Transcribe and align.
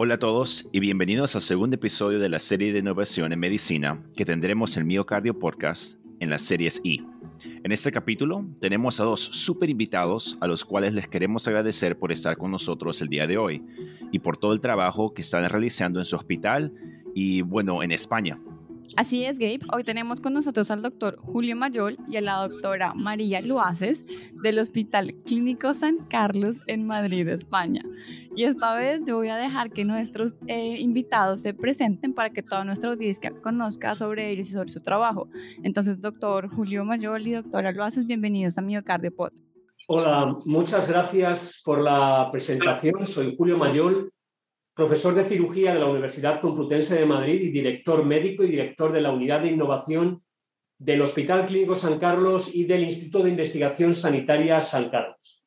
Hola 0.00 0.14
a 0.14 0.18
todos 0.20 0.68
y 0.70 0.78
bienvenidos 0.78 1.34
al 1.34 1.42
segundo 1.42 1.74
episodio 1.74 2.20
de 2.20 2.28
la 2.28 2.38
serie 2.38 2.72
de 2.72 2.78
innovación 2.78 3.32
en 3.32 3.40
medicina 3.40 4.00
que 4.16 4.24
tendremos 4.24 4.76
en 4.76 4.86
Miocardio 4.86 5.36
Podcast 5.36 5.98
en 6.20 6.30
las 6.30 6.42
series 6.42 6.80
I. 6.84 7.04
En 7.64 7.72
este 7.72 7.90
capítulo 7.90 8.46
tenemos 8.60 9.00
a 9.00 9.04
dos 9.04 9.20
super 9.20 9.68
invitados 9.68 10.38
a 10.40 10.46
los 10.46 10.64
cuales 10.64 10.94
les 10.94 11.08
queremos 11.08 11.48
agradecer 11.48 11.98
por 11.98 12.12
estar 12.12 12.36
con 12.36 12.52
nosotros 12.52 13.02
el 13.02 13.08
día 13.08 13.26
de 13.26 13.38
hoy 13.38 13.66
y 14.12 14.20
por 14.20 14.36
todo 14.36 14.52
el 14.52 14.60
trabajo 14.60 15.14
que 15.14 15.22
están 15.22 15.48
realizando 15.48 15.98
en 15.98 16.06
su 16.06 16.14
hospital 16.14 16.72
y 17.12 17.42
bueno, 17.42 17.82
en 17.82 17.90
España. 17.90 18.38
Así 18.98 19.24
es, 19.24 19.38
Gabe. 19.38 19.60
Hoy 19.72 19.84
tenemos 19.84 20.20
con 20.20 20.32
nosotros 20.32 20.72
al 20.72 20.82
doctor 20.82 21.18
Julio 21.18 21.54
Mayol 21.54 21.96
y 22.08 22.16
a 22.16 22.20
la 22.20 22.48
doctora 22.48 22.94
María 22.94 23.40
Luaces 23.40 24.04
del 24.42 24.58
Hospital 24.58 25.14
Clínico 25.24 25.72
San 25.72 25.98
Carlos 26.10 26.56
en 26.66 26.84
Madrid, 26.84 27.28
España. 27.28 27.84
Y 28.34 28.42
esta 28.42 28.74
vez 28.74 29.02
yo 29.06 29.14
voy 29.14 29.28
a 29.28 29.36
dejar 29.36 29.70
que 29.70 29.84
nuestros 29.84 30.34
eh, 30.48 30.80
invitados 30.80 31.42
se 31.42 31.54
presenten 31.54 32.12
para 32.12 32.30
que 32.30 32.42
toda 32.42 32.64
nuestra 32.64 32.90
audiencia 32.90 33.30
conozca 33.40 33.94
sobre 33.94 34.32
ellos 34.32 34.48
y 34.48 34.52
sobre 34.54 34.70
su 34.70 34.80
trabajo. 34.80 35.28
Entonces, 35.62 36.00
doctor 36.00 36.48
Julio 36.48 36.84
Mayol 36.84 37.24
y 37.24 37.34
doctora 37.34 37.70
Luaces, 37.70 38.04
bienvenidos 38.04 38.58
a 38.58 38.62
Miocardio 38.62 39.14
Pod. 39.14 39.30
Hola, 39.86 40.36
muchas 40.44 40.88
gracias 40.88 41.62
por 41.64 41.80
la 41.80 42.30
presentación. 42.32 43.06
Soy 43.06 43.32
Julio 43.38 43.58
Mayol 43.58 44.12
profesor 44.78 45.12
de 45.12 45.24
cirugía 45.24 45.74
de 45.74 45.80
la 45.80 45.86
Universidad 45.86 46.40
Complutense 46.40 46.94
de 46.94 47.04
Madrid 47.04 47.40
y 47.40 47.50
director 47.50 48.04
médico 48.04 48.44
y 48.44 48.50
director 48.50 48.92
de 48.92 49.00
la 49.00 49.10
Unidad 49.10 49.40
de 49.40 49.48
Innovación 49.48 50.22
del 50.78 51.02
Hospital 51.02 51.46
Clínico 51.46 51.74
San 51.74 51.98
Carlos 51.98 52.54
y 52.54 52.64
del 52.64 52.84
Instituto 52.84 53.24
de 53.24 53.30
Investigación 53.30 53.92
Sanitaria 53.92 54.60
San 54.60 54.88
Carlos. 54.88 55.44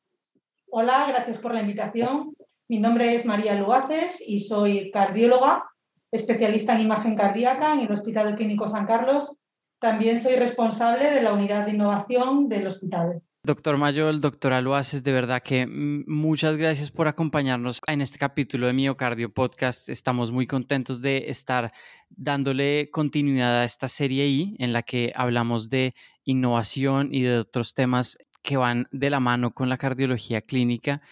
Hola, 0.68 1.06
gracias 1.08 1.38
por 1.38 1.54
la 1.54 1.62
invitación. 1.62 2.34
Mi 2.68 2.78
nombre 2.78 3.14
es 3.14 3.24
María 3.24 3.54
Luaces 3.54 4.22
y 4.22 4.40
soy 4.40 4.90
cardióloga, 4.90 5.64
especialista 6.10 6.74
en 6.74 6.82
imagen 6.82 7.16
cardíaca 7.16 7.72
en 7.72 7.80
el 7.80 7.92
Hospital 7.92 8.36
Clínico 8.36 8.68
San 8.68 8.84
Carlos. 8.84 9.38
También 9.78 10.20
soy 10.20 10.36
responsable 10.36 11.10
de 11.10 11.22
la 11.22 11.32
unidad 11.32 11.64
de 11.64 11.72
innovación 11.72 12.50
del 12.50 12.66
hospital. 12.66 13.22
Doctor 13.44 13.76
Mayol, 13.76 14.20
doctora 14.20 14.60
Luaces, 14.60 15.02
de 15.02 15.10
verdad 15.10 15.42
que 15.42 15.66
muchas 15.66 16.56
gracias 16.56 16.92
por 16.92 17.08
acompañarnos 17.08 17.80
en 17.88 18.00
este 18.00 18.16
capítulo 18.16 18.68
de 18.68 18.72
Miocardio 18.72 19.34
Podcast. 19.34 19.88
Estamos 19.88 20.30
muy 20.30 20.46
contentos 20.46 21.02
de 21.02 21.24
estar 21.26 21.72
dándole 22.08 22.88
continuidad 22.92 23.62
a 23.62 23.64
esta 23.64 23.88
serie 23.88 24.28
I 24.28 24.54
en 24.60 24.72
la 24.72 24.84
que 24.84 25.10
hablamos 25.16 25.70
de 25.70 25.92
innovación 26.22 27.08
y 27.12 27.22
de 27.22 27.38
otros 27.38 27.74
temas 27.74 28.16
que 28.42 28.56
van 28.56 28.86
de 28.92 29.10
la 29.10 29.18
mano 29.18 29.52
con 29.52 29.68
la 29.68 29.76
cardiología 29.76 30.42
clínica. 30.42 31.02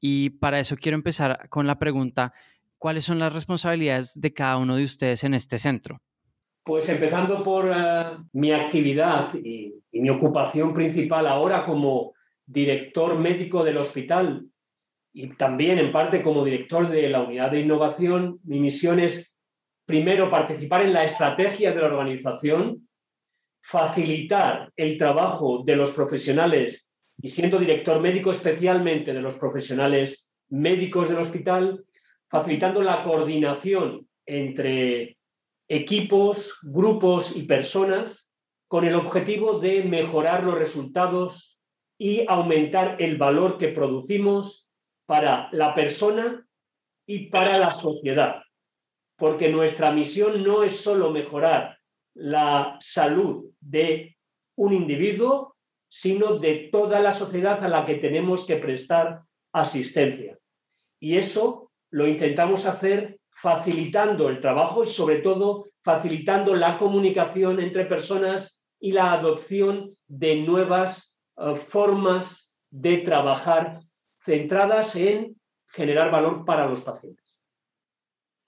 Y 0.00 0.30
para 0.30 0.60
eso 0.60 0.76
quiero 0.76 0.96
empezar 0.96 1.50
con 1.50 1.66
la 1.66 1.78
pregunta, 1.78 2.32
¿cuáles 2.78 3.04
son 3.04 3.18
las 3.18 3.34
responsabilidades 3.34 4.18
de 4.18 4.32
cada 4.32 4.56
uno 4.56 4.76
de 4.76 4.84
ustedes 4.84 5.22
en 5.22 5.34
este 5.34 5.58
centro? 5.58 6.00
Pues 6.64 6.88
empezando 6.88 7.42
por 7.44 7.70
eh, 7.70 8.04
mi 8.32 8.52
actividad 8.52 9.34
y, 9.34 9.72
mi 9.92 10.10
ocupación 10.10 10.74
principal 10.74 11.26
ahora 11.28 11.64
como 11.64 12.14
director 12.44 13.16
médico 13.16 13.62
del 13.62 13.76
hospital 13.76 14.44
y 15.12 15.28
también 15.28 15.78
en 15.78 15.92
parte 15.92 16.20
como 16.20 16.44
director 16.44 16.88
de 16.88 17.08
la 17.08 17.22
unidad 17.22 17.52
de 17.52 17.60
innovación, 17.60 18.40
mi 18.42 18.58
misión 18.58 18.98
es 18.98 19.38
primero 19.86 20.28
participar 20.28 20.82
en 20.82 20.92
la 20.92 21.04
estrategia 21.04 21.72
de 21.72 21.80
la 21.80 21.86
organización, 21.86 22.88
facilitar 23.62 24.72
el 24.74 24.98
trabajo 24.98 25.62
de 25.64 25.76
los 25.76 25.92
profesionales 25.92 26.90
y 27.22 27.28
siendo 27.28 27.58
director 27.60 28.00
médico 28.00 28.32
especialmente 28.32 29.12
de 29.12 29.22
los 29.22 29.36
profesionales 29.36 30.28
médicos 30.48 31.08
del 31.08 31.18
hospital, 31.18 31.84
facilitando 32.28 32.82
la 32.82 33.04
coordinación 33.04 34.08
entre 34.26 35.18
equipos, 35.68 36.58
grupos 36.62 37.34
y 37.36 37.44
personas 37.44 38.32
con 38.68 38.84
el 38.84 38.94
objetivo 38.94 39.58
de 39.58 39.84
mejorar 39.84 40.42
los 40.42 40.58
resultados 40.58 41.60
y 41.98 42.26
aumentar 42.28 42.96
el 42.98 43.16
valor 43.16 43.56
que 43.58 43.68
producimos 43.68 44.68
para 45.06 45.48
la 45.52 45.74
persona 45.74 46.46
y 47.06 47.26
para 47.26 47.58
la 47.58 47.72
sociedad. 47.72 48.42
Porque 49.16 49.48
nuestra 49.48 49.92
misión 49.92 50.42
no 50.42 50.64
es 50.64 50.80
solo 50.80 51.10
mejorar 51.10 51.78
la 52.14 52.76
salud 52.80 53.50
de 53.60 54.16
un 54.56 54.72
individuo, 54.72 55.56
sino 55.88 56.38
de 56.38 56.68
toda 56.72 57.00
la 57.00 57.12
sociedad 57.12 57.62
a 57.62 57.68
la 57.68 57.86
que 57.86 57.96
tenemos 57.96 58.46
que 58.46 58.56
prestar 58.56 59.22
asistencia. 59.52 60.38
Y 61.00 61.16
eso 61.16 61.70
lo 61.90 62.08
intentamos 62.08 62.66
hacer 62.66 63.20
facilitando 63.34 64.28
el 64.28 64.40
trabajo 64.40 64.84
y 64.84 64.86
sobre 64.86 65.16
todo 65.16 65.66
facilitando 65.82 66.54
la 66.54 66.78
comunicación 66.78 67.60
entre 67.60 67.84
personas 67.84 68.60
y 68.80 68.92
la 68.92 69.12
adopción 69.12 69.90
de 70.06 70.36
nuevas 70.36 71.14
eh, 71.36 71.56
formas 71.56 72.64
de 72.70 72.98
trabajar 72.98 73.78
centradas 74.24 74.96
en 74.96 75.36
generar 75.68 76.10
valor 76.10 76.44
para 76.44 76.66
los 76.66 76.80
pacientes. 76.80 77.42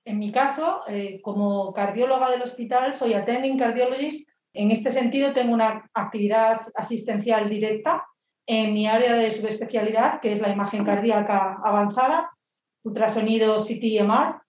En 0.05 0.19
mi 0.19 0.31
caso, 0.31 0.83
eh, 0.87 1.21
como 1.21 1.73
cardióloga 1.73 2.31
del 2.31 2.43
hospital, 2.43 2.95
soy 2.95 3.15
attending 3.15 3.59
cardiologist. 3.59 4.31
En 4.53 4.71
este 4.71 4.93
sentido, 4.93 5.33
tengo 5.33 5.53
una 5.53 5.91
actividad 5.93 6.61
asistencial 6.75 7.51
directa 7.51 8.07
en 8.47 8.73
mi 8.73 8.87
área 8.87 9.15
de 9.15 9.31
subespecialidad, 9.33 10.21
que 10.21 10.31
es 10.31 10.41
la 10.41 10.51
imagen 10.51 10.85
cardíaca 10.85 11.59
avanzada, 11.65 12.31
ultrasonido 12.85 13.59
CT-MR, 13.59 14.41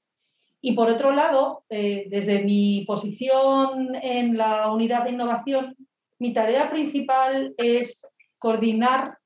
y 0.61 0.73
por 0.73 0.89
otro 0.89 1.11
lado, 1.11 1.63
eh, 1.69 2.07
desde 2.09 2.43
mi 2.43 2.83
posición 2.85 3.95
en 3.95 4.37
la 4.37 4.71
unidad 4.71 5.03
de 5.03 5.11
innovación, 5.11 5.75
mi 6.19 6.33
tarea 6.33 6.69
principal 6.69 7.53
es 7.57 8.07
coordinar 8.39 9.17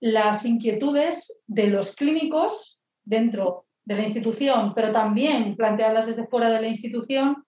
las 0.00 0.44
inquietudes 0.44 1.42
de 1.46 1.68
los 1.68 1.94
clínicos 1.94 2.80
dentro 3.04 3.66
de 3.84 3.94
la 3.94 4.02
institución, 4.02 4.72
pero 4.74 4.92
también 4.92 5.56
plantearlas 5.56 6.06
desde 6.06 6.26
fuera 6.26 6.50
de 6.50 6.60
la 6.60 6.68
institución 6.68 7.44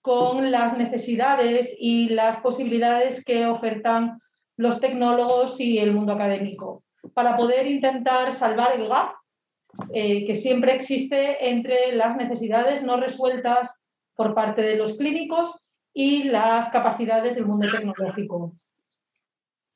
con 0.00 0.50
las 0.50 0.78
necesidades 0.78 1.76
y 1.78 2.08
las 2.08 2.38
posibilidades 2.38 3.24
que 3.24 3.46
ofertan 3.46 4.18
los 4.56 4.80
tecnólogos 4.80 5.60
y 5.60 5.78
el 5.78 5.92
mundo 5.92 6.14
académico, 6.14 6.84
para 7.12 7.36
poder 7.36 7.66
intentar 7.66 8.32
salvar 8.32 8.72
el 8.80 8.88
gap 8.88 9.10
eh, 9.92 10.26
que 10.26 10.34
siempre 10.34 10.74
existe 10.74 11.48
entre 11.48 11.94
las 11.94 12.16
necesidades 12.16 12.82
no 12.82 12.96
resueltas 12.96 13.84
por 14.14 14.34
parte 14.34 14.62
de 14.62 14.76
los 14.76 14.96
clínicos 14.96 15.66
y 15.92 16.24
las 16.24 16.68
capacidades 16.70 17.36
del 17.36 17.46
mundo 17.46 17.68
tecnológico. 17.70 18.54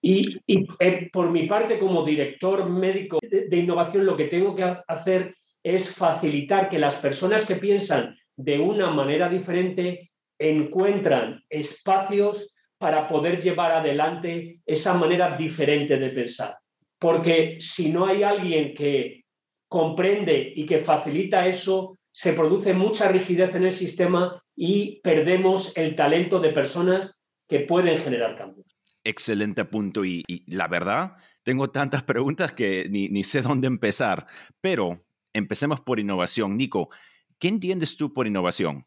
Y, 0.03 0.41
eh, 0.47 1.11
por 1.13 1.31
mi 1.31 1.47
parte, 1.47 1.79
como 1.79 2.05
director 2.05 2.69
médico 2.69 3.19
de, 3.23 3.57
innovación, 3.57 4.07
lo 4.07 4.17
que 4.17 4.25
tengo 4.25 4.55
que 4.55 4.65
hacer 4.89 5.37
es 5.63 5.95
facilitar 5.95 6.71
que 6.71 6.79
las 6.79 6.97
personas 6.97 7.47
que 7.47 7.57
piensan 7.57 8.17
de 8.35 8.59
una 8.59 8.91
manera 8.91 9.29
diferente 9.29 10.11
encuentran 10.39 11.43
espacios 11.51 12.55
para 12.79 13.07
poder 13.07 13.43
llevar 13.43 13.73
adelante 13.73 14.61
esa 14.65 14.95
manera 14.95 15.37
diferente 15.37 15.99
de 15.99 16.09
pensar. 16.09 16.57
Porque 16.99 17.57
si 17.61 17.93
no 17.93 18.07
hay 18.07 18.23
alguien 18.23 18.75
que 18.75 19.20
comprende 19.71 20.53
y 20.57 20.67
que 20.67 20.81
facilita 20.81 21.47
eso, 21.47 21.97
se 22.11 22.33
produce 22.33 22.75
mucha 22.75 23.09
rigidez 23.09 23.55
en 23.55 23.65
el 23.65 23.73
sistema 23.73 24.43
y 24.57 25.01
perdemos 25.01 25.73
el 25.77 25.95
talento 25.95 26.41
de 26.41 26.51
personas 26.51 27.23
que 27.49 27.61
pueden 27.61 27.97
generar 27.99 28.37
cambios. 28.37 28.67
Excelente 29.05 29.65
punto 29.65 30.05
y, 30.05 30.25
la 30.49 30.67
verdad, 30.67 31.13
tengo 31.45 31.71
tantas 31.71 32.03
preguntas 32.03 32.51
que 32.51 32.89
ni, 32.91 33.09
ni 33.11 33.23
sé 33.23 33.43
dónde 33.43 33.69
empezar, 33.69 34.27
pero 34.61 35.05
empecemos 35.33 35.81
por 35.81 36.01
innovación. 36.01 36.57
Nico, 36.57 36.91
¿qué 37.39 37.47
entiendes 37.47 37.97
tú 37.97 38.13
por 38.13 38.27
innovación? 38.27 38.87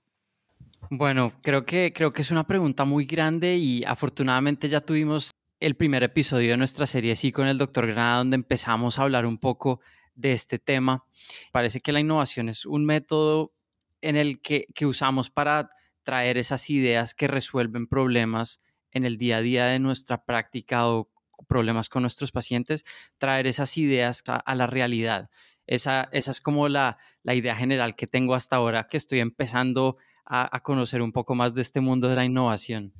Bueno, 0.89 1.31
creo 1.41 1.65
que, 1.65 1.93
creo 1.95 2.11
que 2.11 2.23
es 2.23 2.31
una 2.31 2.45
pregunta 2.45 2.83
muy 2.83 3.05
grande 3.05 3.55
y 3.55 3.85
afortunadamente 3.85 4.67
ya 4.67 4.81
tuvimos 4.81 5.31
el 5.61 5.75
primer 5.75 6.03
episodio 6.03 6.51
de 6.51 6.57
nuestra 6.57 6.85
serie 6.85 7.15
sí 7.15 7.31
con 7.31 7.47
el 7.47 7.57
doctor 7.57 7.87
Granada 7.87 8.17
donde 8.17 8.35
empezamos 8.35 8.99
a 8.99 9.03
hablar 9.03 9.25
un 9.25 9.37
poco 9.37 9.79
de 10.15 10.33
este 10.33 10.59
tema. 10.59 11.05
Parece 11.51 11.81
que 11.81 11.91
la 11.91 11.99
innovación 11.99 12.49
es 12.49 12.65
un 12.65 12.85
método 12.85 13.53
en 14.01 14.17
el 14.17 14.41
que, 14.41 14.67
usamos 14.85 15.29
para 15.29 15.69
traer 16.03 16.37
esas 16.37 16.69
ideas 16.69 17.13
que 17.13 17.27
resuelven 17.27 17.87
problemas 17.87 18.61
en 18.91 19.05
el 19.05 19.17
día 19.17 19.37
a 19.37 19.41
día 19.41 19.65
de 19.65 19.79
nuestra 19.79 20.25
práctica 20.25 20.87
o 20.87 21.09
problemas 21.47 21.89
con 21.89 22.03
nuestros 22.03 22.31
pacientes, 22.31 22.83
traer 23.17 23.47
esas 23.47 23.77
ideas 23.77 24.21
a, 24.27 24.55
la 24.55 24.67
realidad. 24.67 25.29
Esa, 25.65 26.09
esa, 26.11 26.31
es 26.31 26.41
como 26.41 26.67
la, 26.67 26.97
idea 27.23 27.55
general 27.55 27.95
que 27.95 28.07
tengo 28.07 28.35
hasta 28.35 28.57
ahora, 28.57 28.87
que 28.87 28.97
estoy 28.97 29.19
empezando 29.19 29.97
a, 30.25 30.59
conocer 30.61 31.01
un 31.01 31.11
poco 31.11 31.35
más 31.35 31.53
de 31.53 31.61
este 31.61 31.79
mundo 31.79 32.09
de 32.09 32.15
la 32.15 32.25
innovación. 32.25 32.93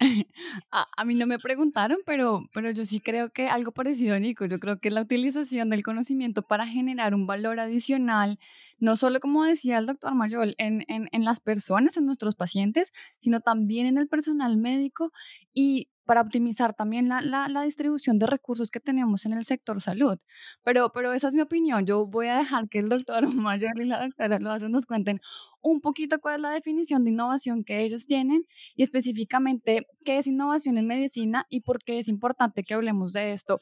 a, 0.70 1.04
mí 1.04 1.14
no 1.14 1.26
me 1.26 1.38
preguntaron, 1.38 1.98
pero, 2.04 2.48
pero 2.52 2.70
yo 2.70 2.84
sí 2.84 3.00
creo 3.00 3.30
que 3.30 3.48
algo 3.48 3.72
parecido 3.72 4.18
Nico. 4.18 4.44
Yo 4.46 4.58
creo 4.58 4.80
que 4.80 4.90
la 4.90 5.00
utilización 5.02 5.70
del 5.70 5.82
conocimiento 5.82 6.42
para 6.42 6.66
generar 6.66 7.14
un 7.14 7.26
valor 7.26 7.60
adicional, 7.60 8.38
no 8.78 8.96
solo 8.96 9.20
como 9.20 9.44
decía 9.44 9.78
el 9.78 9.86
doctor 9.86 10.14
Mayol, 10.14 10.54
en, 10.58 10.84
en, 10.88 11.08
en 11.12 11.24
las 11.24 11.40
personas, 11.40 11.96
en 11.96 12.06
nuestros 12.06 12.34
pacientes, 12.34 12.92
sino 13.18 13.40
también 13.40 13.86
en 13.86 13.98
el 13.98 14.08
personal 14.08 14.56
médico 14.56 15.12
y 15.52 15.88
para 16.04 16.20
optimizar 16.20 16.74
también 16.74 17.08
la, 17.08 17.20
la, 17.20 17.62
distribución 17.62 18.18
de 18.18 18.26
recursos 18.26 18.70
que 18.70 18.80
tenemos 18.80 19.24
en 19.26 19.32
el 19.32 19.44
sector 19.44 19.80
salud. 19.80 20.18
Pero, 20.62 20.90
pero 20.92 21.12
esa 21.12 21.28
es 21.28 21.34
mi 21.34 21.40
opinión. 21.40 21.86
Yo 21.86 22.06
voy 22.06 22.28
a 22.28 22.38
dejar 22.38 22.68
que 22.68 22.78
el 22.78 22.88
doctor 22.88 23.22
Mayor 23.34 23.78
y 23.80 23.84
la 23.84 24.02
doctora 24.02 24.38
lo 24.38 24.50
hacen, 24.50 24.72
nos 24.72 24.86
cuenten 24.86 25.20
un 25.62 25.80
poquito 25.80 26.20
cuál 26.20 26.36
es 26.36 26.40
la 26.42 26.50
definición 26.50 27.04
de 27.04 27.10
innovación 27.10 27.64
que 27.64 27.82
ellos 27.82 28.06
tienen 28.06 28.44
y 28.76 28.82
específicamente 28.82 29.86
qué 30.04 30.18
es 30.18 30.26
innovación 30.26 30.76
en 30.78 30.86
medicina 30.86 31.46
y 31.48 31.60
por 31.60 31.78
qué 31.78 31.98
es 31.98 32.08
importante 32.08 32.64
que 32.64 32.74
hablemos 32.74 33.12
de 33.12 33.32
esto. 33.32 33.60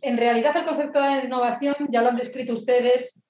En 0.00 0.16
realidad 0.16 0.56
el 0.56 0.64
concepto 0.64 1.00
de 1.00 1.24
innovación 1.24 1.74
ya 1.90 2.00
lo 2.00 2.08
han 2.08 2.16
descrito 2.16 2.52
ustedes 2.52 3.20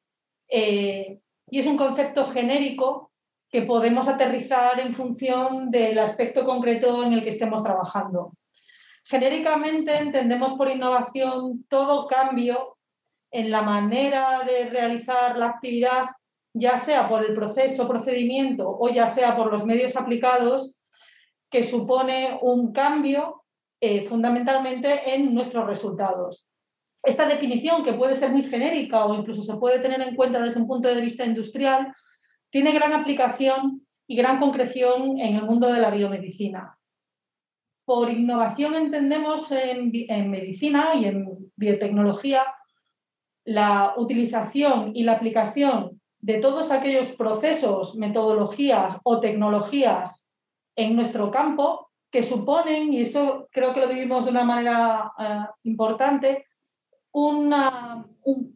eh, 0.49 1.21
y 1.51 1.59
es 1.59 1.67
un 1.67 1.77
concepto 1.77 2.27
genérico 2.27 3.13
que 3.49 3.63
podemos 3.63 4.09
aterrizar 4.09 4.81
en 4.81 4.95
función 4.95 5.71
del 5.71 5.99
aspecto 5.99 6.45
concreto 6.45 7.05
en 7.05 7.13
el 7.13 7.23
que 7.23 7.29
estemos 7.29 7.63
trabajando. 7.63 8.33
Genéricamente 9.13 9.95
entendemos 9.99 10.55
por 10.55 10.71
innovación 10.71 11.67
todo 11.69 12.07
cambio 12.07 12.79
en 13.31 13.51
la 13.51 13.61
manera 13.61 14.43
de 14.43 14.71
realizar 14.71 15.37
la 15.37 15.49
actividad, 15.49 16.05
ya 16.55 16.79
sea 16.79 17.11
por 17.11 17.23
el 17.23 17.35
proceso, 17.35 17.87
procedimiento 17.87 18.67
o 18.67 18.89
ya 18.89 19.09
sea 19.09 19.37
por 19.37 19.53
los 19.53 19.67
medios 19.67 19.97
aplicados, 19.97 20.79
que 21.51 21.63
supone 21.63 22.39
un 22.41 22.73
cambio 22.73 23.45
eh, 23.83 24.03
fundamentalmente 24.07 25.15
en 25.15 25.35
nuestros 25.35 25.67
resultados. 25.67 26.49
Esta 27.03 27.27
definición, 27.27 27.85
que 27.85 27.93
puede 27.93 28.15
ser 28.15 28.31
muy 28.31 28.45
genérica 28.45 29.05
o 29.05 29.15
incluso 29.15 29.43
se 29.43 29.59
puede 29.59 29.81
tener 29.81 30.01
en 30.01 30.17
cuenta 30.17 30.41
desde 30.41 30.59
un 30.59 30.67
punto 30.67 30.89
de 30.89 31.03
vista 31.03 31.27
industrial, 31.27 31.95
tiene 32.49 32.73
gran 32.73 32.95
aplicación 32.95 33.87
y 34.07 34.17
gran 34.17 34.39
concreción 34.39 35.21
en 35.21 35.37
el 35.37 35.43
mundo 35.43 35.71
de 35.71 35.81
la 35.81 35.91
biomedicina. 35.91 36.79
Por 37.93 38.09
innovación 38.09 38.75
entendemos 38.75 39.53
en, 39.53 39.91
medicina 40.31 40.95
y 40.95 41.05
en 41.05 41.53
biotecnología 41.57 42.43
la 43.45 43.93
utilización 43.99 44.93
y 44.95 45.03
la 45.03 45.13
aplicación 45.13 46.01
de 46.19 46.39
todos 46.39 46.71
aquellos 46.71 47.11
procesos, 47.11 47.95
metodologías 47.97 48.99
o 49.05 49.21
tecnologías 49.21 50.27
en 50.75 50.97
nuestro 50.97 51.31
campo 51.31 51.91
que 52.11 52.23
suponen, 52.23 52.95
y 52.95 53.03
esto 53.03 53.51
creo 53.53 53.75
que 53.75 53.81
lo 53.81 53.89
vivimos 53.89 54.25
de 54.25 54.31
una 54.31 54.45
manera 54.45 55.13
eh, 55.19 55.41
importante, 55.65 56.47
un 57.13 57.53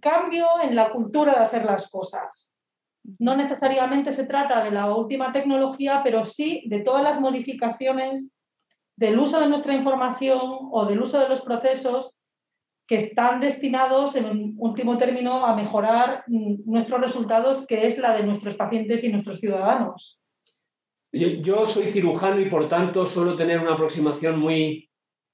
cambio 0.00 0.46
en 0.62 0.74
la 0.74 0.90
cultura 0.90 1.34
de 1.34 1.44
hacer 1.44 1.66
las 1.66 1.90
cosas. 1.90 2.50
No 3.18 3.36
necesariamente 3.36 4.12
se 4.12 4.24
trata 4.24 4.64
de 4.64 4.70
la 4.70 4.94
última 4.94 5.30
tecnología, 5.30 6.00
pero 6.02 6.24
sí 6.24 6.62
de 6.68 6.80
todas 6.80 7.02
las 7.02 7.20
modificaciones 7.20 8.32
del 8.96 9.18
uso 9.18 9.40
de 9.40 9.48
nuestra 9.48 9.74
información 9.74 10.40
o 10.70 10.86
del 10.86 11.00
uso 11.00 11.20
de 11.20 11.28
los 11.28 11.40
procesos 11.42 12.14
que 12.88 12.96
están 12.96 13.40
destinados, 13.40 14.14
en 14.16 14.54
último 14.58 14.96
término, 14.96 15.44
a 15.44 15.56
mejorar 15.56 16.24
nuestros 16.28 17.00
resultados, 17.00 17.66
que 17.66 17.86
es 17.86 17.98
la 17.98 18.16
de 18.16 18.22
nuestros 18.22 18.54
pacientes 18.54 19.02
y 19.02 19.08
nuestros 19.08 19.40
ciudadanos. 19.40 20.20
Yo 21.12 21.66
soy 21.66 21.84
cirujano 21.84 22.40
y 22.40 22.48
por 22.48 22.68
tanto 22.68 23.06
suelo 23.06 23.36
tener 23.36 23.58
una 23.60 23.74
aproximación 23.74 24.38
muy 24.38 24.88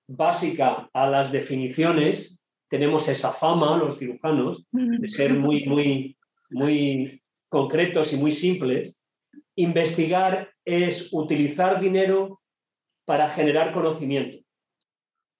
básica 0.08 0.88
a 0.92 1.08
las 1.08 1.30
definiciones. 1.30 2.42
Tenemos 2.70 3.08
esa 3.08 3.32
fama, 3.32 3.76
los 3.76 3.98
cirujanos, 3.98 4.66
de 4.70 5.08
ser 5.08 5.34
muy, 5.34 5.66
muy, 5.66 6.16
muy 6.50 7.22
concretos 7.48 8.14
y 8.14 8.16
muy 8.16 8.32
simples, 8.32 9.04
investigar 9.56 10.50
es 10.64 11.10
utilizar 11.12 11.80
dinero 11.80 12.40
para 13.04 13.28
generar 13.28 13.72
conocimiento. 13.72 14.38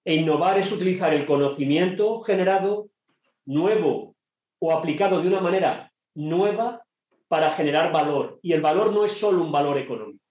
E 0.04 0.14
innovar 0.16 0.58
es 0.58 0.72
utilizar 0.72 1.14
el 1.14 1.26
conocimiento 1.26 2.20
generado 2.20 2.90
nuevo 3.44 4.16
o 4.58 4.72
aplicado 4.72 5.20
de 5.20 5.28
una 5.28 5.40
manera 5.40 5.92
nueva 6.14 6.82
para 7.28 7.50
generar 7.52 7.92
valor. 7.92 8.38
Y 8.42 8.52
el 8.52 8.60
valor 8.60 8.92
no 8.92 9.04
es 9.04 9.12
solo 9.12 9.42
un 9.42 9.52
valor 9.52 9.78
económico. 9.78 10.22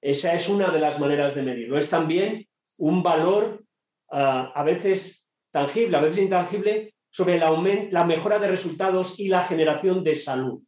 Esa 0.00 0.34
es 0.34 0.48
una 0.48 0.70
de 0.70 0.80
las 0.80 0.98
maneras 1.00 1.34
de 1.34 1.42
medirlo. 1.42 1.78
Es 1.78 1.88
también 1.88 2.46
un 2.78 3.02
valor 3.02 3.64
ah, 4.10 4.52
a 4.54 4.62
veces 4.62 5.28
tangible, 5.50 5.96
a 5.96 6.00
veces 6.00 6.18
intangible, 6.18 6.94
sobre 7.10 7.36
el 7.36 7.88
la 7.92 8.04
mejora 8.04 8.38
de 8.38 8.48
resultados 8.48 9.20
y 9.20 9.28
la 9.28 9.44
generación 9.44 10.02
de 10.02 10.14
salud. 10.14 10.60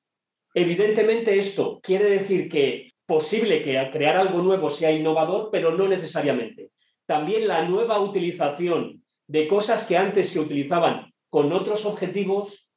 Evidentemente 0.54 1.36
esto 1.38 1.80
quiere 1.82 2.04
decir 2.08 2.48
que 2.48 2.92
posible 3.06 3.62
que 3.62 3.90
crear 3.92 4.16
algo 4.16 4.42
nuevo 4.42 4.68
sea 4.70 4.90
innovador, 4.90 5.48
pero 5.50 5.72
no 5.72 5.88
necesariamente. 5.88 6.72
También 7.06 7.46
la 7.46 7.62
nueva 7.62 8.00
utilización 8.00 9.04
de 9.26 9.48
cosas 9.48 9.84
que 9.84 9.96
antes 9.96 10.30
se 10.30 10.40
utilizaban 10.40 11.12
con 11.30 11.52
otros 11.52 11.86
objetivos, 11.86 12.70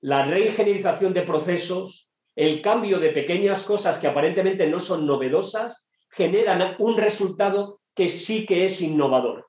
la 0.00 0.22
reingenierización 0.22 1.12
de 1.12 1.22
procesos, 1.22 2.10
el 2.34 2.62
cambio 2.62 2.98
de 2.98 3.10
pequeñas 3.10 3.64
cosas 3.64 3.98
que 3.98 4.08
aparentemente 4.08 4.66
no 4.66 4.80
son 4.80 5.06
novedosas, 5.06 5.90
generan 6.10 6.76
un 6.78 6.96
resultado 6.96 7.78
que 7.94 8.08
sí 8.08 8.46
que 8.46 8.64
es 8.64 8.80
innovador. 8.80 9.48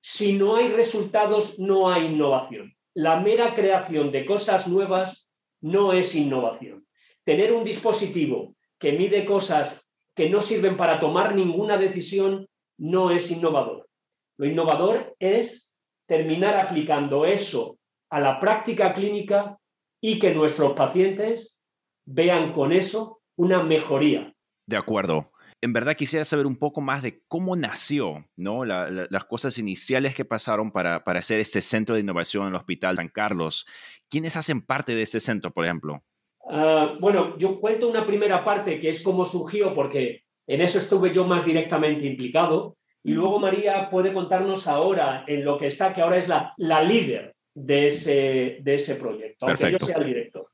Si 0.00 0.32
no 0.32 0.56
hay 0.56 0.68
resultados, 0.68 1.58
no 1.58 1.90
hay 1.90 2.06
innovación. 2.06 2.74
La 2.94 3.20
mera 3.20 3.54
creación 3.54 4.10
de 4.10 4.26
cosas 4.26 4.68
nuevas 4.68 5.30
no 5.60 5.92
es 5.92 6.14
innovación 6.14 6.86
tener 7.24 7.52
un 7.52 7.64
dispositivo 7.64 8.56
que 8.82 8.92
mide 8.92 9.24
cosas 9.24 9.86
que 10.16 10.28
no 10.28 10.40
sirven 10.40 10.76
para 10.76 10.98
tomar 10.98 11.36
ninguna 11.36 11.76
decisión 11.76 12.48
no 12.76 13.12
es 13.12 13.30
innovador. 13.30 13.88
Lo 14.36 14.44
innovador 14.44 15.14
es 15.20 15.72
terminar 16.08 16.56
aplicando 16.56 17.24
eso 17.24 17.78
a 18.10 18.18
la 18.18 18.40
práctica 18.40 18.92
clínica 18.92 19.56
y 20.02 20.18
que 20.18 20.34
nuestros 20.34 20.72
pacientes 20.72 21.60
vean 22.04 22.52
con 22.52 22.72
eso 22.72 23.22
una 23.36 23.62
mejoría. 23.62 24.34
De 24.66 24.76
acuerdo. 24.76 25.30
En 25.60 25.72
verdad 25.72 25.94
quisiera 25.94 26.24
saber 26.24 26.46
un 26.46 26.56
poco 26.56 26.80
más 26.80 27.02
de 27.02 27.22
cómo 27.28 27.54
nació, 27.54 28.28
¿no? 28.34 28.64
las 28.64 29.24
cosas 29.26 29.58
iniciales 29.58 30.16
que 30.16 30.24
pasaron 30.24 30.72
para, 30.72 31.04
para 31.04 31.20
hacer 31.20 31.38
este 31.38 31.60
centro 31.60 31.94
de 31.94 32.00
innovación 32.00 32.42
en 32.42 32.48
el 32.48 32.56
Hospital 32.56 32.96
San 32.96 33.08
Carlos. 33.08 33.64
¿Quiénes 34.10 34.36
hacen 34.36 34.60
parte 34.60 34.92
de 34.96 35.02
este 35.02 35.20
centro, 35.20 35.52
por 35.52 35.64
ejemplo? 35.64 36.02
Ah, 36.48 36.96
bueno, 37.00 37.36
yo 37.38 37.60
cuento 37.60 37.88
una 37.88 38.06
primera 38.06 38.44
parte 38.44 38.80
que 38.80 38.90
es 38.90 39.02
cómo 39.02 39.24
surgió, 39.24 39.74
porque 39.74 40.24
en 40.46 40.60
eso 40.60 40.78
estuve 40.78 41.12
yo 41.12 41.24
más 41.24 41.44
directamente 41.44 42.06
implicado, 42.06 42.76
y 43.04 43.12
luego 43.12 43.38
María 43.38 43.90
puede 43.90 44.12
contarnos 44.12 44.68
ahora 44.68 45.24
en 45.26 45.44
lo 45.44 45.58
que 45.58 45.66
está, 45.66 45.92
que 45.92 46.02
ahora 46.02 46.18
es 46.18 46.28
la, 46.28 46.54
la 46.56 46.82
líder 46.82 47.34
de 47.54 47.88
ese, 47.88 48.58
de 48.60 48.74
ese 48.74 48.94
proyecto, 48.96 49.46
aunque 49.46 49.72
yo 49.72 49.78
sea 49.78 49.98
el 49.98 50.06
director. 50.06 50.48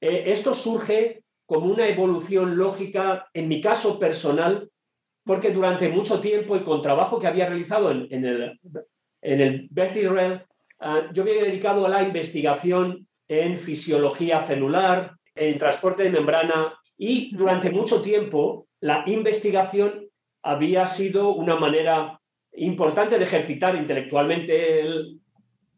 Eh, 0.00 0.24
esto 0.26 0.54
surge 0.54 1.22
como 1.46 1.66
una 1.66 1.88
evolución 1.88 2.56
lógica, 2.56 3.28
en 3.32 3.48
mi 3.48 3.60
caso 3.60 3.98
personal, 3.98 4.70
porque 5.24 5.50
durante 5.50 5.88
mucho 5.88 6.20
tiempo 6.20 6.56
y 6.56 6.60
con 6.60 6.82
trabajo 6.82 7.18
que 7.18 7.26
había 7.26 7.48
realizado 7.48 7.90
en, 7.90 8.24
el, 8.24 8.58
en 9.22 9.40
el 9.40 9.68
Beth 9.70 9.96
Israel, 9.96 10.42
ah, 10.80 11.08
yo 11.12 11.24
me 11.24 11.30
había 11.30 11.44
dedicado 11.44 11.86
a 11.86 11.88
la 11.88 12.02
investigación 12.02 13.07
en 13.28 13.58
fisiología 13.58 14.42
celular, 14.42 15.12
en 15.34 15.58
transporte 15.58 16.02
de 16.02 16.10
membrana 16.10 16.74
y 16.96 17.34
durante 17.36 17.70
mucho 17.70 18.02
tiempo 18.02 18.66
la 18.80 19.04
investigación 19.06 20.08
había 20.42 20.86
sido 20.86 21.34
una 21.34 21.56
manera 21.56 22.20
importante 22.54 23.18
de 23.18 23.24
ejercitar 23.24 23.76
intelectualmente 23.76 24.84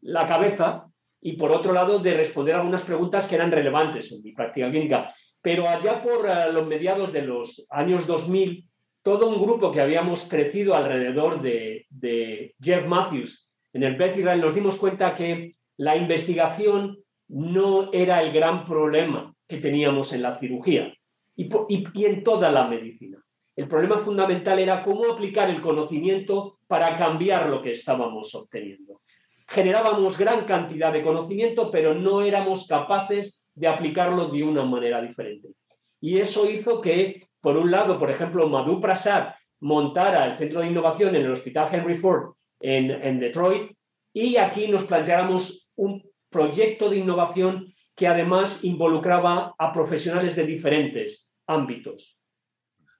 la 0.01 0.25
cabeza 0.25 0.85
y 1.21 1.33
por 1.33 1.51
otro 1.51 1.73
lado 1.73 1.99
de 1.99 2.15
responder 2.15 2.55
algunas 2.55 2.83
preguntas 2.83 3.27
que 3.27 3.35
eran 3.35 3.51
relevantes 3.51 4.11
en 4.11 4.23
mi 4.23 4.31
práctica 4.31 4.71
clínica. 4.71 5.13
Pero 5.41 5.67
allá 5.67 6.01
por 6.01 6.27
eh, 6.27 6.51
los 6.51 6.65
mediados 6.65 7.11
de 7.11 7.21
los 7.23 7.67
años 7.69 8.07
2000, 8.07 8.67
todo 9.03 9.29
un 9.29 9.41
grupo 9.41 9.71
que 9.71 9.81
habíamos 9.81 10.27
crecido 10.27 10.73
alrededor 10.73 11.41
de, 11.41 11.85
de 11.89 12.55
Jeff 12.59 12.87
Matthews 12.87 13.51
en 13.73 13.83
el 13.83 13.95
Beth 13.95 14.17
Israel 14.17 14.41
nos 14.41 14.53
dimos 14.53 14.77
cuenta 14.77 15.15
que 15.15 15.55
la 15.77 15.95
investigación 15.95 16.97
no 17.31 17.91
era 17.93 18.21
el 18.21 18.31
gran 18.31 18.65
problema 18.65 19.33
que 19.47 19.57
teníamos 19.57 20.11
en 20.13 20.21
la 20.21 20.35
cirugía 20.35 20.93
y, 21.35 21.49
en 22.05 22.23
toda 22.23 22.51
la 22.51 22.67
medicina. 22.67 23.23
El 23.55 23.67
problema 23.67 23.99
fundamental 23.99 24.59
era 24.59 24.83
cómo 24.83 25.11
aplicar 25.11 25.49
el 25.49 25.61
conocimiento 25.61 26.59
para 26.67 26.95
cambiar 26.97 27.49
lo 27.49 27.61
que 27.61 27.71
estábamos 27.71 28.33
obteniendo. 28.35 29.01
Generábamos 29.47 30.17
gran 30.17 30.45
cantidad 30.45 30.91
de 30.91 31.01
conocimiento, 31.01 31.71
pero 31.71 31.93
no 31.93 32.21
éramos 32.21 32.67
capaces 32.67 33.45
de 33.53 33.67
aplicarlo 33.67 34.27
de 34.29 34.43
una 34.43 34.63
manera 34.63 35.01
diferente. 35.01 35.49
Y 35.99 36.17
eso 36.17 36.49
hizo 36.49 36.81
que, 36.81 37.27
por 37.39 37.57
un 37.57 37.71
lado, 37.71 37.99
por 37.99 38.09
ejemplo, 38.09 38.47
Madhu 38.47 38.79
Prasad, 38.79 39.33
montara 39.59 40.25
el 40.25 40.37
centro 40.37 40.61
de 40.61 40.67
innovación 40.67 41.15
en 41.15 41.23
el 41.23 41.31
Hospital 41.31 41.69
Henry 41.71 41.95
Ford 41.95 42.33
en, 42.59 42.89
en 42.89 43.19
Detroit 43.19 43.71
y 44.13 44.35
aquí 44.37 44.67
nos 44.67 44.85
planteáramos 44.85 45.69
un 45.75 46.10
proyecto 46.31 46.89
de 46.89 46.97
innovación 46.97 47.75
que 47.95 48.07
además 48.07 48.63
involucraba 48.63 49.53
a 49.59 49.73
profesionales 49.73 50.35
de 50.35 50.45
diferentes 50.45 51.35
ámbitos, 51.45 52.19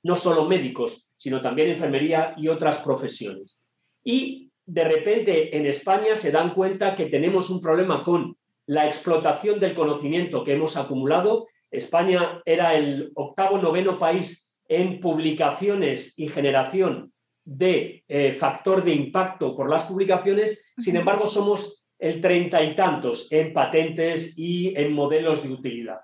no 0.03 0.15
solo 0.15 0.47
médicos, 0.47 1.07
sino 1.15 1.41
también 1.41 1.69
enfermería 1.69 2.35
y 2.37 2.49
otras 2.49 2.77
profesiones. 2.79 3.59
Y 4.03 4.51
de 4.65 4.83
repente 4.83 5.57
en 5.57 5.65
España 5.65 6.15
se 6.15 6.31
dan 6.31 6.53
cuenta 6.53 6.95
que 6.95 7.07
tenemos 7.07 7.49
un 7.49 7.61
problema 7.61 8.03
con 8.03 8.37
la 8.67 8.85
explotación 8.85 9.59
del 9.59 9.73
conocimiento 9.73 10.43
que 10.43 10.53
hemos 10.53 10.77
acumulado. 10.77 11.47
España 11.71 12.41
era 12.45 12.75
el 12.75 13.11
octavo, 13.15 13.57
noveno 13.57 13.97
país 13.97 14.49
en 14.67 14.99
publicaciones 14.99 16.13
y 16.17 16.27
generación 16.27 17.11
de 17.43 18.03
eh, 18.07 18.33
factor 18.33 18.83
de 18.83 18.93
impacto 18.93 19.55
por 19.55 19.69
las 19.69 19.83
publicaciones, 19.83 20.73
sin 20.77 20.95
embargo 20.95 21.27
somos 21.27 21.80
el 22.01 22.19
treinta 22.19 22.63
y 22.63 22.75
tantos 22.75 23.31
en 23.31 23.53
patentes 23.53 24.33
y 24.35 24.75
en 24.75 24.91
modelos 24.91 25.43
de 25.43 25.53
utilidad. 25.53 25.99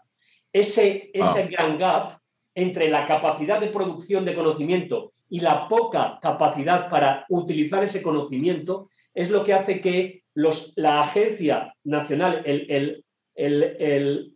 Ese, 0.53 1.09
ese 1.11 1.47
gran 1.47 1.79
gap 1.79 2.19
entre 2.53 2.87
la 2.87 3.07
capacidad 3.07 3.59
de 3.59 3.67
producción 3.67 4.23
de 4.23 4.35
conocimiento 4.35 5.13
y 5.27 5.39
la 5.39 5.67
poca 5.67 6.19
capacidad 6.21 6.87
para 6.89 7.25
utilizar 7.29 7.83
ese 7.83 8.03
conocimiento 8.03 8.87
es 9.13 9.31
lo 9.31 9.43
que 9.43 9.53
hace 9.55 9.81
que 9.81 10.21
los, 10.35 10.73
la 10.75 11.01
agencia 11.01 11.73
nacional, 11.83 12.43
el, 12.45 13.03
el, 13.35 14.33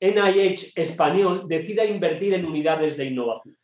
NIH 0.00 0.66
uh, 0.66 0.80
español, 0.80 1.44
decida 1.46 1.84
invertir 1.84 2.32
en 2.32 2.46
unidades 2.46 2.96
de 2.96 3.04
innovación. 3.04 3.56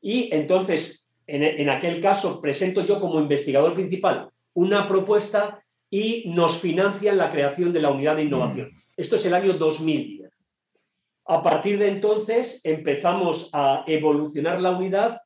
Y 0.00 0.32
entonces, 0.32 1.08
en, 1.26 1.42
en 1.42 1.68
aquel 1.68 2.00
caso, 2.00 2.40
presento 2.40 2.84
yo 2.84 3.00
como 3.00 3.20
investigador 3.20 3.74
principal 3.74 4.28
una 4.54 4.86
propuesta 4.86 5.61
y 5.92 6.24
nos 6.30 6.58
financian 6.58 7.18
la 7.18 7.30
creación 7.30 7.70
de 7.70 7.82
la 7.82 7.90
unidad 7.90 8.16
de 8.16 8.22
innovación. 8.22 8.68
Mm. 8.68 8.82
Esto 8.96 9.16
es 9.16 9.26
el 9.26 9.34
año 9.34 9.52
2010. 9.52 10.48
A 11.26 11.42
partir 11.42 11.78
de 11.78 11.88
entonces 11.88 12.62
empezamos 12.64 13.50
a 13.52 13.84
evolucionar 13.86 14.58
la 14.58 14.70
unidad, 14.70 15.20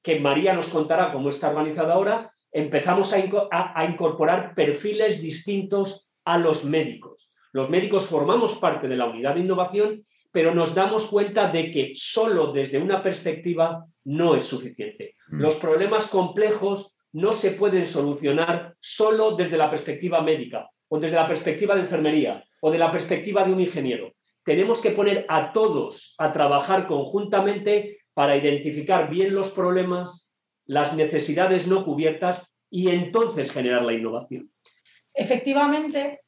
que 0.00 0.20
María 0.20 0.54
nos 0.54 0.68
contará 0.68 1.12
cómo 1.12 1.28
está 1.28 1.50
organizada 1.50 1.94
ahora, 1.94 2.32
empezamos 2.52 3.12
a, 3.12 3.84
incorporar 3.84 4.54
perfiles 4.54 5.20
distintos 5.20 6.08
a 6.24 6.38
los 6.38 6.64
médicos. 6.64 7.34
Los 7.52 7.68
médicos 7.68 8.06
formamos 8.06 8.54
parte 8.54 8.86
de 8.86 8.96
la 8.96 9.06
unidad 9.06 9.34
de 9.34 9.40
innovación, 9.40 10.06
pero 10.30 10.54
nos 10.54 10.72
damos 10.72 11.06
cuenta 11.06 11.48
de 11.48 11.72
que 11.72 11.92
solo 11.94 12.52
desde 12.52 12.78
una 12.78 13.02
perspectiva 13.02 13.86
no 14.04 14.36
es 14.36 14.44
suficiente. 14.44 15.16
Mm. 15.30 15.40
Los 15.40 15.56
problemas 15.56 16.06
complejos 16.06 16.96
no 17.12 17.32
se 17.32 17.52
pueden 17.52 17.84
solucionar 17.84 18.74
solo 18.80 19.36
desde 19.36 19.56
la 19.56 19.70
perspectiva 19.70 20.20
médica 20.22 20.70
o 20.88 20.98
desde 20.98 21.16
la 21.16 21.28
perspectiva 21.28 21.74
de 21.74 21.82
enfermería 21.82 22.44
o 22.60 22.70
de 22.70 22.78
la 22.78 22.90
perspectiva 22.90 23.44
de 23.44 23.52
un 23.52 23.60
ingeniero. 23.60 24.12
Tenemos 24.44 24.80
que 24.80 24.90
poner 24.90 25.26
a 25.28 25.52
todos 25.52 26.14
a 26.18 26.32
trabajar 26.32 26.86
conjuntamente 26.86 27.98
para 28.14 28.36
identificar 28.36 29.08
bien 29.08 29.34
los 29.34 29.50
problemas, 29.50 30.32
las 30.66 30.94
necesidades 30.94 31.66
no 31.66 31.84
cubiertas 31.84 32.54
y 32.70 32.90
entonces 32.90 33.52
generar 33.52 33.82
la 33.82 33.92
innovación. 33.92 34.50
Efectivamente, 35.14 36.20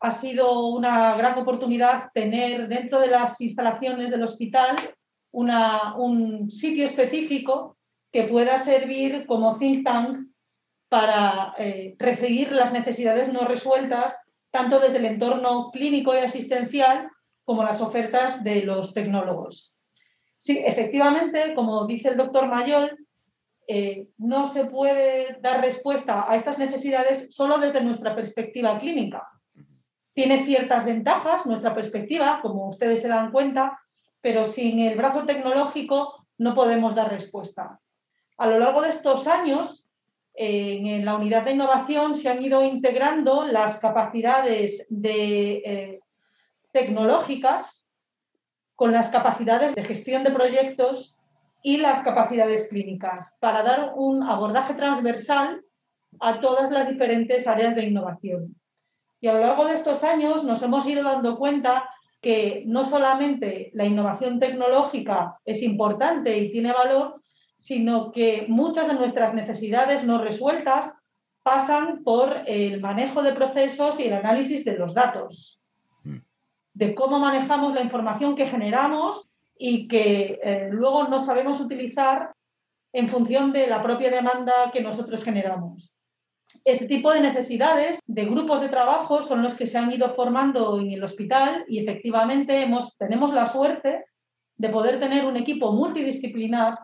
ha 0.00 0.10
sido 0.10 0.68
una 0.68 1.16
gran 1.16 1.38
oportunidad 1.38 2.10
tener 2.14 2.68
dentro 2.68 3.00
de 3.00 3.08
las 3.08 3.40
instalaciones 3.40 4.10
del 4.10 4.22
hospital 4.22 4.76
un 5.30 6.50
sitio 6.50 6.84
específico 6.84 7.77
que 8.12 8.24
pueda 8.24 8.58
servir 8.58 9.26
como 9.26 9.58
think 9.58 9.84
tank 9.84 10.28
para 10.88 11.54
eh, 11.58 11.94
recibir 11.98 12.52
las 12.52 12.72
necesidades 12.72 13.32
no 13.32 13.40
resueltas, 13.40 14.18
tanto 14.50 14.80
desde 14.80 14.96
el 14.96 15.04
entorno 15.04 15.70
clínico 15.70 16.14
y 16.14 16.18
asistencial 16.18 17.10
como 17.44 17.62
las 17.62 17.80
ofertas 17.80 18.42
de 18.42 18.62
los 18.62 18.94
tecnólogos. 18.94 19.74
Sí, 20.36 20.62
efectivamente, 20.64 21.54
como 21.54 21.86
dice 21.86 22.08
el 22.08 22.16
doctor 22.16 22.48
Mayol, 22.48 22.96
eh, 23.66 24.08
no 24.16 24.46
se 24.46 24.64
puede 24.64 25.36
dar 25.40 25.60
respuesta 25.60 26.30
a 26.30 26.36
estas 26.36 26.58
necesidades 26.58 27.26
solo 27.28 27.58
desde 27.58 27.82
nuestra 27.82 28.14
perspectiva 28.14 28.78
clínica. 28.78 29.28
Tiene 30.14 30.44
ciertas 30.44 30.86
ventajas 30.86 31.44
nuestra 31.44 31.74
perspectiva, 31.74 32.40
como 32.40 32.68
ustedes 32.68 33.02
se 33.02 33.08
dan 33.08 33.30
cuenta, 33.30 33.78
pero 34.22 34.46
sin 34.46 34.80
el 34.80 34.96
brazo 34.96 35.26
tecnológico 35.26 36.26
no 36.38 36.54
podemos 36.54 36.94
dar 36.94 37.10
respuesta. 37.10 37.78
A 38.38 38.46
lo 38.46 38.58
largo 38.58 38.82
de 38.82 38.90
estos 38.90 39.26
años, 39.26 39.86
en 40.34 41.04
la 41.04 41.16
unidad 41.16 41.44
de 41.44 41.52
innovación 41.52 42.14
se 42.14 42.28
han 42.28 42.40
ido 42.40 42.64
integrando 42.64 43.44
las 43.44 43.78
capacidades 43.80 44.86
de, 44.88 45.52
eh, 45.64 46.00
tecnológicas 46.72 47.84
con 48.76 48.92
las 48.92 49.08
capacidades 49.08 49.74
de 49.74 49.84
gestión 49.84 50.22
de 50.22 50.30
proyectos 50.30 51.16
y 51.62 51.78
las 51.78 52.02
capacidades 52.02 52.68
clínicas 52.68 53.34
para 53.40 53.64
dar 53.64 53.94
un 53.96 54.22
abordaje 54.22 54.74
transversal 54.74 55.64
a 56.20 56.40
todas 56.40 56.70
las 56.70 56.88
diferentes 56.88 57.48
áreas 57.48 57.74
de 57.74 57.84
innovación. 57.84 58.54
Y 59.20 59.26
a 59.26 59.32
lo 59.32 59.40
largo 59.40 59.64
de 59.64 59.74
estos 59.74 60.04
años 60.04 60.44
nos 60.44 60.62
hemos 60.62 60.86
ido 60.86 61.02
dando 61.02 61.36
cuenta 61.36 61.90
que 62.20 62.62
no 62.66 62.84
solamente 62.84 63.70
la 63.74 63.84
innovación 63.84 64.38
tecnológica 64.38 65.40
es 65.44 65.62
importante 65.62 66.36
y 66.38 66.52
tiene 66.52 66.72
valor, 66.72 67.20
sino 67.58 68.12
que 68.12 68.46
muchas 68.48 68.86
de 68.86 68.94
nuestras 68.94 69.34
necesidades 69.34 70.04
no 70.04 70.22
resueltas 70.22 70.94
pasan 71.42 72.04
por 72.04 72.42
el 72.46 72.80
manejo 72.80 73.22
de 73.22 73.32
procesos 73.32 73.98
y 74.00 74.04
el 74.04 74.14
análisis 74.14 74.64
de 74.64 74.78
los 74.78 74.94
datos, 74.94 75.60
mm. 76.04 76.18
de 76.74 76.94
cómo 76.94 77.18
manejamos 77.18 77.74
la 77.74 77.82
información 77.82 78.36
que 78.36 78.46
generamos 78.46 79.28
y 79.58 79.88
que 79.88 80.38
eh, 80.42 80.68
luego 80.70 81.08
no 81.08 81.18
sabemos 81.18 81.60
utilizar 81.60 82.32
en 82.92 83.08
función 83.08 83.52
de 83.52 83.66
la 83.66 83.82
propia 83.82 84.10
demanda 84.10 84.70
que 84.72 84.80
nosotros 84.80 85.22
generamos. 85.22 85.92
Este 86.64 86.86
tipo 86.86 87.12
de 87.12 87.20
necesidades 87.20 88.00
de 88.06 88.24
grupos 88.24 88.60
de 88.60 88.68
trabajo 88.68 89.22
son 89.22 89.42
los 89.42 89.54
que 89.54 89.66
se 89.66 89.78
han 89.78 89.92
ido 89.92 90.14
formando 90.14 90.78
en 90.80 90.92
el 90.92 91.02
hospital 91.02 91.64
y 91.68 91.80
efectivamente 91.80 92.62
hemos, 92.62 92.96
tenemos 92.96 93.32
la 93.32 93.46
suerte 93.46 94.04
de 94.56 94.68
poder 94.68 94.98
tener 95.00 95.24
un 95.24 95.36
equipo 95.36 95.72
multidisciplinar 95.72 96.78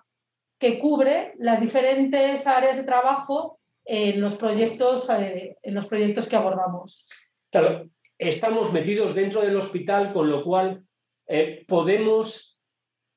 que 0.59 0.79
cubre 0.79 1.35
las 1.39 1.61
diferentes 1.61 2.47
áreas 2.47 2.77
de 2.77 2.85
trabajo 2.85 3.59
en 3.85 4.21
los 4.21 4.35
proyectos, 4.35 5.09
eh, 5.11 5.57
en 5.63 5.75
los 5.75 5.87
proyectos 5.87 6.27
que 6.27 6.37
abordamos. 6.37 7.09
Claro, 7.51 7.89
estamos 8.19 8.73
metidos 8.73 9.15
dentro 9.15 9.43
del 9.43 9.57
hospital, 9.57 10.13
con 10.13 10.31
lo 10.31 10.43
cual 10.43 10.85
eh, 11.27 11.65
podemos 11.67 12.59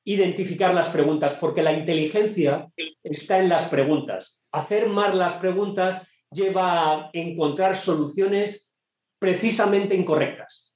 identificar 0.04 0.72
las 0.72 0.88
preguntas, 0.88 1.36
porque 1.38 1.62
la 1.62 1.72
inteligencia 1.72 2.68
está 3.02 3.38
en 3.38 3.48
las 3.48 3.66
preguntas. 3.66 4.42
Hacer 4.52 4.88
más 4.88 5.14
las 5.14 5.34
preguntas 5.34 6.06
lleva 6.30 6.90
a 6.92 7.10
encontrar 7.12 7.76
soluciones 7.76 8.72
precisamente 9.18 9.94
incorrectas. 9.94 10.74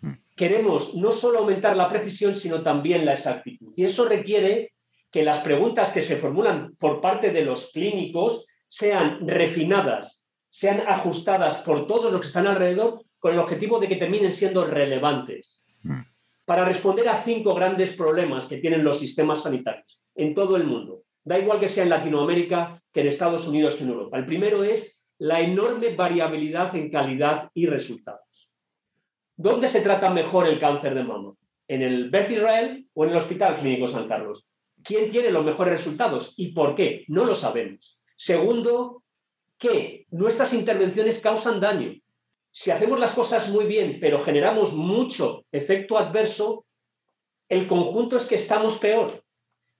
Hmm. 0.00 0.14
Queremos 0.36 0.94
no 0.94 1.12
solo 1.12 1.40
aumentar 1.40 1.76
la 1.76 1.88
precisión, 1.88 2.34
sino 2.34 2.62
también 2.62 3.04
la 3.04 3.12
exactitud. 3.12 3.72
Y 3.76 3.84
eso 3.84 4.08
requiere 4.08 4.73
que 5.14 5.22
las 5.22 5.38
preguntas 5.38 5.92
que 5.92 6.02
se 6.02 6.16
formulan 6.16 6.74
por 6.74 7.00
parte 7.00 7.30
de 7.30 7.44
los 7.44 7.70
clínicos 7.70 8.48
sean 8.66 9.28
refinadas, 9.28 10.28
sean 10.50 10.82
ajustadas 10.88 11.58
por 11.58 11.86
todos 11.86 12.10
los 12.10 12.20
que 12.20 12.26
están 12.26 12.48
alrededor 12.48 13.04
con 13.20 13.32
el 13.32 13.38
objetivo 13.38 13.78
de 13.78 13.86
que 13.86 13.94
terminen 13.94 14.32
siendo 14.32 14.66
relevantes 14.66 15.64
mm. 15.84 16.00
para 16.44 16.64
responder 16.64 17.08
a 17.08 17.22
cinco 17.22 17.54
grandes 17.54 17.92
problemas 17.96 18.48
que 18.48 18.56
tienen 18.56 18.82
los 18.82 18.98
sistemas 18.98 19.44
sanitarios 19.44 20.02
en 20.16 20.34
todo 20.34 20.56
el 20.56 20.64
mundo. 20.64 21.04
Da 21.22 21.38
igual 21.38 21.60
que 21.60 21.68
sea 21.68 21.84
en 21.84 21.90
Latinoamérica, 21.90 22.82
que 22.92 23.02
en 23.02 23.06
Estados 23.06 23.46
Unidos, 23.46 23.76
que 23.76 23.84
en 23.84 23.90
Europa. 23.90 24.18
El 24.18 24.26
primero 24.26 24.64
es 24.64 25.04
la 25.18 25.40
enorme 25.40 25.94
variabilidad 25.94 26.74
en 26.74 26.90
calidad 26.90 27.52
y 27.54 27.66
resultados. 27.66 28.50
¿Dónde 29.36 29.68
se 29.68 29.80
trata 29.80 30.10
mejor 30.10 30.48
el 30.48 30.58
cáncer 30.58 30.96
de 30.96 31.04
mama? 31.04 31.34
¿En 31.68 31.82
el 31.82 32.10
Beth 32.10 32.32
Israel 32.32 32.88
o 32.94 33.04
en 33.04 33.10
el 33.10 33.16
Hospital 33.16 33.54
Clínico 33.54 33.86
San 33.86 34.08
Carlos? 34.08 34.50
¿Quién 34.84 35.08
tiene 35.08 35.30
los 35.30 35.44
mejores 35.44 35.72
resultados 35.72 36.34
y 36.36 36.52
por 36.52 36.74
qué? 36.74 37.04
No 37.08 37.24
lo 37.24 37.34
sabemos. 37.34 38.00
Segundo, 38.16 39.02
que 39.58 40.06
nuestras 40.10 40.52
intervenciones 40.52 41.20
causan 41.20 41.58
daño. 41.58 41.94
Si 42.50 42.70
hacemos 42.70 43.00
las 43.00 43.14
cosas 43.14 43.48
muy 43.48 43.64
bien, 43.64 43.98
pero 43.98 44.22
generamos 44.22 44.74
mucho 44.74 45.46
efecto 45.50 45.96
adverso, 45.96 46.66
el 47.48 47.66
conjunto 47.66 48.16
es 48.16 48.26
que 48.26 48.34
estamos 48.34 48.76
peor. 48.76 49.24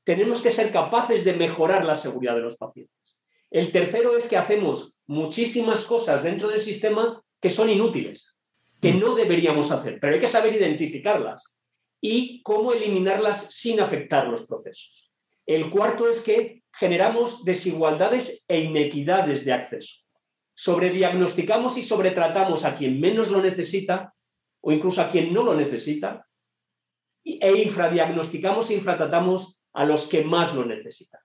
Tenemos 0.05 0.41
que 0.41 0.51
ser 0.51 0.73
capaces 0.73 1.23
de 1.23 1.35
mejorar 1.35 1.85
la 1.85 1.95
seguridad 1.95 2.35
de 2.35 2.41
los 2.41 2.57
pacientes. 2.57 3.21
El 3.51 3.73
tercero 3.73 4.17
es 4.17 4.27
que 4.27 4.39
hacemos 4.39 4.99
muchísimas 5.07 5.85
cosas 5.85 6.23
dentro 6.23 6.49
del 6.49 6.61
sistema 6.61 7.23
que 7.41 7.51
son 7.51 7.69
inútiles, 7.69 8.37
que 8.81 8.93
no 8.93 9.15
deberíamos 9.15 9.71
hacer, 9.71 9.99
pero 10.01 10.15
hay 10.15 10.21
que 10.21 10.27
saber 10.27 10.55
identificarlas 10.55 11.55
y 12.07 12.43
cómo 12.43 12.75
eliminarlas 12.75 13.47
sin 13.55 13.81
afectar 13.81 14.29
los 14.29 14.45
procesos. 14.45 15.11
El 15.47 15.71
cuarto 15.71 16.07
es 16.07 16.21
que 16.21 16.63
generamos 16.71 17.47
desigualdades 17.47 18.45
e 18.47 18.61
inequidades 18.61 19.47
de 19.47 19.55
acceso. 19.55 20.03
Sobrediagnosticamos 20.55 21.79
y 21.79 21.83
sobretratamos 21.83 22.67
a 22.67 22.77
quien 22.77 23.01
menos 23.01 23.31
lo 23.31 23.41
necesita 23.41 24.13
o 24.61 24.71
incluso 24.71 25.01
a 25.01 25.09
quien 25.09 25.33
no 25.33 25.43
lo 25.45 25.55
necesita 25.55 26.29
e 27.25 27.53
infradiagnosticamos 27.63 28.69
e 28.69 28.75
infratratamos 28.75 29.63
a 29.73 29.87
los 29.87 30.07
que 30.07 30.25
más 30.25 30.55
lo 30.55 30.67
necesitan. 30.67 31.23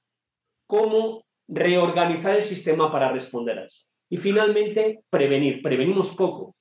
¿Cómo 0.65 1.25
reorganizar 1.50 2.38
el 2.38 2.41
sistema 2.41 2.89
para 2.89 3.12
responder 3.12 3.59
a 3.59 3.65
eso? 3.65 3.83
Y 4.09 4.15
finalmente, 4.15 5.03
prevenir. 5.09 5.62
Prevenimos 5.62 6.15
poco. 6.15 6.55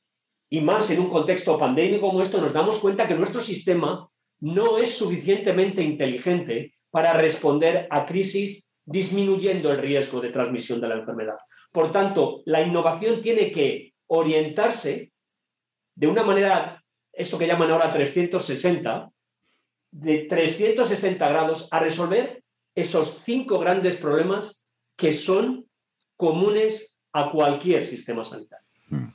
Y 0.50 0.60
más 0.60 0.90
en 0.90 1.00
un 1.00 1.10
contexto 1.10 1.58
pandémico 1.58 2.08
como 2.08 2.22
esto, 2.22 2.40
nos 2.40 2.52
damos 2.52 2.78
cuenta 2.78 3.06
que 3.06 3.14
nuestro 3.14 3.40
sistema 3.40 4.08
no 4.40 4.78
es 4.78 4.96
suficientemente 4.96 5.82
inteligente 5.82 6.74
para 6.90 7.12
responder 7.12 7.86
a 7.90 8.06
crisis 8.06 8.70
disminuyendo 8.84 9.70
el 9.70 9.78
riesgo 9.78 10.20
de 10.20 10.30
transmisión 10.30 10.80
de 10.80 10.88
la 10.88 10.96
enfermedad. 10.96 11.36
Por 11.70 11.92
tanto, 11.92 12.42
la 12.46 12.62
innovación 12.62 13.20
tiene 13.20 13.52
que 13.52 13.92
orientarse 14.06 15.12
de 15.94 16.06
una 16.06 16.22
manera, 16.22 16.82
eso 17.12 17.38
que 17.38 17.46
llaman 17.46 17.70
ahora 17.70 17.92
360, 17.92 19.10
de 19.90 20.18
360 20.28 21.28
grados 21.28 21.68
a 21.70 21.80
resolver 21.80 22.42
esos 22.74 23.22
cinco 23.24 23.58
grandes 23.58 23.96
problemas 23.96 24.64
que 24.96 25.12
son 25.12 25.66
comunes 26.16 27.00
a 27.12 27.30
cualquier 27.30 27.84
sistema 27.84 28.24
sanitario. 28.24 28.66
Hmm. 28.88 29.08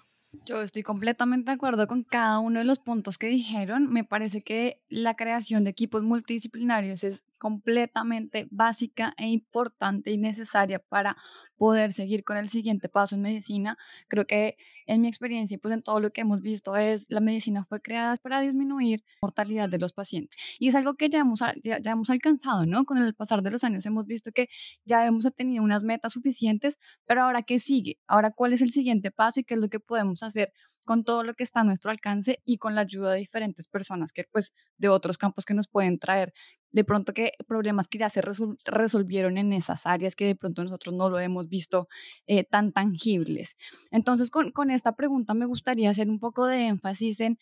Yo 0.45 0.61
estoy 0.61 0.83
completamente 0.83 1.51
de 1.51 1.55
acuerdo 1.55 1.87
con 1.87 2.03
cada 2.03 2.39
uno 2.39 2.59
de 2.59 2.65
los 2.65 2.79
puntos 2.79 3.17
que 3.17 3.27
dijeron. 3.27 3.91
Me 3.91 4.03
parece 4.03 4.41
que 4.41 4.81
la 4.89 5.15
creación 5.15 5.63
de 5.63 5.69
equipos 5.69 6.03
multidisciplinarios 6.03 7.03
es 7.03 7.23
completamente 7.43 8.47
básica 8.51 9.13
e 9.17 9.27
importante 9.27 10.11
y 10.11 10.17
necesaria 10.17 10.79
para 10.79 11.17
poder 11.57 11.91
seguir 11.91 12.23
con 12.23 12.37
el 12.37 12.47
siguiente 12.47 12.87
paso 12.87 13.15
en 13.15 13.21
medicina. 13.21 13.77
Creo 14.07 14.25
que 14.25 14.55
en 14.85 15.01
mi 15.01 15.09
experiencia, 15.09 15.57
pues 15.61 15.73
en 15.73 15.81
todo 15.81 15.99
lo 15.99 16.11
que 16.11 16.21
hemos 16.21 16.39
visto 16.39 16.77
es 16.77 17.05
la 17.09 17.19
medicina 17.19 17.65
fue 17.65 17.81
creada 17.81 18.15
para 18.23 18.39
disminuir 18.39 19.03
la 19.05 19.17
mortalidad 19.23 19.67
de 19.67 19.77
los 19.77 19.91
pacientes. 19.91 20.37
Y 20.57 20.69
es 20.69 20.75
algo 20.75 20.93
que 20.93 21.09
ya 21.09 21.19
hemos, 21.19 21.41
ya, 21.61 21.81
ya 21.81 21.91
hemos 21.91 22.09
alcanzado, 22.09 22.65
¿no? 22.65 22.85
Con 22.85 22.97
el 22.97 23.13
pasar 23.13 23.41
de 23.41 23.51
los 23.51 23.65
años 23.65 23.85
hemos 23.85 24.05
visto 24.05 24.31
que 24.31 24.47
ya 24.85 25.05
hemos 25.05 25.27
tenido 25.35 25.65
unas 25.65 25.83
metas 25.83 26.13
suficientes, 26.13 26.79
pero 27.05 27.23
ahora 27.23 27.41
¿qué 27.41 27.59
sigue? 27.59 27.99
Ahora 28.07 28.31
¿cuál 28.31 28.53
es 28.53 28.61
el 28.61 28.71
siguiente 28.71 29.11
paso 29.11 29.41
y 29.41 29.43
qué 29.43 29.55
es 29.55 29.59
lo 29.59 29.67
que 29.67 29.81
podemos 29.81 30.23
hacer 30.23 30.53
con 30.83 31.03
todo 31.03 31.23
lo 31.23 31.33
que 31.33 31.43
está 31.43 31.61
a 31.61 31.63
nuestro 31.63 31.91
alcance 31.91 32.41
y 32.45 32.57
con 32.57 32.75
la 32.75 32.81
ayuda 32.81 33.13
de 33.13 33.19
diferentes 33.19 33.67
personas 33.67 34.11
que 34.11 34.25
pues 34.31 34.53
de 34.77 34.89
otros 34.89 35.17
campos 35.17 35.45
que 35.45 35.53
nos 35.53 35.67
pueden 35.67 35.99
traer 35.99 36.33
de 36.71 36.83
pronto 36.83 37.13
que 37.13 37.33
problemas 37.47 37.87
que 37.87 37.99
ya 37.99 38.09
se 38.09 38.21
resolvieron 38.65 39.37
en 39.37 39.53
esas 39.53 39.85
áreas 39.85 40.15
que 40.15 40.25
de 40.25 40.35
pronto 40.35 40.63
nosotros 40.63 40.95
no 40.95 41.09
lo 41.09 41.19
hemos 41.19 41.47
visto 41.47 41.87
eh, 42.25 42.43
tan 42.43 42.71
tangibles. 42.71 43.55
Entonces, 43.91 44.31
con, 44.31 44.51
con 44.51 44.71
esta 44.71 44.95
pregunta 44.95 45.35
me 45.35 45.45
gustaría 45.45 45.91
hacer 45.91 46.09
un 46.09 46.19
poco 46.19 46.47
de 46.47 46.65
énfasis 46.65 47.19
en 47.19 47.37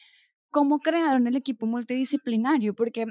cómo 0.51 0.79
crearon 0.79 1.27
el 1.27 1.37
equipo 1.37 1.65
multidisciplinario, 1.65 2.75
porque 2.75 3.05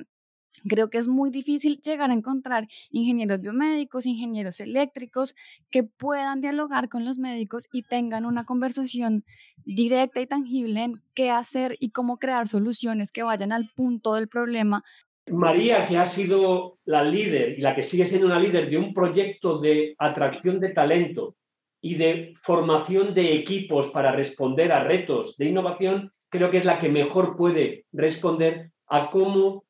Creo 0.68 0.90
que 0.90 0.98
es 0.98 1.08
muy 1.08 1.30
difícil 1.30 1.80
llegar 1.80 2.10
a 2.10 2.14
encontrar 2.14 2.68
ingenieros 2.90 3.40
biomédicos, 3.40 4.06
ingenieros 4.06 4.60
eléctricos 4.60 5.34
que 5.70 5.84
puedan 5.84 6.40
dialogar 6.40 6.88
con 6.88 7.04
los 7.04 7.18
médicos 7.18 7.68
y 7.72 7.82
tengan 7.82 8.26
una 8.26 8.44
conversación 8.44 9.24
directa 9.64 10.20
y 10.20 10.26
tangible 10.26 10.84
en 10.84 11.02
qué 11.14 11.30
hacer 11.30 11.76
y 11.80 11.90
cómo 11.90 12.18
crear 12.18 12.48
soluciones 12.48 13.12
que 13.12 13.22
vayan 13.22 13.52
al 13.52 13.70
punto 13.74 14.14
del 14.14 14.28
problema. 14.28 14.84
María, 15.28 15.86
que 15.86 15.96
ha 15.96 16.06
sido 16.06 16.78
la 16.84 17.02
líder 17.04 17.58
y 17.58 17.62
la 17.62 17.74
que 17.74 17.82
sigue 17.82 18.04
siendo 18.04 18.26
una 18.26 18.40
líder 18.40 18.68
de 18.68 18.78
un 18.78 18.92
proyecto 18.92 19.58
de 19.60 19.94
atracción 19.98 20.60
de 20.60 20.70
talento 20.70 21.36
y 21.80 21.94
de 21.94 22.32
formación 22.34 23.14
de 23.14 23.34
equipos 23.34 23.88
para 23.88 24.12
responder 24.12 24.72
a 24.72 24.84
retos 24.84 25.36
de 25.36 25.46
innovación, 25.46 26.12
creo 26.28 26.50
que 26.50 26.58
es 26.58 26.64
la 26.64 26.78
que 26.78 26.88
mejor 26.88 27.36
puede 27.36 27.86
responder 27.92 28.72
a 28.86 29.10
cómo 29.10 29.64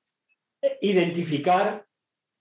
identificar, 0.80 1.86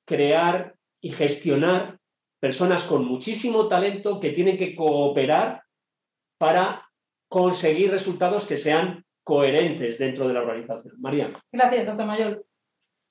crear 0.06 0.76
y 1.02 1.12
gestionar 1.12 2.00
personas 2.40 2.86
con 2.86 3.06
muchísimo 3.06 3.68
talento 3.68 4.20
que 4.20 4.32
tienen 4.32 4.58
que 4.58 4.76
cooperar 4.76 5.64
para 6.38 6.90
conseguir 7.28 7.92
resultados 7.92 8.48
que 8.48 8.58
sean 8.58 9.06
coherentes 9.24 9.98
dentro 9.98 10.28
de 10.28 10.34
la 10.34 10.42
organización. 10.42 10.96
María. 11.00 11.32
Gracias, 11.52 11.86
doctor 11.86 12.06
Mayor. 12.06 12.46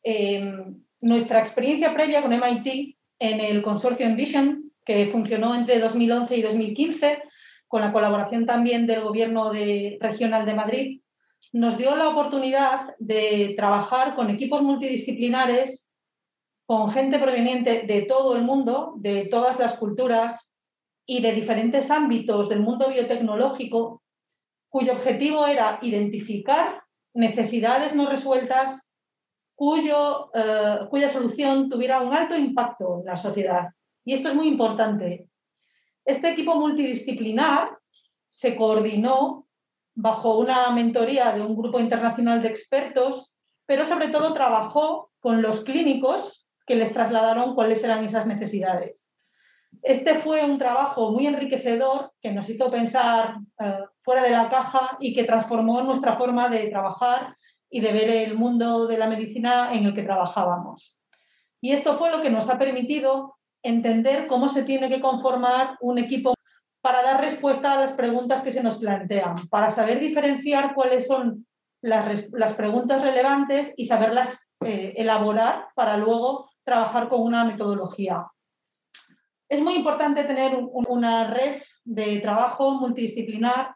Em, 0.03 0.83
nuestra 1.01 1.41
experiencia 1.41 1.95
previa 1.95 2.23
con 2.23 2.33
MIT 2.33 2.97
en 3.21 3.41
el 3.41 3.63
consorcio 3.63 4.07
Envision, 4.07 4.73
que 4.85 5.07
funcionó 5.07 5.55
entre 5.55 5.79
2011 5.79 6.37
y 6.37 6.43
2015, 6.43 7.23
con 7.69 7.83
la 7.83 7.93
colaboración 7.93 8.47
también 8.47 8.87
del 8.87 9.03
Gobierno 9.03 9.53
regional 9.53 10.47
de 10.47 10.55
Madrid, 10.55 11.01
nos 11.53 11.79
dio 11.79 11.97
la 11.97 12.09
oportunidad 12.09 12.95
de 12.99 13.55
trabajar 13.57 14.15
con 14.15 14.31
equipos 14.31 14.63
multidisciplinares, 14.63 15.91
con 16.67 16.91
gente 16.91 17.19
proveniente 17.19 17.83
de 17.87 18.03
todo 18.03 18.37
el 18.37 18.43
mundo, 18.43 18.95
de 18.97 19.27
todas 19.27 19.59
las 19.59 19.77
culturas 19.77 20.53
y 21.07 21.23
de 21.23 21.33
diferentes 21.33 21.91
ámbitos 21.91 22.49
del 22.49 22.61
mundo 22.61 22.89
biotecnológico, 22.91 24.03
cuyo 24.69 24.93
objetivo 24.93 25.47
era 25.47 25.79
identificar 25.81 26.83
necesidades 27.15 27.95
no 27.95 28.09
resueltas 28.09 28.87
cuyo, 29.55 30.31
eh, 30.35 30.87
cuya 30.89 31.09
solución 31.09 31.69
tuviera 31.69 32.01
un 32.01 32.15
alto 32.15 32.37
impacto 32.37 33.01
en 33.01 33.07
la 33.07 33.17
sociedad. 33.17 33.71
Y 34.05 34.13
esto 34.13 34.29
es 34.29 34.35
muy 34.37 34.47
importante. 34.47 35.29
Este 36.05 36.29
equipo 36.29 36.55
multidisciplinar 36.55 37.77
se 38.29 38.55
coordinó 38.55 39.48
bajo 40.01 40.39
una 40.39 40.71
mentoría 40.71 41.33
de 41.33 41.41
un 41.41 41.57
grupo 41.57 41.81
internacional 41.81 42.41
de 42.41 42.47
expertos, 42.47 43.37
pero 43.67 43.85
sobre 43.85 44.09
todo 44.09 44.33
trabajó 44.33 45.11
con 45.19 45.43
los 45.43 45.65
clínicos 45.65 46.49
que 46.65 46.77
les 46.77 46.93
trasladaron 46.93 47.57
cuáles 47.57 47.83
eran 47.83 48.05
esas 48.05 48.25
necesidades. 48.25 49.13
Este 49.83 50.15
fue 50.15 50.45
un 50.45 50.57
trabajo 50.57 51.11
muy 51.11 51.27
enriquecedor 51.27 52.13
que 52.23 52.31
nos 52.31 52.49
hizo 52.49 52.71
pensar 52.71 53.39
eh, 53.59 53.81
fuera 54.01 54.23
de 54.23 54.31
la 54.31 54.49
caja 54.49 54.97
y 55.01 55.13
que 55.13 55.25
transformó 55.25 55.83
nuestra 55.83 56.17
forma 56.17 56.49
de 56.49 56.69
trabajar 56.69 57.37
y 57.69 57.81
de 57.81 57.93
ver 57.93 58.09
el 58.09 58.35
mundo 58.37 58.87
de 58.87 58.99
la 58.99 59.09
medicina 59.09 59.73
en 59.73 59.85
el 59.85 59.95
que 59.95 60.05
trabajábamos. 60.05 60.97
Y 61.61 61.73
esto 61.73 61.97
fue 61.97 62.11
lo 62.11 62.23
que 62.23 62.31
nos 62.31 62.49
ha 62.49 62.57
permitido 62.57 63.35
entender 63.65 64.29
cómo 64.29 64.49
se 64.49 64.63
tiene 64.63 64.89
que 64.89 65.01
conformar 65.01 65.77
un 65.81 65.99
equipo 65.99 66.35
para 66.81 67.03
dar 67.03 67.21
respuesta 67.21 67.73
a 67.73 67.81
las 67.81 67.93
preguntas 67.93 68.43
que 68.43 68.53
se 68.53 68.63
nos 68.63 68.77
plantean, 68.79 69.35
para 69.49 69.71
saber 69.71 70.01
diferenciar 70.01 70.75
cuáles 70.75 71.07
son 71.07 71.47
las, 71.83 72.53
preguntas 72.55 73.03
relevantes 73.03 73.73
y 73.77 73.85
saberlas 73.85 74.51
eh, 74.65 74.95
elaborar 74.97 75.67
para 75.75 75.97
luego 75.97 76.51
trabajar 76.65 77.09
con 77.09 77.23
una 77.23 77.45
metodología. 77.45 78.27
Es 79.49 79.63
muy 79.63 79.75
importante 79.75 80.25
tener 80.25 80.59
una 80.73 81.31
red 81.33 81.63
de 81.85 82.19
trabajo 82.21 82.73
multidisciplinar 82.73 83.75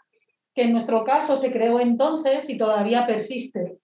que 0.55 0.63
en 0.63 0.73
nuestro 0.73 1.03
caso 1.03 1.37
se 1.37 1.51
creó 1.51 1.81
entonces 1.81 2.49
y 2.51 2.59
todavía 2.59 3.07
persiste. 3.07 3.79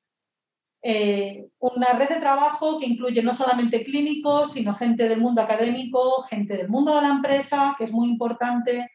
Eh, 0.83 1.49
una 1.59 1.93
red 1.95 2.09
de 2.11 2.17
trabajo 2.17 2.79
que 2.79 2.87
incluye 2.87 3.23
no 3.23 3.33
solamente 3.33 3.85
clínicos, 3.85 4.53
sino 4.53 4.75
gente 4.75 5.09
del 5.09 5.21
mundo 5.21 5.41
académico, 5.41 6.23
gente 6.25 6.57
del 6.57 6.69
mundo 6.69 6.95
de 6.95 7.03
la 7.03 7.09
empresa, 7.09 7.75
que 7.79 7.85
es 7.85 7.93
muy 7.93 8.09
importante, 8.09 8.91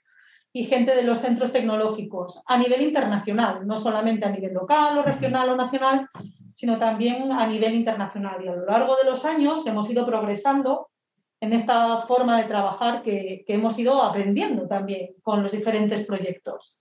y 0.56 0.66
gente 0.66 0.96
de 0.96 1.02
los 1.02 1.20
centros 1.20 1.52
tecnológicos 1.52 2.42
a 2.46 2.58
nivel 2.58 2.84
internacional, 2.84 3.66
no 3.66 3.76
solamente 3.76 4.26
a 4.26 4.30
nivel 4.30 4.54
local 4.54 5.00
o 5.00 5.04
regional 5.04 5.50
o 5.50 5.56
nacional, 5.56 6.08
sino 6.54 6.78
también 6.78 7.32
a 7.32 7.48
nivel 7.48 7.74
internacional. 7.74 8.44
Y 8.46 8.48
a 8.48 8.56
lo 8.56 8.66
largo 8.66 8.96
de 8.96 9.10
los 9.10 9.26
años 9.26 9.66
hemos 9.66 9.90
ido 9.90 10.06
progresando 10.06 10.90
en 11.42 11.54
esta 11.54 12.04
forma 12.04 12.40
de 12.40 12.48
trabajar 12.48 13.02
que, 13.02 13.44
que 13.48 13.56
hemos 13.56 13.78
ido 13.80 14.02
aprendiendo 14.04 14.68
también 14.68 15.16
con 15.24 15.42
los 15.42 15.52
diferentes 15.52 16.06
proyectos. 16.06 16.80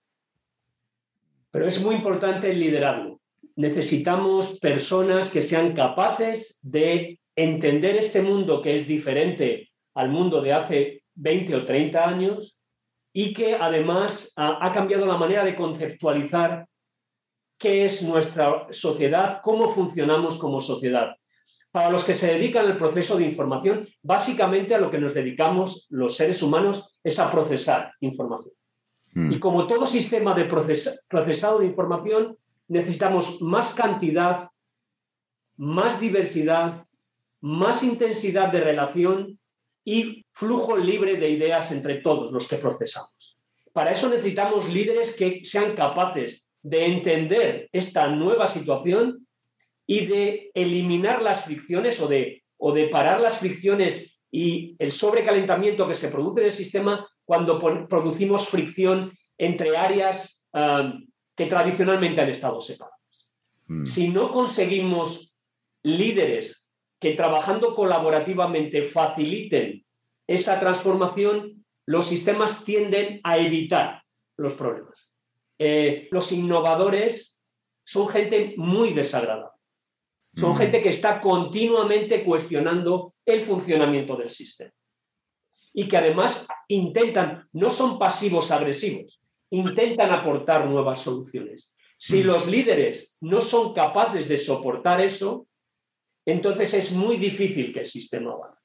Pero 1.51 1.67
es 1.67 1.83
muy 1.83 1.95
importante 1.95 2.51
el 2.51 2.61
liderazgo. 2.61 3.21
Necesitamos 3.57 4.59
personas 4.59 5.31
que 5.31 5.43
sean 5.43 5.73
capaces 5.73 6.61
de 6.63 7.19
entender 7.35 7.97
este 7.97 8.21
mundo 8.21 8.61
que 8.61 8.75
es 8.75 8.87
diferente 8.87 9.71
al 9.95 10.11
mundo 10.11 10.43
de 10.43 10.53
hace 10.53 11.05
20 11.15 11.57
o 11.57 11.65
30 11.65 12.09
años 12.09 12.62
y 13.12 13.33
que 13.35 13.55
además 13.55 14.33
ha, 14.37 14.72
cambiado 14.72 15.07
la 15.07 15.16
manera 15.16 15.44
de 15.44 15.55
conceptualizar 15.55 16.66
qué 17.59 17.85
es 17.85 18.03
nuestra 18.03 18.66
sociedad, 18.70 19.40
cómo 19.42 19.68
funcionamos 19.68 20.38
como 20.38 20.61
sociedad. 20.61 21.14
Para 21.70 21.90
los 21.90 22.05
que 22.05 22.14
se 22.14 22.33
dedican 22.33 22.66
al 22.66 22.79
proceso 22.79 23.16
de 23.16 23.25
información, 23.25 23.87
básicamente 24.03 24.75
a 24.75 24.81
lo 24.81 24.90
que 24.90 24.98
nos 24.98 25.14
dedicamos 25.14 25.87
los 25.90 26.16
seres 26.16 26.42
humanos 26.42 26.98
es 27.03 27.18
a 27.18 27.31
procesar 27.31 27.92
información. 28.01 28.55
Hmm. 29.14 29.33
Y 29.33 29.38
como 29.38 29.66
todo 29.66 29.87
sistema 29.87 30.35
de 30.35 30.46
procesado 30.46 31.61
de 31.61 31.66
información, 31.66 32.37
necesitamos 32.68 33.40
más 33.40 33.75
cantidad, 33.75 34.48
más 35.57 36.01
diversidad 36.01 36.87
más 37.42 37.83
intensidad 37.83 38.51
de 38.51 38.61
relación 38.61 39.38
y 39.85 40.25
flujo 40.31 40.77
libre 40.77 41.16
de 41.16 41.31
ideas 41.31 41.73
entre 41.73 41.97
todos 41.97 42.33
los 42.33 42.49
que 42.49 42.59
procesamos. 42.59 43.38
Para 43.73 43.90
eso 43.90 44.09
necesitamos 44.09 44.68
líderes 44.68 45.14
que 45.14 45.40
sean 45.45 45.75
capaces 45.75 46.49
de 46.62 46.87
entender 46.87 47.68
esta 47.73 48.09
nueva 48.09 48.47
situación 48.47 49.27
y 49.87 50.07
de 50.07 50.51
eliminar 50.55 51.23
las 51.23 51.45
fricciones 51.45 52.01
o 52.01 52.07
de, 52.07 52.45
o 52.59 52.73
de 52.73 52.88
parar 52.88 53.21
las 53.21 53.38
fricciones 53.38 54.21
y 54.31 54.77
el 54.79 54.92
sobrecalentamiento 54.92 55.88
que 55.88 55.95
se 55.95 56.09
produce 56.09 56.40
en 56.40 56.47
el 56.47 56.53
sistema 56.53 57.07
cuando 57.25 57.59
producimos 57.88 58.49
fricción 58.49 59.12
entre 59.37 59.77
áreas 59.77 60.47
um, 60.53 61.07
que 61.35 61.47
tradicionalmente 61.47 62.21
han 62.21 62.29
estado 62.29 62.61
separadas. 62.61 63.33
Mm. 63.66 63.87
Si 63.87 64.09
no 64.09 64.31
conseguimos 64.31 65.37
líderes 65.83 66.62
que 67.03 67.15
trabajando 67.15 67.75
colaborativamente 67.75 68.85
faciliten 68.85 69.85
esa 70.25 70.61
transformación, 70.61 71.65
los 71.85 72.07
sistemas 72.07 72.65
tienden 72.65 73.21
a 73.25 73.38
evitar 73.38 74.05
los 74.37 74.55
problemas. 74.55 75.12
Eh, 75.59 76.07
los 76.12 76.31
innovadores 76.31 77.43
son 77.85 78.07
gente 78.07 78.55
muy 78.57 78.95
desagradable. 78.95 79.51
Son 80.37 80.53
mm. 80.53 80.57
gente 80.57 80.81
que 80.81 80.91
está 80.91 81.21
continuamente 81.21 82.23
cuestionando 82.23 83.15
el 83.27 83.41
funcionamiento 83.41 84.15
del 84.17 84.31
sistema. 84.31 84.71
Y 85.75 85.88
que 85.88 85.97
además 85.97 86.47
intentan, 86.69 87.49
no 87.53 87.69
son 87.69 87.99
pasivos 87.99 88.53
agresivos, 88.53 89.25
intentan 89.51 90.12
aportar 90.12 90.67
nuevas 90.69 91.01
soluciones. 91.01 91.75
Si 91.99 92.23
mm. 92.23 92.27
los 92.27 92.47
líderes 92.47 93.17
no 93.21 93.41
son 93.41 93.75
capaces 93.75 94.29
de 94.29 94.38
soportar 94.38 95.01
eso, 95.01 95.49
entonces 96.25 96.75
es 96.75 96.93
muy 96.93 97.17
difícil 97.17 97.73
que 97.73 97.81
el 97.81 97.87
sistema 97.87 98.33
avance. 98.33 98.65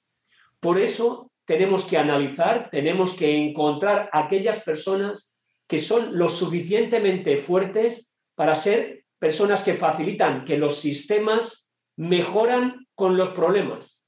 Por 0.59 0.77
eso 0.77 1.31
tenemos 1.45 1.85
que 1.85 1.97
analizar, 1.97 2.69
tenemos 2.69 3.15
que 3.15 3.35
encontrar 3.35 4.09
aquellas 4.11 4.63
personas 4.63 5.33
que 5.67 5.79
son 5.79 6.17
lo 6.17 6.29
suficientemente 6.29 7.37
fuertes 7.37 8.13
para 8.35 8.55
ser 8.55 9.05
personas 9.19 9.63
que 9.63 9.73
facilitan 9.73 10.45
que 10.45 10.57
los 10.57 10.79
sistemas 10.79 11.71
mejoran 11.97 12.87
con 12.95 13.17
los 13.17 13.29
problemas. 13.29 14.03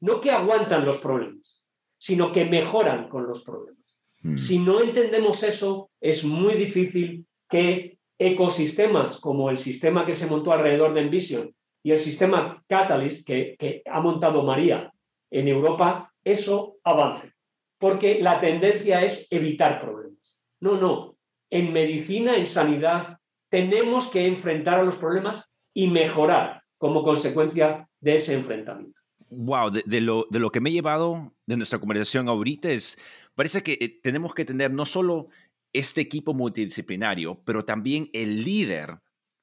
No 0.00 0.20
que 0.20 0.30
aguantan 0.30 0.84
los 0.84 0.98
problemas, 0.98 1.64
sino 1.98 2.32
que 2.32 2.44
mejoran 2.44 3.08
con 3.08 3.26
los 3.26 3.44
problemas. 3.44 4.00
Mm. 4.20 4.38
Si 4.38 4.58
no 4.58 4.80
entendemos 4.80 5.42
eso, 5.42 5.90
es 6.00 6.24
muy 6.24 6.54
difícil 6.54 7.26
que 7.48 7.98
ecosistemas 8.18 9.18
como 9.18 9.50
el 9.50 9.58
sistema 9.58 10.06
que 10.06 10.14
se 10.14 10.26
montó 10.26 10.52
alrededor 10.52 10.94
de 10.94 11.02
Envision 11.02 11.54
y 11.82 11.90
el 11.90 11.98
sistema 11.98 12.62
Catalyst 12.68 13.26
que, 13.26 13.82
ha 13.90 14.00
montado 14.00 14.42
María 14.42 14.92
en 15.30 15.48
Europa, 15.48 16.12
eso 16.24 16.76
avance. 16.84 17.32
Porque 17.78 18.20
la 18.20 18.38
tendencia 18.38 19.02
es 19.02 19.26
evitar 19.30 19.80
problemas. 19.80 20.38
No, 20.60 20.76
no. 20.78 21.16
En 21.50 21.72
medicina, 21.72 22.36
en 22.36 22.46
sanidad, 22.46 23.18
tenemos 23.50 24.06
que 24.06 24.26
enfrentar 24.26 24.80
a 24.80 24.84
los 24.84 24.96
problemas 24.96 25.50
y 25.74 25.88
mejorar 25.88 26.62
como 26.78 27.02
consecuencia 27.02 27.88
de 28.00 28.14
ese 28.14 28.34
enfrentamiento. 28.34 28.98
Wow, 29.28 29.70
de, 29.70 30.00
lo, 30.00 30.26
de 30.30 30.38
lo 30.38 30.50
que 30.50 30.60
me 30.60 30.70
he 30.70 30.72
llevado 30.72 31.32
de 31.46 31.56
nuestra 31.56 31.78
conversación 31.78 32.28
ahorita 32.28 32.70
es, 32.70 32.98
parece 33.34 33.62
que 33.62 33.78
eh, 33.80 34.00
tenemos 34.02 34.34
que 34.34 34.44
tener 34.44 34.70
no 34.70 34.84
solo 34.84 35.28
este 35.72 36.02
equipo 36.02 36.34
multidisciplinario, 36.34 37.40
pero 37.44 37.64
también 37.64 38.10
el 38.12 38.44
líder 38.44 38.98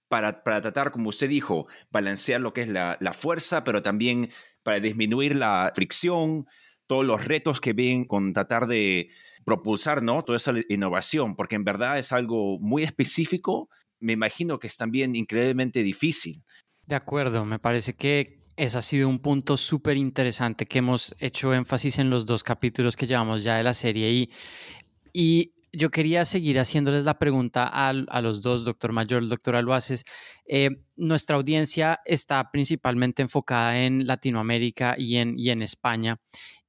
para, 0.10 0.44
para 0.44 0.62
tratar, 0.62 0.92
como 0.92 1.10
usted 1.10 1.30
dijo, 1.30 1.68
balancear 1.92 2.42
lo 2.42 2.54
que 2.54 2.62
es 2.62 2.68
la, 2.68 2.98
la, 3.00 3.14
fuerza, 3.14 3.64
pero 3.64 3.82
también 3.82 4.32
para 4.64 4.80
disminuir 4.80 5.36
la 5.36 5.72
fricción, 5.74 6.46
todos 6.88 7.06
los 7.06 7.24
retos 7.24 7.62
que 7.62 7.74
ven 7.74 8.06
con 8.06 8.34
tratar 8.34 8.68
de 8.68 9.10
propulsar 9.46 10.04
¿no? 10.04 10.24
toda 10.24 10.38
esa 10.38 10.54
innovación, 10.68 11.36
porque 11.36 11.56
en 11.56 11.64
verdad 11.64 11.98
es 12.00 12.12
algo 12.12 12.60
muy 12.60 12.84
específico 12.84 13.70
me 14.00 14.14
imagino 14.14 14.60
que 14.60 14.68
es 14.68 14.78
también 14.78 15.16
increíblemente 15.16 15.84
difícil. 15.84 16.44
De 16.86 16.96
acuerdo, 16.96 17.46
me 17.46 17.60
parece 17.60 17.94
que 17.94 18.40
ese 18.56 18.78
ha 18.78 18.82
sido 18.82 19.08
un 19.08 19.20
punto 19.20 19.58
súper 19.58 19.98
interesante 19.98 20.66
que 20.66 20.80
hemos 20.80 21.16
hecho 21.20 21.54
énfasis 21.54 22.00
en 22.00 22.10
los 22.10 22.26
dos 22.26 22.44
capítulos 22.44 22.96
que 22.96 23.08
llevamos 23.08 23.44
ya 23.44 23.58
de 23.58 23.64
la 23.64 23.74
serie 23.74 24.12
y, 24.12 24.32
y 25.14 25.54
yo 25.72 25.90
quería 25.92 26.26
seguir 26.26 26.60
haciéndoles 26.60 27.06
la 27.06 27.20
pregunta 27.20 27.68
a, 27.68 28.22
los 28.22 28.42
dos, 28.42 28.66
doctor 28.66 28.92
Mayor, 28.92 29.28
doctor 29.28 29.56
Aluaces. 29.56 30.04
Eh, 30.46 30.70
nuestra 30.96 31.38
audiencia 31.38 32.00
está 32.06 32.52
principalmente 32.52 33.22
enfocada 33.22 33.80
en 33.82 34.08
Latinoamérica 34.08 34.96
y 34.98 35.18
en, 35.18 35.36
y 35.38 35.50
en 35.50 35.62
España 35.62 36.20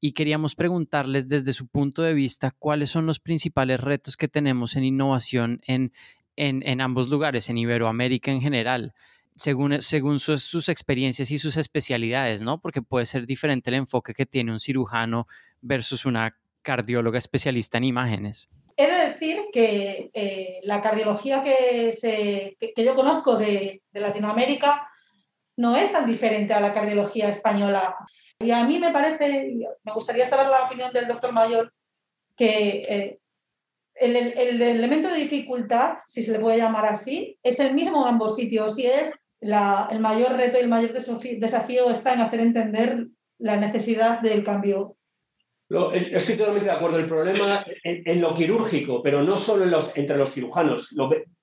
y 0.00 0.12
queríamos 0.12 0.54
preguntarles 0.54 1.28
desde 1.28 1.52
su 1.52 1.68
punto 1.68 2.02
de 2.02 2.14
vista 2.14 2.50
cuáles 2.58 2.90
son 2.90 3.06
los 3.06 3.20
principales 3.20 3.80
retos 3.80 4.16
que 4.16 4.28
tenemos 4.28 4.76
en 4.76 4.84
innovación 4.84 5.60
en, 5.66 5.92
en, 6.36 6.80
ambos 6.80 7.10
lugares, 7.10 7.50
en 7.50 7.58
Iberoamérica 7.58 8.30
en 8.32 8.40
general, 8.40 8.94
según, 9.36 9.82
según 9.82 10.18
sus, 10.18 10.68
experiencias 10.70 11.30
y 11.30 11.38
sus 11.38 11.58
especialidades, 11.58 12.40
¿no? 12.40 12.60
Porque 12.60 12.80
puede 12.80 13.04
ser 13.04 13.26
diferente 13.26 13.68
el 13.70 13.76
enfoque 13.76 14.14
que 14.14 14.24
tiene 14.24 14.52
un 14.52 14.60
cirujano 14.60 15.26
versus 15.60 16.06
una 16.06 16.36
cardióloga 16.62 17.18
especialista 17.18 17.76
en 17.76 17.84
imágenes. 17.84 18.48
He 18.80 18.86
de 18.86 19.08
decir 19.10 19.44
que 19.52 20.10
eh, 20.14 20.60
la 20.62 20.80
cardiología 20.80 21.42
que, 21.42 21.92
se, 21.92 22.56
que, 22.58 22.82
yo 22.82 22.94
conozco 22.94 23.36
de, 23.36 23.82
de, 23.92 24.00
Latinoamérica 24.00 24.88
no 25.58 25.76
es 25.76 25.92
tan 25.92 26.06
diferente 26.06 26.54
a 26.54 26.60
la 26.60 26.72
cardiología 26.72 27.28
española. 27.28 27.94
Y 28.38 28.52
a 28.52 28.64
mí 28.64 28.78
me 28.78 28.90
parece, 28.90 29.54
me 29.82 29.92
gustaría 29.92 30.24
saber 30.24 30.46
la 30.46 30.64
opinión 30.64 30.90
del 30.94 31.08
doctor 31.08 31.30
Mayor, 31.30 31.74
que 32.34 32.86
eh, 32.88 33.18
el, 33.96 34.62
elemento 34.62 35.10
de 35.10 35.16
dificultad, 35.16 35.98
si 36.06 36.22
se 36.22 36.32
le 36.32 36.38
puede 36.38 36.56
llamar 36.56 36.86
así, 36.86 37.38
es 37.42 37.60
el 37.60 37.74
mismo 37.74 38.00
en 38.00 38.14
ambos 38.14 38.36
sitios 38.36 38.78
y 38.78 38.86
es 38.86 39.20
el 39.42 40.00
mayor 40.00 40.38
reto 40.38 40.56
y 40.56 40.62
el 40.62 40.68
mayor 40.68 40.94
desafío 40.94 41.90
está 41.90 42.14
en 42.14 42.20
hacer 42.22 42.40
entender 42.40 43.08
la 43.36 43.56
necesidad 43.56 44.20
del 44.20 44.42
cambio. 44.42 44.96
Estoy 45.92 46.37
totalmente 46.37 46.68
de 46.68 46.76
acuerdo. 46.76 46.98
El 46.98 47.06
problema 47.06 47.64
en, 47.85 48.20
lo 48.20 48.35
quirúrgico, 48.35 49.02
pero 49.02 49.22
no 49.22 49.37
solo 49.37 49.64
entre 49.94 50.16
los 50.16 50.33
cirujanos. 50.33 50.94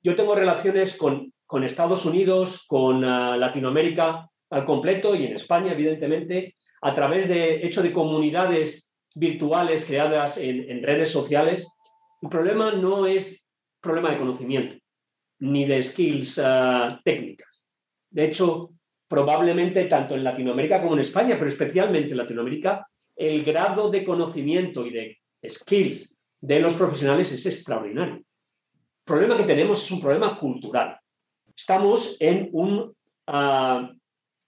yo 0.02 0.16
tengo 0.16 0.36
relaciones 0.36 0.98
con, 0.98 1.32
Estados 1.64 2.06
Unidos, 2.06 2.66
con 2.68 3.06
ah, 3.06 3.38
Latinoamérica 3.38 4.30
al 4.50 4.66
completo 4.66 5.16
y 5.16 5.26
en 5.26 5.34
España, 5.34 5.72
evidentemente, 5.72 6.56
a 6.82 6.94
través 6.94 7.28
de 7.28 7.66
hecho 7.66 7.82
de 7.82 7.94
comunidades 7.94 8.92
virtuales 9.16 9.86
creadas 9.86 10.38
en, 10.38 10.70
en 10.70 10.84
redes 10.84 11.10
sociales 11.10 11.68
el 12.22 12.30
problema 12.30 12.72
no 12.72 13.06
es 13.06 13.46
problema 13.80 14.12
de 14.12 14.18
conocimiento 14.18 14.76
ni 15.40 15.66
de 15.66 15.84
skills 15.84 16.42
ah, 16.44 17.00
técnicas. 17.04 17.68
De 18.10 18.26
hecho, 18.26 18.72
probablemente 19.08 19.86
tanto 19.86 20.16
en 20.16 20.24
Latinoamérica 20.24 20.82
como 20.82 20.96
en 20.96 21.02
España, 21.02 21.36
pero 21.36 21.48
especialmente 21.48 22.12
en 22.12 22.18
Latinoamérica, 22.18 22.88
el 23.18 23.44
grado 23.44 23.90
de 23.90 24.06
conocimiento 24.06 24.86
y 24.86 24.92
de 24.92 25.18
skills 25.50 26.16
de 26.40 26.60
los 26.60 26.74
profesionales 26.74 27.32
es 27.32 27.46
extraordinario. 27.46 28.16
El 28.16 28.24
problema 29.04 29.36
que 29.36 29.44
tenemos 29.44 29.84
es 29.84 29.92
un 29.92 30.02
problema 30.02 30.38
cultural. 30.40 31.00
Estamos 31.56 32.18
en 32.20 32.50
un, 32.52 32.96
ah, 33.28 33.92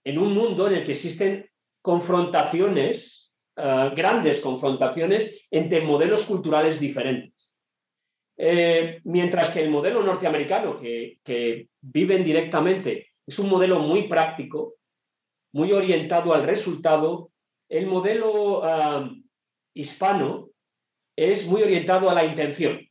en 0.04 0.18
un 0.18 0.32
mundo 0.32 0.68
en 0.68 0.74
el 0.74 0.84
que 0.84 0.92
existen 0.92 1.50
confrontaciones, 1.82 3.32
ah, 3.56 3.92
grandes 3.94 4.40
confrontaciones 4.40 5.46
entre 5.50 5.80
modelos 5.80 6.24
culturales 6.24 6.78
diferentes. 6.78 7.50
Eh, 8.42 9.00
mientras 9.04 9.50
que 9.50 9.60
el 9.60 9.68
modelo 9.68 10.02
norteamericano, 10.02 10.80
que, 10.80 11.68
viven 11.82 12.24
directamente, 12.24 13.08
es 13.26 13.38
un 13.38 13.50
modelo 13.50 13.80
muy 13.80 14.08
práctico, 14.08 14.76
muy 15.52 15.72
orientado 15.72 16.32
al 16.32 16.44
resultado. 16.44 17.29
El 17.70 17.86
modelo 17.86 18.62
hispano 19.74 20.50
es 21.16 21.46
muy 21.46 21.62
orientado 21.62 22.10
a 22.10 22.14
la 22.14 22.24
intención. 22.26 22.86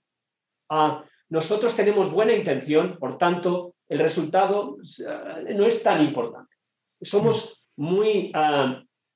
nosotros 1.30 1.76
tenemos 1.76 2.12
buena 2.12 2.34
intención, 2.34 2.98
por 2.98 3.20
tanto, 3.20 3.76
el 3.88 4.00
resultado 4.00 4.78
no 5.56 5.66
es 5.66 5.84
tan 5.84 6.04
importante. 6.04 6.56
Somos 7.00 7.70
muy 7.76 8.32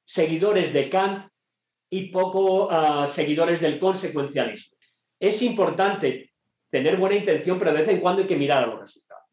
seguidores 0.06 0.72
de 0.72 0.90
Kant 0.90 1.32
y 1.90 2.12
poco 2.12 2.70
seguidores 3.08 3.60
del 3.60 3.80
consecuencialismo 3.80 4.74
es 5.24 5.42
importante 5.42 6.34
tener 6.70 6.98
buena 6.98 7.16
intención, 7.16 7.58
pero 7.58 7.72
de 7.72 7.80
vez 7.80 7.88
en 7.88 8.02
cuando 8.02 8.22
hay 8.22 8.28
que 8.28 8.36
mirar 8.36 8.66
a 8.66 8.68
los 8.68 8.82
resultados. 8.82 9.24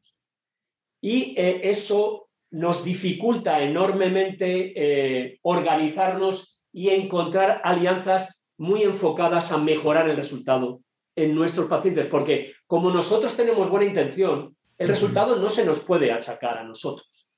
Y 1.01 1.35
eh, 1.37 1.63
eso 1.65 2.30
nos 2.51 2.85
dificulta 2.85 3.63
enormemente 3.63 4.73
eh, 4.75 5.39
organizarnos 5.43 6.63
y 6.73 6.91
encontrar 6.91 7.61
alianzas 7.65 8.41
muy 8.59 8.83
enfocadas 8.83 9.53
a 9.53 9.59
mejorar 9.59 10.09
el 10.09 10.17
resultado 10.17 10.81
en 11.17 11.35
nuestros 11.35 11.69
pacientes, 11.69 12.07
porque 12.07 12.53
como 12.67 12.91
nosotros 12.91 13.37
tenemos 13.37 13.69
buena 13.69 13.87
intención, 13.87 14.57
el 14.79 14.89
resultado 14.89 15.37
no 15.37 15.51
se 15.51 15.65
nos 15.65 15.81
puede 15.81 16.11
achacar 16.13 16.59
a 16.59 16.65
nosotros, 16.65 17.33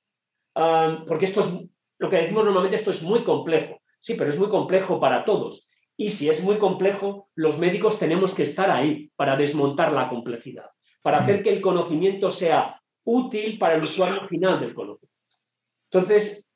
ah, 0.54 1.04
porque 1.06 1.24
esto 1.24 1.40
es 1.40 1.52
lo 1.98 2.10
que 2.10 2.16
decimos 2.16 2.44
normalmente, 2.44 2.76
esto 2.76 2.90
es 2.90 3.02
muy 3.02 3.22
complejo. 3.22 3.80
Sí, 4.00 4.14
pero 4.14 4.28
es 4.28 4.36
muy 4.36 4.48
complejo 4.48 4.98
para 4.98 5.24
todos. 5.24 5.68
Y 5.96 6.08
si 6.08 6.28
es 6.28 6.42
muy 6.42 6.58
complejo, 6.58 7.28
los 7.36 7.58
médicos 7.58 8.00
tenemos 8.00 8.34
que 8.34 8.42
estar 8.42 8.68
ahí 8.72 9.12
para 9.14 9.36
desmontar 9.36 9.92
la 9.92 10.08
complejidad, 10.08 10.66
para 11.00 11.18
hacer 11.18 11.44
que 11.44 11.50
el 11.50 11.60
conocimiento 11.60 12.28
sea 12.28 12.81
útil 13.04 13.58
para 13.58 13.74
el 13.74 13.82
usuario 13.82 14.26
final 14.26 14.60
del 14.60 14.74
conocimiento. 14.74 15.12
Entonces, 15.90 16.50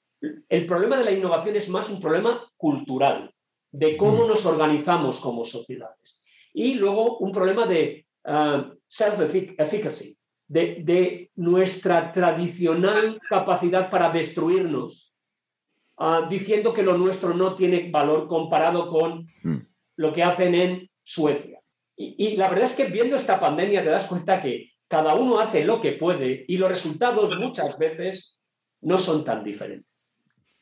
el 0.49 0.67
problema 0.67 0.97
de 0.97 1.05
la 1.05 1.13
innovación 1.13 1.57
es 1.57 1.69
más 1.69 1.91
un 1.91 2.01
problema 2.01 2.51
cultural, 2.57 3.33
de 3.71 3.97
cómo 3.97 4.25
mm. 4.25 4.29
nos 4.29 4.47
organizamos 4.47 5.21
como 5.21 5.45
sociedades. 5.45 6.23
Y 6.53 6.75
luego 6.75 7.19
un 7.19 7.33
problema 7.33 7.67
de 7.67 8.07
uh, 8.25 8.75
self-efficacy, 8.87 10.17
de, 10.49 11.31
nuestra 11.35 12.13
tradicional 12.13 13.21
capacidad 13.29 13.91
para 13.91 14.09
destruirnos, 14.09 15.15
uh, 15.99 16.27
diciendo 16.29 16.73
que 16.73 16.83
lo 16.83 16.97
nuestro 16.97 17.35
no 17.35 17.55
tiene 17.55 17.91
valor 17.91 18.27
comparado 18.27 18.89
con 18.89 19.27
mm. 19.43 19.57
lo 19.97 20.13
que 20.13 20.23
hacen 20.23 20.55
en 20.55 20.91
Suecia. 21.03 21.61
y 21.97 22.37
la 22.37 22.49
verdad 22.49 22.65
es 22.65 22.75
que 22.75 22.87
viendo 22.87 23.17
esta 23.17 23.39
pandemia 23.39 23.83
te 23.83 23.91
das 23.91 24.07
cuenta 24.07 24.43
que 24.43 24.76
cada 24.89 25.15
uno 25.15 25.41
hace 25.41 25.65
lo 25.65 25.81
que 25.81 25.93
puede 25.93 26.45
y 26.47 26.57
los 26.59 26.69
resultados 26.69 27.37
muchas 27.39 27.79
veces 27.79 28.39
no 28.81 28.99
son 28.99 29.25
tan 29.25 29.43
diferentes. 29.43 30.13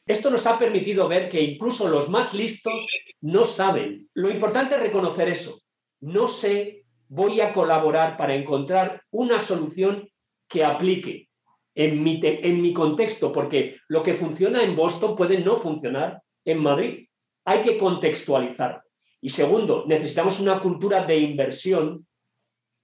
Esto 0.07 0.31
nos 0.31 0.47
ha 0.47 0.59
permitido 0.59 1.09
ver 1.09 1.29
que 1.29 1.41
incluso 1.41 1.89
los 1.89 2.09
más 2.09 2.35
listos 2.35 2.87
no 3.21 3.45
saben. 3.45 4.09
Lo 4.15 4.31
importante 4.31 4.75
es 4.75 4.83
reconocer 4.83 5.29
eso. 5.29 5.61
No 6.01 6.29
sé, 6.29 6.85
voy 7.09 7.41
a 7.41 7.53
colaborar 7.55 8.17
para 8.17 8.35
encontrar 8.35 9.03
una 9.11 9.39
solución 9.39 10.09
que 10.49 10.65
aplique 10.65 11.29
en 11.75 12.03
mi, 12.03 12.21
en 12.23 12.61
mi 12.61 12.73
contexto, 12.73 13.33
porque 13.33 13.77
lo 13.89 14.03
que 14.03 14.15
funciona 14.15 14.63
en 14.63 14.77
Boston 14.77 15.17
puede 15.17 15.39
no 15.41 15.59
funcionar 15.59 16.23
en 16.45 16.59
Madrid. 16.59 17.09
Hay 17.47 17.63
que 17.63 17.79
contextualizar. 17.79 18.83
Y 19.21 19.31
segundo, 19.31 19.85
necesitamos 19.87 20.39
una 20.41 20.61
cultura 20.61 21.05
de 21.07 21.17
inversión, 21.17 22.07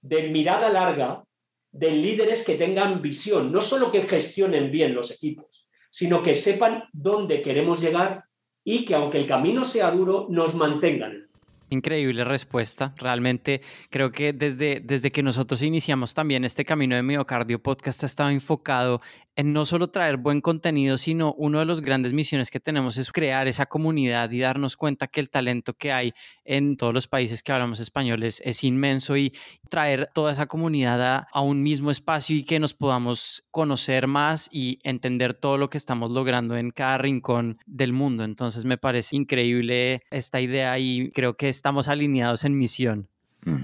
de 0.01 0.29
mirada 0.29 0.69
larga, 0.69 1.23
de 1.71 1.91
líderes 1.91 2.45
que 2.45 2.55
tengan 2.55 3.01
visión, 3.01 3.51
no 3.51 3.61
solo 3.61 3.91
que 3.91 4.03
gestionen 4.03 4.71
bien 4.71 4.93
los 4.93 5.11
equipos, 5.11 5.69
sino 5.89 6.21
que 6.21 6.35
sepan 6.35 6.83
dónde 6.91 7.41
queremos 7.41 7.81
llegar 7.81 8.25
y 8.63 8.85
que 8.85 8.95
aunque 8.95 9.17
el 9.17 9.27
camino 9.27 9.65
sea 9.65 9.91
duro, 9.91 10.27
nos 10.29 10.53
mantengan 10.53 11.30
Increíble 11.73 12.25
respuesta. 12.25 12.93
Realmente 12.97 13.61
creo 13.89 14.11
que 14.11 14.33
desde, 14.33 14.81
desde 14.81 15.09
que 15.09 15.23
nosotros 15.23 15.61
iniciamos 15.61 16.13
también 16.13 16.43
este 16.43 16.65
camino 16.65 16.97
de 16.97 17.01
Miocardio 17.01 17.63
Podcast 17.63 18.03
ha 18.03 18.07
estado 18.07 18.29
enfocado 18.29 18.99
en 19.37 19.53
no 19.53 19.65
solo 19.65 19.89
traer 19.89 20.17
buen 20.17 20.41
contenido, 20.41 20.97
sino 20.97 21.33
uno 21.33 21.59
de 21.59 21.65
los 21.65 21.81
grandes 21.81 22.11
misiones 22.11 22.51
que 22.51 22.59
tenemos 22.59 22.97
es 22.97 23.11
crear 23.11 23.47
esa 23.47 23.65
comunidad 23.65 24.29
y 24.31 24.39
darnos 24.39 24.75
cuenta 24.75 25.07
que 25.07 25.21
el 25.21 25.29
talento 25.29 25.73
que 25.73 25.91
hay 25.93 26.13
en 26.43 26.75
todos 26.75 26.93
los 26.93 27.07
países 27.07 27.41
que 27.41 27.53
hablamos 27.53 27.79
español 27.79 28.23
es, 28.23 28.41
inmenso 28.63 29.15
y 29.15 29.33
traer 29.69 30.07
toda 30.13 30.33
esa 30.33 30.45
comunidad 30.47 31.01
a, 31.01 31.27
a, 31.31 31.41
un 31.41 31.63
mismo 31.63 31.89
espacio 31.89 32.35
y 32.35 32.43
que 32.43 32.59
nos 32.59 32.73
podamos 32.73 33.45
conocer 33.49 34.07
más 34.07 34.49
y 34.51 34.79
entender 34.83 35.33
todo 35.33 35.57
lo 35.57 35.69
que 35.69 35.77
estamos 35.77 36.11
logrando 36.11 36.57
en 36.57 36.71
cada 36.71 36.97
rincón 36.97 37.57
del 37.65 37.93
mundo. 37.93 38.25
Entonces 38.25 38.65
me 38.65 38.77
parece 38.77 39.15
increíble 39.15 40.03
esta 40.11 40.41
idea 40.41 40.77
y 40.77 41.09
creo 41.15 41.37
que 41.37 41.47
estamos 41.61 41.87
alineados 41.87 42.43
en 42.43 42.57
misión. 42.57 43.07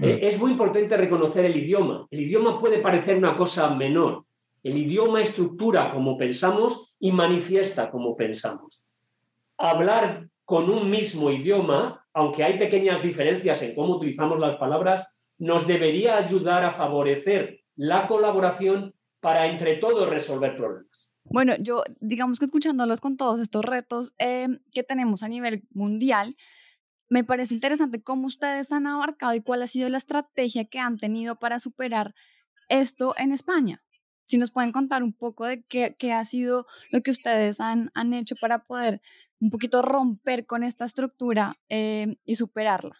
Eh, 0.02 0.20
es 0.22 0.38
muy 0.38 0.52
importante 0.52 0.96
reconocer 0.96 1.44
el 1.44 1.56
idioma. 1.56 2.06
El 2.12 2.20
idioma 2.20 2.60
puede 2.60 2.78
parecer 2.78 3.16
una 3.16 3.36
cosa 3.36 3.74
menor, 3.74 4.24
el 4.62 4.78
idioma 4.78 5.20
estructura 5.20 5.92
como 5.92 6.16
pensamos 6.16 6.94
y 7.00 7.10
manifiesta 7.10 7.90
como 7.90 8.16
pensamos. 8.16 8.86
Hablar 9.56 10.28
con 10.44 10.70
un 10.70 10.88
mismo 10.88 11.32
idioma, 11.32 12.06
aunque 12.14 12.44
hay 12.44 12.56
pequeñas 12.56 13.02
diferencias 13.02 13.60
en 13.62 13.74
cómo 13.74 13.96
utilizamos 13.96 14.38
las 14.38 14.56
palabras, 14.58 15.08
nos 15.38 15.66
debería 15.66 16.18
ayudar 16.18 16.64
a 16.64 16.70
favorecer 16.70 17.64
la 17.74 18.06
colaboración 18.06 18.94
para 19.18 19.46
entre 19.46 19.74
todos 19.74 20.08
resolver 20.08 20.56
problemas. 20.56 21.12
Bueno, 21.24 21.54
yo 21.58 21.82
digamos 22.00 22.38
que 22.38 22.44
escuchándolos 22.44 23.00
con 23.00 23.16
todos 23.16 23.40
estos 23.40 23.64
retos 23.64 24.14
eh, 24.18 24.46
que 24.72 24.84
tenemos 24.84 25.24
a 25.24 25.28
nivel 25.28 25.64
mundial, 25.72 26.36
me 27.08 27.24
parece 27.24 27.54
interesante 27.54 28.02
cómo 28.02 28.26
ustedes 28.26 28.72
han 28.72 28.86
abarcado 28.86 29.34
y 29.34 29.40
cuál 29.40 29.62
ha 29.62 29.66
sido 29.66 29.88
la 29.88 29.98
estrategia 29.98 30.66
que 30.66 30.78
han 30.78 30.98
tenido 30.98 31.36
para 31.36 31.60
superar 31.60 32.14
esto 32.68 33.14
en 33.16 33.32
España 33.32 33.82
si 34.28 34.36
nos 34.36 34.50
pueden 34.50 34.72
contar 34.72 35.02
un 35.02 35.14
poco 35.14 35.46
de 35.46 35.64
qué, 35.64 36.12
ha 36.12 36.24
sido 36.24 36.66
lo 36.90 37.00
que 37.00 37.10
ustedes 37.10 37.60
han, 37.60 37.90
han, 37.94 38.12
hecho 38.12 38.34
para 38.38 38.58
poder 38.64 39.00
un 39.40 39.50
poquito 39.50 39.80
romper 39.80 40.44
con 40.44 40.62
esta 40.62 40.84
estructura 40.84 41.56
eh, 41.70 42.16
y 42.26 42.34
superarla. 42.34 42.94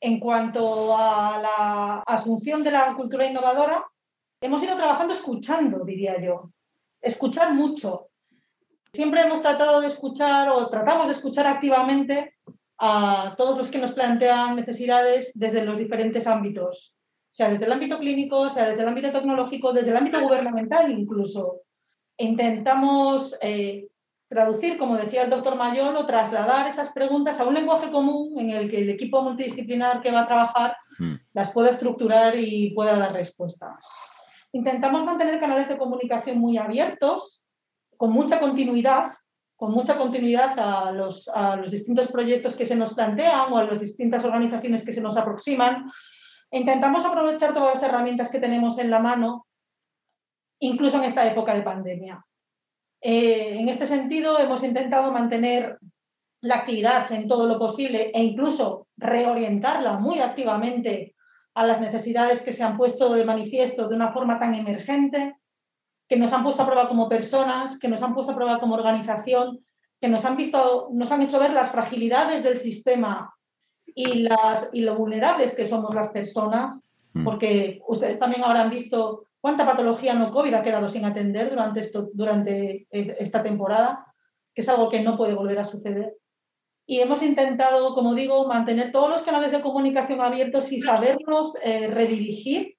En 0.00 0.18
cuanto 0.18 0.96
a 0.96 1.38
la 1.42 2.02
asunción 2.06 2.64
de 2.64 2.70
la 2.70 2.94
cultura 2.94 3.26
innovadora, 3.26 3.84
hemos 4.40 4.62
ido 4.62 4.74
trabajando 4.76 5.12
escuchando, 5.12 5.84
diría 5.84 6.18
yo. 6.22 6.50
Escuchar 7.02 7.52
mucho. 7.52 8.08
Siempre 8.90 9.20
hemos 9.20 9.42
tratado 9.42 9.82
de 9.82 9.88
escuchar 9.88 10.48
o 10.48 10.70
tratamos 10.70 11.08
de 11.08 11.14
escuchar 11.14 11.46
activamente 11.46 12.36
a 12.80 13.34
todos 13.36 13.56
los 13.56 13.68
que 13.68 13.78
nos 13.78 13.92
plantean 13.92 14.56
necesidades 14.56 15.32
desde 15.34 15.64
los 15.64 15.78
diferentes 15.78 16.26
ámbitos 16.26 16.94
sea 17.30 17.48
desde 17.48 17.64
el 17.64 17.72
ámbito 17.72 17.98
clínico, 17.98 18.48
sea 18.50 18.68
desde 18.68 18.82
el 18.82 18.88
ámbito 18.88 19.12
tecnológico, 19.12 19.72
desde 19.72 19.90
el 19.90 19.96
ámbito 19.96 20.20
gubernamental 20.20 20.90
incluso. 20.90 21.60
Intentamos 22.18 23.38
eh, 23.40 23.88
traducir, 24.28 24.76
como 24.76 24.96
decía 24.96 25.22
el 25.22 25.30
doctor 25.30 25.56
Mayor, 25.56 25.96
o 25.96 26.06
trasladar 26.06 26.66
esas 26.66 26.92
preguntas 26.92 27.40
a 27.40 27.46
un 27.46 27.54
lenguaje 27.54 27.90
común 27.90 28.38
en 28.38 28.50
el 28.50 28.68
que 28.68 28.78
el 28.78 28.90
equipo 28.90 29.22
multidisciplinar 29.22 30.02
que 30.02 30.10
va 30.10 30.22
a 30.22 30.26
trabajar 30.26 30.76
hmm. 30.98 31.14
las 31.32 31.52
pueda 31.52 31.70
estructurar 31.70 32.34
y 32.36 32.74
pueda 32.74 32.96
dar 32.98 33.12
respuesta. 33.12 33.78
Intentamos 34.52 35.04
mantener 35.04 35.38
canales 35.38 35.68
de 35.68 35.78
comunicación 35.78 36.38
muy 36.38 36.58
abiertos, 36.58 37.46
con 37.96 38.12
mucha 38.12 38.40
continuidad, 38.40 39.12
con 39.60 39.72
mucha 39.72 39.98
continuidad 39.98 40.58
a 40.58 40.90
los, 40.90 41.30
distintos 41.70 42.10
proyectos 42.10 42.56
que 42.56 42.64
se 42.64 42.74
nos 42.74 42.94
plantean 42.94 43.52
o 43.52 43.58
a 43.58 43.64
las 43.64 43.78
distintas 43.78 44.24
organizaciones 44.24 44.82
que 44.82 44.94
se 44.94 45.02
nos 45.02 45.18
aproximan, 45.18 45.90
Intentamos 46.52 47.04
aprovechar 47.04 47.54
todas 47.54 47.74
las 47.74 47.82
herramientas 47.84 48.28
que 48.28 48.40
tenemos 48.40 48.78
en 48.78 48.90
la 48.90 48.98
mano, 48.98 49.46
incluso 50.58 50.98
en 50.98 51.04
esta 51.04 51.24
época 51.24 51.54
de 51.54 51.62
pandemia. 51.62 52.24
Eh, 53.00 53.60
en 53.60 53.68
este 53.68 53.86
sentido, 53.86 54.38
hemos 54.40 54.64
intentado 54.64 55.12
mantener 55.12 55.78
la 56.42 56.56
actividad 56.56 57.12
en 57.12 57.28
todo 57.28 57.46
lo 57.46 57.58
posible 57.58 58.10
e 58.12 58.22
incluso 58.22 58.88
reorientarla 58.96 59.92
muy 59.98 60.18
activamente 60.18 61.14
a 61.54 61.64
las 61.64 61.80
necesidades 61.80 62.42
que 62.42 62.52
se 62.52 62.64
han 62.64 62.76
puesto 62.76 63.12
de 63.14 63.24
manifiesto 63.24 63.86
de 63.86 63.94
una 63.94 64.12
forma 64.12 64.38
tan 64.40 64.54
emergente, 64.54 65.36
que 66.10 66.16
nos 66.16 66.32
han 66.32 66.42
puesto 66.42 66.62
a 66.62 66.66
prueba 66.66 66.88
como 66.88 67.08
personas, 67.08 67.78
que 67.78 67.86
nos 67.86 68.02
han 68.02 68.14
puesto 68.14 68.32
a 68.32 68.34
prueba 68.34 68.58
como 68.58 68.74
organización, 68.74 69.60
que 70.00 70.08
nos 70.08 70.24
han, 70.24 70.36
visto, 70.36 70.88
nos 70.92 71.12
han 71.12 71.22
hecho 71.22 71.38
ver 71.38 71.52
las 71.52 71.70
fragilidades 71.70 72.42
del 72.42 72.58
sistema 72.58 73.32
y, 73.86 74.24
las, 74.24 74.68
y 74.72 74.80
lo 74.80 74.96
vulnerables 74.96 75.54
que 75.54 75.64
somos 75.64 75.94
las 75.94 76.08
personas, 76.08 76.90
mm. 77.12 77.22
porque 77.22 77.80
ustedes 77.86 78.18
también 78.18 78.42
habrán 78.42 78.70
visto 78.70 79.26
cuánta 79.40 79.64
patología 79.64 80.12
no 80.14 80.32
COVID 80.32 80.52
ha 80.54 80.62
quedado 80.62 80.88
sin 80.88 81.04
atender 81.04 81.48
durante, 81.48 81.78
esto, 81.78 82.08
durante 82.12 82.88
esta 82.90 83.44
temporada, 83.44 84.04
que 84.52 84.62
es 84.62 84.68
algo 84.68 84.88
que 84.88 85.02
no 85.02 85.16
puede 85.16 85.34
volver 85.34 85.60
a 85.60 85.64
suceder. 85.64 86.16
Y 86.86 86.98
hemos 86.98 87.22
intentado, 87.22 87.94
como 87.94 88.16
digo, 88.16 88.48
mantener 88.48 88.90
todos 88.90 89.08
los 89.08 89.22
canales 89.22 89.52
de 89.52 89.60
comunicación 89.60 90.20
abiertos 90.20 90.72
y 90.72 90.80
sabernos 90.80 91.56
eh, 91.62 91.86
redirigir 91.86 92.78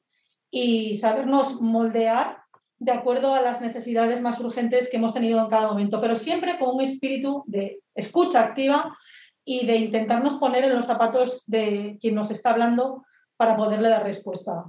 y 0.50 0.96
sabernos 0.96 1.62
moldear 1.62 2.42
de 2.82 2.92
acuerdo 2.92 3.36
a 3.36 3.42
las 3.42 3.62
necesidades 3.62 4.22
más 4.22 4.40
urgentes 4.40 4.90
que 4.90 4.98
hemos 4.98 5.14
tenido 5.14 5.40
en 5.40 5.50
cada 5.50 5.68
momento, 5.68 6.02
pero 6.02 6.16
siempre 6.16 6.58
con 6.58 6.74
un 6.76 6.82
espíritu 6.82 7.44
de 7.46 7.80
escucha 7.94 8.42
activa 8.42 8.98
y 9.46 9.68
de 9.68 9.76
intentarnos 9.76 10.34
poner 10.36 10.64
en 10.64 10.76
los 10.76 10.88
zapatos 10.88 11.44
de 11.46 12.00
quien 12.02 12.16
nos 12.16 12.32
está 12.32 12.50
hablando 12.50 13.06
para 13.38 13.56
poderle 13.56 13.88
dar 13.88 14.04
respuesta. 14.04 14.66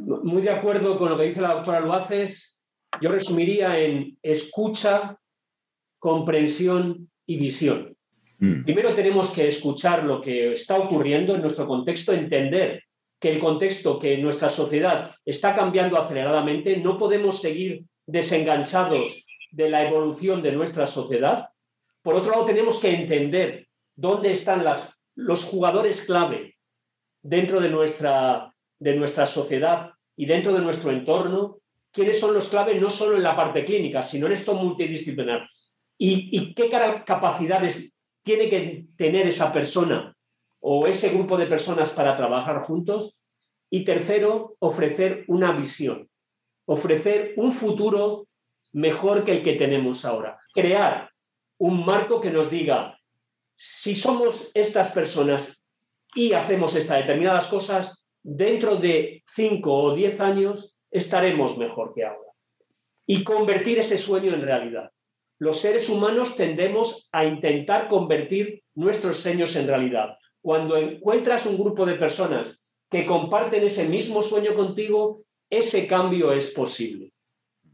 Muy 0.00 0.42
de 0.42 0.50
acuerdo 0.50 0.96
con 0.96 1.08
lo 1.10 1.16
que 1.16 1.24
dice 1.24 1.40
la 1.40 1.54
doctora 1.54 1.80
Luaces. 1.80 2.62
Yo 3.00 3.10
resumiría 3.10 3.76
en 3.80 4.16
escucha, 4.22 5.18
comprensión 5.98 7.10
y 7.26 7.36
visión. 7.36 7.96
Mm. 8.38 8.62
Primero 8.62 8.94
tenemos 8.94 9.32
que 9.32 9.48
escuchar 9.48 10.04
lo 10.04 10.20
que 10.20 10.52
está 10.52 10.76
ocurriendo 10.76 11.34
en 11.34 11.42
nuestro 11.42 11.66
contexto, 11.66 12.12
entender 12.12 12.84
que 13.20 13.30
el 13.30 13.38
contexto, 13.38 13.98
que 13.98 14.18
nuestra 14.18 14.48
sociedad 14.48 15.14
está 15.24 15.54
cambiando 15.54 15.98
aceleradamente, 15.98 16.76
no 16.76 16.98
podemos 16.98 17.40
seguir 17.40 17.84
desenganchados 18.06 19.26
de 19.50 19.68
la 19.68 19.82
evolución 19.82 20.42
de 20.42 20.52
nuestra 20.52 20.86
sociedad. 20.86 21.48
Por 22.02 22.14
otro 22.14 22.32
lado, 22.32 22.44
tenemos 22.44 22.78
que 22.78 22.94
entender 22.94 23.68
dónde 23.96 24.32
están 24.32 24.64
los 25.16 25.44
jugadores 25.44 26.02
clave 26.02 26.56
dentro 27.22 27.60
de 27.60 27.68
nuestra, 27.68 28.54
de 28.78 28.94
nuestra 28.94 29.26
sociedad 29.26 29.90
y 30.16 30.26
dentro 30.26 30.52
de 30.52 30.60
nuestro 30.60 30.90
entorno, 30.90 31.58
quiénes 31.90 32.20
son 32.20 32.34
los 32.34 32.48
clave 32.48 32.76
no 32.76 32.90
solo 32.90 33.16
en 33.16 33.22
la 33.24 33.36
parte 33.36 33.64
clínica, 33.64 34.02
sino 34.02 34.26
en 34.26 34.32
esto 34.32 34.54
multidisciplinar. 34.54 35.48
y, 36.00 36.54
qué 36.54 36.70
capacidades 37.04 37.92
tiene 38.22 38.48
que 38.48 38.84
tener 38.96 39.26
esa 39.26 39.52
persona 39.52 40.14
o 40.70 40.86
ese 40.86 41.08
grupo 41.08 41.38
de 41.38 41.46
personas 41.46 41.88
para 41.88 42.14
trabajar 42.14 42.60
juntos. 42.60 43.18
Y 43.70 43.84
tercero, 43.84 44.56
ofrecer 44.58 45.24
una 45.26 45.52
visión, 45.52 46.10
ofrecer 46.66 47.32
un 47.36 47.52
futuro 47.52 48.28
mejor 48.72 49.24
que 49.24 49.32
el 49.32 49.42
que 49.42 49.54
tenemos 49.54 50.04
ahora. 50.04 50.38
Crear 50.52 51.10
un 51.56 51.86
marco 51.86 52.20
que 52.20 52.30
nos 52.30 52.50
diga, 52.50 52.98
si 53.56 53.94
somos 53.94 54.50
estas 54.52 54.90
personas 54.90 55.64
y 56.14 56.34
hacemos 56.34 56.76
estas 56.76 56.98
determinadas 56.98 57.46
cosas, 57.46 58.04
dentro 58.22 58.76
de 58.76 59.22
cinco 59.24 59.72
o 59.72 59.94
diez 59.94 60.20
años 60.20 60.76
estaremos 60.90 61.56
mejor 61.56 61.94
que 61.94 62.04
ahora. 62.04 62.32
Y 63.06 63.24
convertir 63.24 63.78
ese 63.78 63.96
sueño 63.96 64.34
en 64.34 64.42
realidad. 64.42 64.90
Los 65.38 65.60
seres 65.60 65.88
humanos 65.88 66.36
tendemos 66.36 67.08
a 67.10 67.24
intentar 67.24 67.88
convertir 67.88 68.64
nuestros 68.74 69.20
sueños 69.20 69.56
en 69.56 69.66
realidad. 69.66 70.17
Cuando 70.40 70.76
encuentras 70.76 71.46
un 71.46 71.58
grupo 71.58 71.84
de 71.84 71.94
personas 71.94 72.62
que 72.88 73.04
comparten 73.04 73.64
ese 73.64 73.88
mismo 73.88 74.22
sueño 74.22 74.54
contigo, 74.54 75.20
ese 75.50 75.86
cambio 75.86 76.32
es 76.32 76.48
posible. 76.48 77.12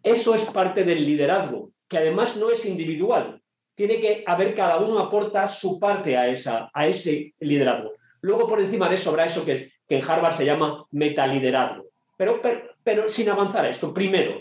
Eso 0.02 0.34
es 0.34 0.44
parte 0.44 0.84
del 0.84 1.04
liderazgo, 1.04 1.70
que 1.88 1.98
además 1.98 2.36
no 2.36 2.50
es 2.50 2.64
individual. 2.66 3.40
Tiene 3.74 4.00
que 4.00 4.24
haber 4.26 4.54
cada 4.54 4.78
uno 4.78 4.98
aporta 4.98 5.48
su 5.48 5.78
parte 5.78 6.16
a, 6.16 6.28
esa, 6.28 6.70
a 6.72 6.86
ese 6.86 7.34
liderazgo. 7.40 7.92
Luego 8.20 8.46
por 8.46 8.60
encima 8.60 8.88
de 8.88 8.94
eso 8.94 9.10
habrá 9.10 9.24
eso 9.24 9.44
que, 9.44 9.72
en 9.88 10.02
Harvard 10.02 10.32
se 10.32 10.46
llama 10.46 10.86
metaliderazgo. 10.90 11.84
Pero 12.16 13.08
sin 13.08 13.28
avanzar 13.28 13.64
a 13.64 13.70
esto, 13.70 13.92
primero, 13.92 14.40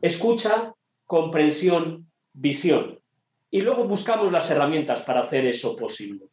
escucha, 0.00 0.74
comprensión, 1.06 2.10
visión. 2.32 3.00
Y 3.50 3.60
luego 3.60 3.84
buscamos 3.84 4.32
las 4.32 4.50
herramientas 4.50 5.02
para 5.02 5.20
hacer 5.20 5.46
eso 5.46 5.76
posible. 5.76 6.26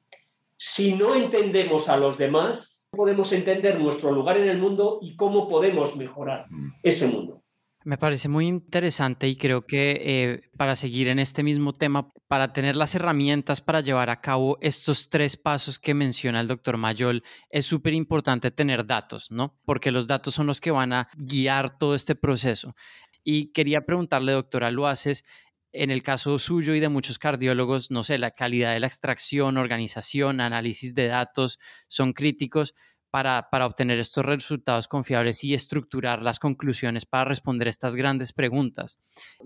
Si 0.64 0.94
no 0.94 1.16
entendemos 1.16 1.90
a 1.90 1.98
los 1.98 2.20
demás, 2.20 2.86
podemos 2.92 3.34
entender 3.34 3.80
nuestro 3.80 4.12
lugar 4.12 4.38
en 4.38 4.48
el 4.48 4.60
mundo 4.60 5.00
y 5.02 5.16
cómo 5.16 5.50
podemos 5.50 5.96
mejorar 5.96 6.46
mm. 6.52 6.74
ese 6.84 7.08
mundo. 7.08 7.42
Me 7.84 7.98
parece 7.98 8.30
muy 8.30 8.46
interesante 8.46 9.28
y 9.28 9.38
creo 9.38 9.66
que 9.66 10.02
eh, 10.04 10.42
para 10.58 10.76
seguir 10.76 11.08
en 11.08 11.18
este 11.18 11.42
mismo 11.42 11.74
tema, 11.74 12.12
para 12.28 12.54
tener 12.54 12.76
las 12.76 12.94
herramientas 12.94 13.60
para 13.60 13.82
llevar 13.82 14.12
a 14.12 14.22
cabo 14.22 14.60
estos 14.62 15.10
tres 15.10 15.36
pasos 15.36 15.80
que 15.80 15.96
menciona 15.96 16.42
el 16.42 16.48
doctor 16.48 16.78
Mayol, 16.78 17.24
es 17.50 17.66
súper 17.66 17.96
importante 17.96 18.52
tener 18.52 18.86
datos, 18.86 19.32
¿no? 19.32 19.60
Porque 19.66 19.90
los 19.90 20.06
datos 20.06 20.36
son 20.36 20.46
los 20.46 20.62
que 20.62 20.70
van 20.70 20.94
a 20.94 21.10
guiar 21.18 21.76
todo 21.80 21.96
este 21.96 22.14
proceso. 22.14 22.76
Y 23.24 23.52
quería 23.52 23.82
preguntarle, 23.82 24.32
doctora 24.32 24.70
Luaces, 24.70 25.26
en 25.74 25.92
el 25.92 26.04
caso 26.04 26.38
suyo 26.40 26.76
y 26.76 26.80
de 26.80 26.90
muchos 26.90 27.20
cardiólogos, 27.20 27.92
no 27.92 28.04
sé, 28.04 28.18
la 28.18 28.32
calidad 28.32 28.74
de 28.74 28.80
la 28.80 28.88
extracción, 28.88 29.58
organización, 29.58 30.42
análisis 30.42 30.94
de 30.94 31.08
datos 31.08 31.60
son 31.88 32.14
críticos 32.14 32.74
para, 33.12 33.50
obtener 33.66 34.00
estos 34.00 34.26
resultados 34.26 34.88
confiables 34.88 35.44
y 35.44 35.54
estructurar 35.54 36.22
las 36.22 36.40
conclusiones 36.40 37.06
para 37.06 37.26
responder 37.26 37.68
estas 37.68 37.96
grandes 37.96 38.32
preguntas. 38.32 39.00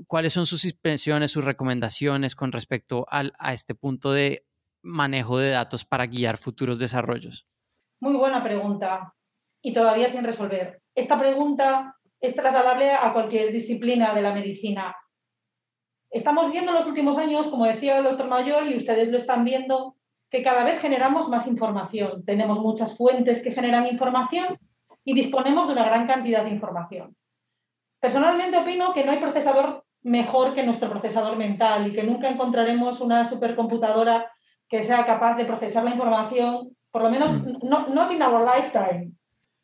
¿Cuáles 0.07 0.33
son 0.33 0.45
sus 0.45 0.65
impresiones, 0.65 1.31
sus 1.31 1.43
recomendaciones 1.43 2.35
con 2.35 2.51
respecto 2.51 3.05
a 3.09 3.53
este 3.53 3.73
punto 3.73 4.11
de 4.11 4.45
manejo 4.83 5.39
de 5.39 5.49
datos 5.49 5.83
para 5.83 6.05
guiar 6.05 6.37
futuros 6.37 6.77
desarrollos? 6.77 7.47
Muy 7.99 8.15
buena 8.15 8.43
pregunta 8.43 9.15
y 9.63 9.73
todavía 9.73 10.09
sin 10.09 10.23
resolver. 10.23 10.81
Esta 10.93 11.19
pregunta 11.19 11.95
es 12.21 12.35
trasladable 12.35 12.91
a 12.93 13.11
cualquier 13.13 13.51
disciplina 13.51 14.13
de 14.13 14.21
la 14.21 14.31
medicina. 14.31 14.95
Estamos 16.15 16.49
viendo 16.49 16.71
en 16.71 16.77
los 16.77 16.85
últimos 16.85 17.17
años, 17.17 17.47
como 17.47 17.65
decía 17.65 17.97
el 17.97 18.05
doctor 18.05 18.29
Mayor, 18.29 18.65
y 18.65 18.77
ustedes 18.77 19.09
lo 19.09 19.17
están 19.17 19.43
viendo, 19.43 19.97
que 20.29 20.43
cada 20.43 20.63
vez 20.63 20.79
generamos 20.79 21.27
más 21.27 21.45
información. 21.45 22.23
Tenemos 22.23 22.61
muchas 22.61 22.95
fuentes 22.95 23.43
que 23.43 23.51
generan 23.51 23.85
información 23.85 24.57
y 25.03 25.13
disponemos 25.13 25.67
de 25.67 25.73
una 25.73 25.83
gran 25.83 26.07
cantidad 26.07 26.45
de 26.45 26.51
información. 26.51 27.17
Personalmente 27.99 28.55
opino 28.55 28.93
que 28.93 29.03
no 29.03 29.11
hay 29.11 29.19
procesador 29.19 29.83
mejor 30.03 30.53
que 30.53 30.63
nuestro 30.63 30.89
procesador 30.89 31.35
mental 31.35 31.87
y 31.87 31.91
que 31.91 32.03
nunca 32.03 32.29
encontraremos 32.29 33.01
una 33.01 33.25
supercomputadora 33.25 34.31
que 34.69 34.83
sea 34.83 35.03
capaz 35.03 35.35
de 35.35 35.43
procesar 35.43 35.83
la 35.83 35.91
información, 35.91 36.77
por 36.91 37.01
lo 37.01 37.09
menos 37.09 37.43
no 37.61 37.89
not 37.89 38.09
in 38.13 38.21
our 38.21 38.41
lifetime, 38.41 39.11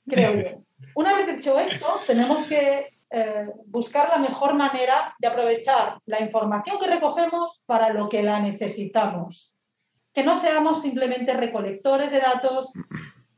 creo 0.05 0.33
yo. 0.33 0.63
Una 0.95 1.15
vez 1.15 1.33
dicho 1.33 1.57
esto, 1.57 1.87
tenemos 2.05 2.45
que 2.49 2.87
eh, 3.11 3.49
buscar 3.65 4.09
la 4.09 4.17
mejor 4.17 4.53
manera 4.53 5.15
de 5.19 5.27
aprovechar 5.27 5.99
la 6.05 6.21
información 6.21 6.77
que 6.79 6.87
recogemos 6.87 7.61
para 7.65 7.89
lo 7.89 8.07
que 8.07 8.23
la 8.23 8.39
necesitamos 8.39 9.55
que 10.13 10.23
no 10.23 10.35
seamos 10.35 10.81
simplemente 10.81 11.33
recolectores 11.33 12.11
de 12.11 12.19
datos 12.19 12.71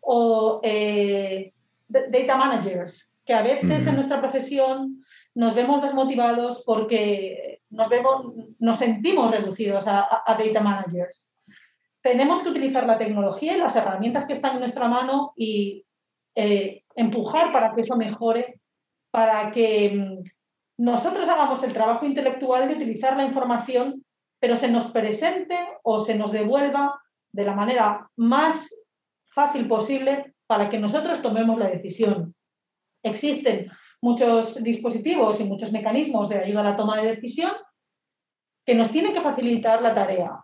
o 0.02 0.60
eh, 0.64 1.54
data 1.88 2.36
managers, 2.36 3.14
que 3.26 3.34
a 3.34 3.42
veces 3.42 3.86
en 3.88 3.96
nuestra 3.96 4.20
profesión 4.20 5.04
nos 5.36 5.56
vemos 5.56 5.82
desmotivados 5.82 6.64
porque 6.66 7.62
nos, 7.70 7.90
vemos, 7.90 8.34
nos 8.60 8.78
sentimos 8.78 9.32
reducidos 9.32 9.88
a, 9.88 10.24
data 10.28 10.62
managers. 10.62 11.32
Tenemos 12.02 12.42
que 12.42 12.50
utilizar 12.50 12.86
la 12.86 12.98
tecnología 12.98 13.56
y 13.56 13.60
las 13.60 13.76
herramientas 13.76 14.26
que 14.26 14.34
están 14.34 14.54
en 14.54 14.60
nuestra 14.60 14.88
mano 14.88 15.34
y 15.38 15.86
eh, 16.36 16.84
empujar 16.96 17.54
para 17.54 17.74
que 17.74 17.82
eso 17.82 17.96
mejore, 17.96 18.60
para 19.14 19.52
que 19.52 19.92
mm, 19.94 20.24
nosotros 20.80 21.30
hagamos 21.30 21.64
el 21.64 21.74
trabajo 21.74 22.06
intelectual 22.06 22.68
de 22.68 22.76
utilizar 22.76 23.16
la 23.16 23.26
información 23.26 24.04
pero 24.44 24.58
se 24.58 24.70
nos 24.70 24.92
presente 24.92 25.58
o 25.84 26.02
se 26.02 26.16
nos 26.16 26.34
devuelva 26.34 27.02
de 27.32 27.46
la 27.46 27.56
manera 27.56 28.10
más 28.18 28.78
fácil 29.28 29.70
posible 29.70 30.34
para 30.48 30.68
que 30.68 30.78
nosotros 30.80 31.22
tomemos 31.22 31.58
la 31.58 31.70
decisión. 31.70 32.36
Existen 33.06 33.72
muchos 34.02 34.62
dispositivos 34.62 35.40
y 35.40 35.46
muchos 35.46 35.72
mecanismos 35.72 36.28
de 36.28 36.40
ayuda 36.40 36.60
a 36.60 36.72
la 36.72 36.76
toma 36.76 37.02
de 37.02 37.16
decisión 37.16 37.54
que 38.66 38.76
nos 38.76 38.92
tienen 38.92 39.14
que 39.14 39.22
facilitar 39.22 39.82
la 39.82 39.96
tarea 39.96 40.44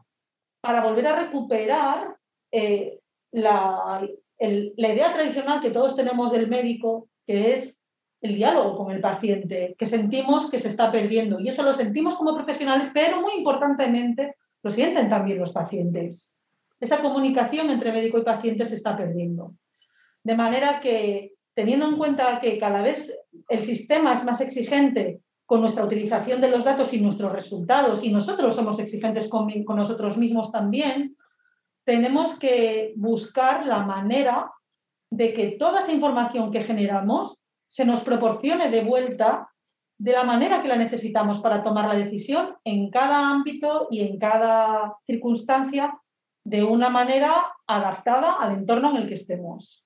para 0.61 0.81
volver 0.81 1.07
a 1.07 1.19
recuperar 1.19 2.15
eh, 2.53 3.01
la, 3.33 4.07
la 4.39 4.93
idea 4.93 5.13
tradicional 5.13 5.59
que 5.59 5.71
todos 5.71 5.97
tenemos 5.97 6.31
del 6.31 6.47
médico, 6.47 7.09
que 7.27 7.51
es 7.51 7.78
el 8.21 8.35
diálogo 8.35 8.77
con 8.77 8.91
el 8.91 8.99
paciente, 8.99 9.75
que 9.77 9.85
sentimos 9.85 10.49
que 10.51 10.59
se 10.59 10.67
está 10.67 10.91
perdiendo. 10.91 11.39
Y 11.39 11.47
eso 11.47 11.63
lo 11.63 11.73
sentimos 11.73 12.15
como 12.15 12.35
profesionales, 12.35 12.89
pero 12.93 13.21
muy 13.21 13.33
importantemente 13.37 14.35
lo 14.61 14.69
sienten 14.69 15.07
también 15.07 15.39
los 15.39 15.51
pacientes. 15.51 16.35
Esa 16.79 17.01
comunicación 17.01 17.69
entre 17.69 17.91
médico 17.91 18.17
y 18.17 18.23
paciente 18.23 18.65
se 18.65 18.75
está 18.75 18.95
perdiendo. 18.95 19.53
De 20.23 20.35
manera 20.35 20.79
que, 20.79 21.33
teniendo 21.53 21.87
en 21.87 21.97
cuenta 21.97 22.39
que 22.39 22.57
cada 22.57 22.81
vez 22.81 23.17
el 23.47 23.61
sistema 23.61 24.13
es 24.13 24.25
más 24.25 24.41
exigente 24.41 25.21
con 25.45 25.61
nuestra 25.61 25.83
utilización 25.83 26.41
de 26.41 26.49
los 26.49 26.63
datos 26.63 26.93
y 26.93 27.01
nuestros 27.01 27.31
resultados, 27.31 28.03
y 28.03 28.11
nosotros 28.11 28.53
somos 28.53 28.79
exigentes 28.79 29.27
con, 29.27 29.47
nosotros 29.75 30.17
mismos 30.17 30.51
también, 30.51 31.15
tenemos 31.85 32.37
que 32.37 32.93
buscar 32.95 33.65
la 33.65 33.79
manera 33.79 34.51
de 35.09 35.33
que 35.33 35.55
toda 35.57 35.79
esa 35.79 35.91
información 35.91 36.51
que 36.51 36.63
generamos 36.63 37.38
se 37.69 37.85
nos 37.85 38.01
proporcione 38.01 38.69
de 38.69 38.83
vuelta 38.83 39.49
de 39.97 40.13
la 40.13 40.23
manera 40.23 40.61
que 40.61 40.67
la 40.67 40.77
necesitamos 40.77 41.39
para 41.39 41.63
tomar 41.63 41.87
la 41.87 41.95
decisión 41.95 42.55
en 42.63 42.89
cada 42.89 43.29
ámbito 43.29 43.87
y 43.91 44.01
en 44.01 44.17
cada 44.17 44.95
circunstancia 45.05 45.99
de 46.45 46.63
una 46.63 46.89
manera 46.89 47.33
adaptada 47.67 48.33
al 48.33 48.55
entorno 48.55 48.91
en 48.91 48.97
el 48.97 49.07
que 49.07 49.13
estemos. 49.13 49.85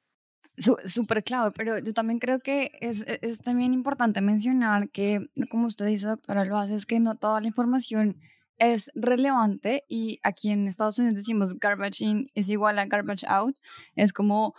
Súper 0.85 1.23
clave, 1.23 1.51
pero 1.51 1.79
yo 1.79 1.93
también 1.93 2.19
creo 2.19 2.39
que 2.39 2.71
es, 2.79 3.03
es, 3.07 3.39
también 3.39 3.73
importante 3.73 4.21
mencionar 4.21 4.91
que, 4.91 5.25
como 5.49 5.65
usted 5.65 5.87
dice, 5.87 6.05
doctora, 6.05 6.45
lo 6.45 6.57
hace, 6.57 6.75
es 6.75 6.85
que 6.85 6.99
no 6.99 7.15
toda 7.15 7.41
la 7.41 7.47
información 7.47 8.19
es 8.59 8.91
relevante 8.93 9.83
y 9.87 10.19
aquí 10.21 10.51
en 10.51 10.67
Estados 10.67 10.99
Unidos 10.99 11.15
decimos 11.15 11.57
garbage 11.57 12.01
in 12.01 12.29
es 12.35 12.49
igual 12.49 12.77
a 12.77 12.85
garbage 12.85 13.25
out. 13.27 13.57
Es 13.95 14.13
como 14.13 14.53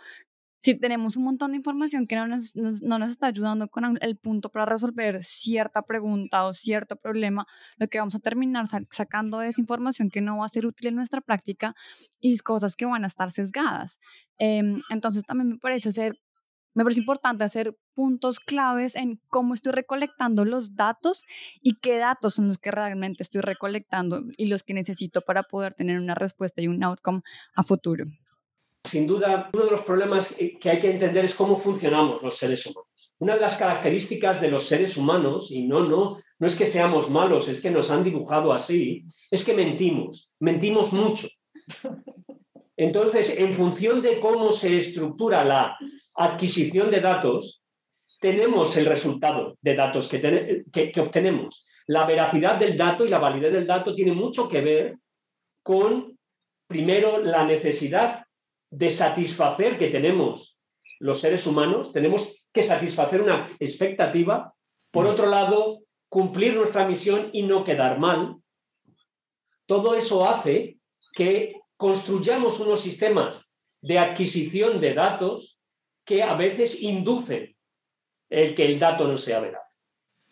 si 0.65 0.73
tenemos 0.73 1.15
un 1.15 1.25
montón 1.25 1.51
de 1.51 1.57
información 1.57 2.07
que 2.07 2.15
no 2.15 2.25
nos, 2.25 2.55
no 2.55 2.97
nos 2.97 3.11
está 3.11 3.27
ayudando 3.27 3.67
con 3.67 3.99
el 4.01 4.17
punto 4.17 4.49
para 4.49 4.65
resolver 4.65 5.23
cierta 5.23 5.83
pregunta 5.83 6.43
o 6.43 6.53
cierto 6.53 6.95
problema, 6.95 7.45
lo 7.77 7.87
que 7.87 7.99
vamos 7.99 8.15
a 8.15 8.19
terminar 8.19 8.65
sacando 8.89 9.43
es 9.43 9.59
información 9.59 10.09
que 10.09 10.21
no 10.21 10.39
va 10.39 10.47
a 10.47 10.49
ser 10.49 10.65
útil 10.65 10.87
en 10.87 10.95
nuestra 10.95 11.21
práctica 11.21 11.75
y 12.19 12.35
cosas 12.39 12.75
que 12.75 12.87
van 12.87 13.03
a 13.03 13.07
estar 13.07 13.29
sesgadas. 13.29 13.99
Em, 14.39 14.81
entonces 14.89 15.21
también 15.23 15.49
me 15.49 15.57
parece 15.59 15.91
ser 15.91 16.19
me 16.73 16.83
parece 16.83 16.99
importante 16.99 17.43
hacer 17.43 17.77
puntos 17.93 18.39
claves 18.39 18.95
en 18.95 19.21
cómo 19.29 19.53
estoy 19.53 19.71
recolectando 19.71 20.45
los 20.45 20.75
datos 20.75 21.23
y 21.61 21.75
qué 21.75 21.99
datos 21.99 22.33
son 22.33 22.47
los 22.47 22.57
que 22.57 22.71
realmente 22.71 23.21
estoy 23.21 23.41
recolectando 23.41 24.23
y 24.35 24.47
los 24.47 24.63
que 24.63 24.73
necesito 24.73 25.21
para 25.21 25.43
poder 25.43 25.75
tener 25.75 25.99
una 25.99 26.15
respuesta 26.15 26.61
y 26.61 26.67
un 26.67 26.83
outcome 26.83 27.21
a 27.55 27.63
futuro. 27.63 28.05
Sin 28.85 29.07
duda, 29.07 29.49
uno 29.51 29.65
de 29.65 29.71
los 29.71 29.81
problemas 29.81 30.35
que 30.61 30.69
hay 30.69 30.79
que 30.79 30.91
entender 30.91 31.25
es 31.25 31.33
cómo 31.33 31.57
funcionamos 31.57 32.21
los 32.21 32.37
seres 32.37 32.65
humanos. 32.67 33.15
Una 33.17 33.33
de 33.33 33.41
las 33.41 33.57
características 33.57 34.39
de 34.39 34.49
los 34.49 34.67
seres 34.67 34.95
humanos, 34.95 35.49
y 35.49 35.63
no, 35.63 35.83
no, 35.83 36.21
no 36.37 36.47
es 36.47 36.55
que 36.55 36.67
seamos 36.67 37.09
malos, 37.09 37.47
es 37.47 37.61
que 37.61 37.71
nos 37.71 37.89
han 37.89 38.03
dibujado 38.03 38.53
así, 38.53 39.03
es 39.31 39.43
que 39.43 39.55
mentimos, 39.55 40.31
mentimos 40.39 40.93
mucho. 40.93 41.27
Entonces, 42.77 43.39
en 43.39 43.53
función 43.53 44.01
de 44.03 44.19
cómo 44.19 44.51
se 44.51 44.77
estructura 44.77 45.43
la 45.43 45.77
adquisición 46.13 46.91
de 46.91 47.01
datos, 47.01 47.63
tenemos 48.19 48.77
el 48.77 48.85
resultado 48.85 49.57
de 49.61 49.75
datos 49.75 50.07
que, 50.07 50.63
que, 50.71 51.01
obtenemos. 51.01 51.65
La 51.87 52.05
veracidad 52.05 52.57
del 52.57 52.77
dato 52.77 53.05
y 53.05 53.09
la 53.09 53.19
validez 53.19 53.51
del 53.51 53.65
dato 53.65 53.95
tiene 53.95 54.11
mucho 54.11 54.47
que 54.47 54.61
ver 54.61 54.97
con, 55.63 56.17
primero, 56.67 57.19
la 57.19 57.45
necesidad 57.45 58.24
de 58.69 58.89
satisfacer 58.89 59.77
que 59.77 59.89
tenemos 59.89 60.59
los 60.99 61.19
seres 61.19 61.45
humanos, 61.45 61.91
tenemos 61.91 62.45
que 62.51 62.63
satisfacer 62.63 63.21
una 63.21 63.45
expectativa. 63.59 64.53
Por 64.91 65.07
otro 65.07 65.27
lado, 65.27 65.81
cumplir 66.09 66.55
nuestra 66.55 66.85
misión 66.85 67.29
y 67.33 67.43
no 67.43 67.63
quedar 67.63 67.99
mal. 67.99 68.37
Todo 69.65 69.95
eso 69.95 70.27
hace 70.27 70.77
que 71.13 71.55
construyamos 71.77 72.59
unos 72.59 72.81
sistemas 72.81 73.53
de 73.81 73.99
adquisición 73.99 74.79
de 74.79 74.93
datos 74.93 75.59
que 76.05 76.23
a 76.23 76.35
veces 76.35 76.81
inducen 76.81 77.55
el 78.29 78.55
que 78.55 78.65
el 78.65 78.79
dato 78.79 79.07
no 79.07 79.17
sea 79.17 79.39
veraz. 79.39 79.81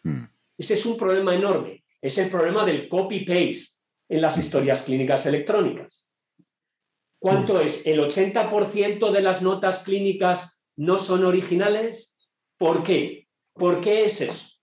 Hmm. 0.03 0.25
Ese 0.57 0.75
es 0.75 0.85
un 0.85 0.97
problema 0.97 1.35
enorme. 1.35 1.83
Es 2.01 2.17
el 2.17 2.29
problema 2.29 2.65
del 2.65 2.87
copy-paste 2.87 3.81
en 4.09 4.21
las 4.21 4.37
historias 4.37 4.83
clínicas 4.83 5.25
electrónicas. 5.25 6.09
¿Cuánto 7.23 7.61
es? 7.61 7.87
¿El 7.87 8.01
80% 8.01 9.09
de 9.11 9.21
las 9.21 9.41
notas 9.41 9.79
clínicas 9.79 10.59
no 10.75 10.97
son 10.97 11.23
originales? 11.23 12.17
¿Por 12.57 12.83
qué? 12.83 13.29
¿Por 13.53 13.79
qué 13.79 14.03
es 14.03 14.19
eso? 14.19 14.59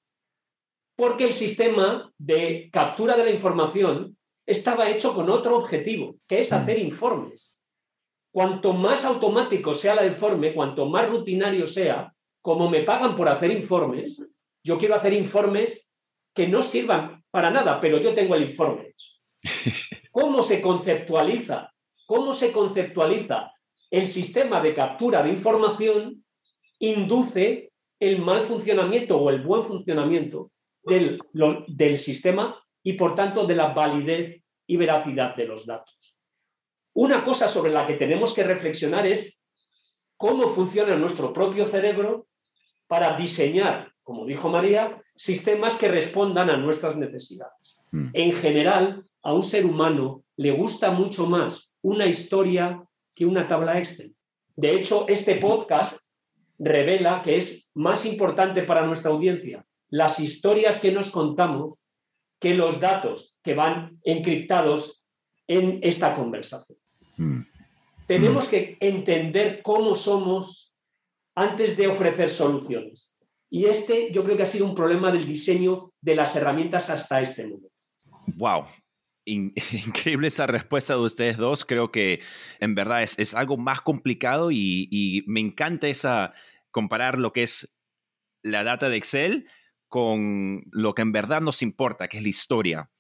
Porque 0.95 1.25
el 1.25 1.33
sistema 1.33 2.13
de 2.19 2.69
captura 2.71 3.17
de 3.17 3.25
la 3.25 3.31
información 3.31 4.15
estaba 4.45 4.91
hecho 4.91 5.15
con 5.15 5.31
otro 5.31 5.57
objetivo, 5.57 6.17
que 6.29 6.41
es 6.41 6.53
hacer 6.53 6.79
informes. 6.79 7.63
Cuanto 8.31 8.75
más 8.75 9.07
automático 9.07 9.73
sea 9.73 9.95
el 9.95 10.09
informe, 10.09 10.53
cuanto 10.53 10.85
más 10.85 11.09
rutinario 11.09 11.67
sea, 11.67 12.13
como 12.43 12.69
me 12.69 12.83
pagan 12.83 13.17
por 13.17 13.31
hacer 13.31 13.53
informes, 13.53 14.23
yo 14.63 14.77
quiero 14.77 14.97
hacer 14.97 15.15
informes 15.15 15.89
que 16.35 16.47
no 16.47 16.61
sirvan 16.61 17.25
para 17.31 17.49
nada, 17.49 17.81
pero 17.81 17.97
yo 17.97 18.13
tengo 18.13 18.35
el 18.35 18.43
informe 18.43 18.89
hecho. 18.89 19.15
¿Cómo 20.13 20.43
se 20.43 20.61
conceptualiza? 20.61 21.73
¿Cómo 22.11 22.35
se 22.35 22.51
conceptualiza 22.51 23.53
el 23.89 24.05
sistema 24.05 24.61
de 24.61 24.75
captura 24.75 25.23
de 25.23 25.29
información? 25.29 26.25
Induce 26.81 27.71
el 28.01 28.21
mal 28.21 28.43
funcionamiento 28.43 29.17
o 29.17 29.31
el 29.31 29.41
buen 29.43 29.63
funcionamiento 29.63 30.51
del, 30.83 31.21
del 31.69 31.99
sistema 31.99 32.61
y 32.83 32.95
por 32.95 33.15
tanto 33.15 33.47
de 33.47 33.55
la 33.55 33.69
validez 33.69 34.43
y 34.67 34.77
veracidad 34.77 35.37
de 35.37 35.47
los 35.47 35.65
datos. 35.67 36.19
Una 36.95 37.25
cosa 37.25 37.47
sobre 37.47 37.71
la 37.71 37.87
que 37.87 37.95
tenemos 37.95 38.35
que 38.35 38.43
reflexionar 38.43 39.07
es 39.07 39.41
cómo 40.17 40.49
funciona 40.49 40.97
nuestro 40.97 41.33
propio 41.33 41.65
cerebro 41.65 42.27
para 42.89 43.17
diseñar, 43.17 43.93
como 44.03 44.27
dijo 44.27 44.49
María, 44.49 45.01
sistemas 45.15 45.79
que 45.79 45.87
respondan 45.87 46.51
a 46.51 46.57
nuestras 46.57 46.97
necesidades. 46.97 47.81
Mm. 47.93 48.09
En 48.15 48.33
general, 48.33 49.05
a 49.23 49.33
un 49.33 49.45
ser 49.45 49.65
humano 49.65 50.25
le 50.35 50.51
gusta 50.51 50.91
mucho 50.91 51.29
más 51.29 51.70
una 51.83 52.07
historia 52.07 52.83
que 53.15 53.27
una 53.27 53.47
tabla 53.47 53.79
Excel. 53.79 54.15
De 54.57 54.75
hecho, 54.75 55.07
este 55.09 55.37
podcast 55.37 56.01
revela 56.59 57.23
que 57.23 57.37
es 57.37 57.71
más 57.75 58.05
importante 58.05 58.63
para 58.63 58.87
nuestra 58.87 59.11
audiencia 59.11 59.65
las 59.89 60.21
historias 60.21 60.79
que 60.79 60.93
nos 60.93 61.11
contamos 61.11 61.85
que 62.39 62.55
los 62.55 62.81
datos 62.81 63.39
que 63.43 63.55
van 63.55 63.99
encriptados 64.05 65.05
en 65.47 65.81
esta 65.83 66.15
conversación. 66.15 66.79
Mm. 67.17 67.41
Tenemos 68.07 68.47
mm. 68.47 68.51
que 68.51 68.77
entender 68.81 69.63
cómo 69.63 69.95
somos 69.95 70.75
antes 71.35 71.77
de 71.77 71.89
ofrecer 71.89 72.31
soluciones. 72.31 73.13
Y 73.51 73.65
este 73.67 74.11
yo 74.13 74.25
creo 74.25 74.37
que 74.37 74.45
ha 74.45 74.47
sido 74.47 74.65
un 74.65 74.75
problema 74.75 75.11
del 75.11 75.27
diseño 75.27 75.93
de 76.01 76.15
las 76.15 76.35
herramientas 76.37 76.89
hasta 76.89 77.21
este 77.21 77.47
momento. 77.47 77.69
¡Wow! 78.37 78.65
increíble 79.87 80.29
esa 80.29 80.47
respuesta 80.47 80.95
de 80.95 81.01
ustedes 81.01 81.37
dos. 81.37 81.65
Creo 81.65 81.91
que 81.91 82.21
en 82.59 82.75
verdad 82.75 83.03
es, 83.03 83.35
algo 83.35 83.57
más 83.57 83.81
complicado 83.81 84.51
y, 84.51 84.89
y, 84.91 85.23
me 85.27 85.41
encanta 85.41 85.89
esa 85.89 86.35
comparar 86.71 87.19
lo 87.19 87.33
que 87.33 87.43
es 87.43 87.75
la 88.43 88.65
data 88.65 88.89
de 88.89 88.97
Excel 88.97 89.49
con 89.89 90.63
lo 90.71 90.95
que 90.95 91.03
en 91.03 91.13
verdad 91.13 91.41
nos 91.41 91.63
importa, 91.63 92.09
que 92.09 92.19
es 92.19 92.23
la 92.23 92.29
historia. 92.29 92.91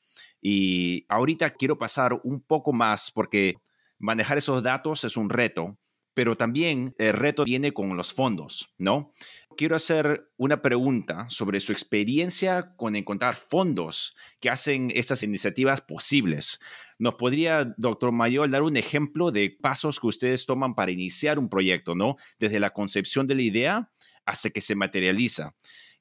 Y 0.40 1.06
ahorita 1.08 1.50
quiero 1.50 1.78
pasar 1.78 2.20
un 2.24 2.42
poco 2.42 2.72
más 2.72 3.10
porque 3.10 3.56
manejar 3.98 4.38
esos 4.38 4.62
datos 4.62 5.04
es 5.04 5.16
un 5.16 5.30
reto, 5.30 5.78
pero 6.14 6.36
también 6.36 6.94
el 6.98 7.12
reto 7.12 7.44
viene 7.44 7.72
con 7.72 7.96
los 7.96 8.12
fondos, 8.12 8.74
¿no? 8.78 9.12
Quiero 9.60 9.76
hacer 9.76 10.32
una 10.38 10.62
pregunta 10.62 11.26
sobre 11.28 11.60
su 11.60 11.72
experiencia 11.72 12.74
con 12.76 12.96
encontrar 12.96 13.36
fondos 13.36 14.16
que 14.40 14.48
hacen 14.48 14.90
esas 14.94 15.22
iniciativas 15.22 15.82
posibles. 15.82 16.60
¿Nos 16.98 17.16
podría, 17.16 17.74
doctor 17.76 18.10
Mayor, 18.10 18.48
dar 18.48 18.62
un 18.62 18.78
ejemplo 18.78 19.30
de 19.30 19.54
pasos 19.60 20.00
que 20.00 20.06
ustedes 20.06 20.46
toman 20.46 20.74
para 20.74 20.92
iniciar 20.92 21.38
un 21.38 21.50
proyecto, 21.50 21.94
¿no? 21.94 22.16
Desde 22.38 22.58
la 22.58 22.70
concepción 22.70 23.26
de 23.26 23.34
la 23.34 23.42
idea 23.42 23.90
hasta 24.24 24.48
que 24.48 24.62
se 24.62 24.74
materializa 24.74 25.54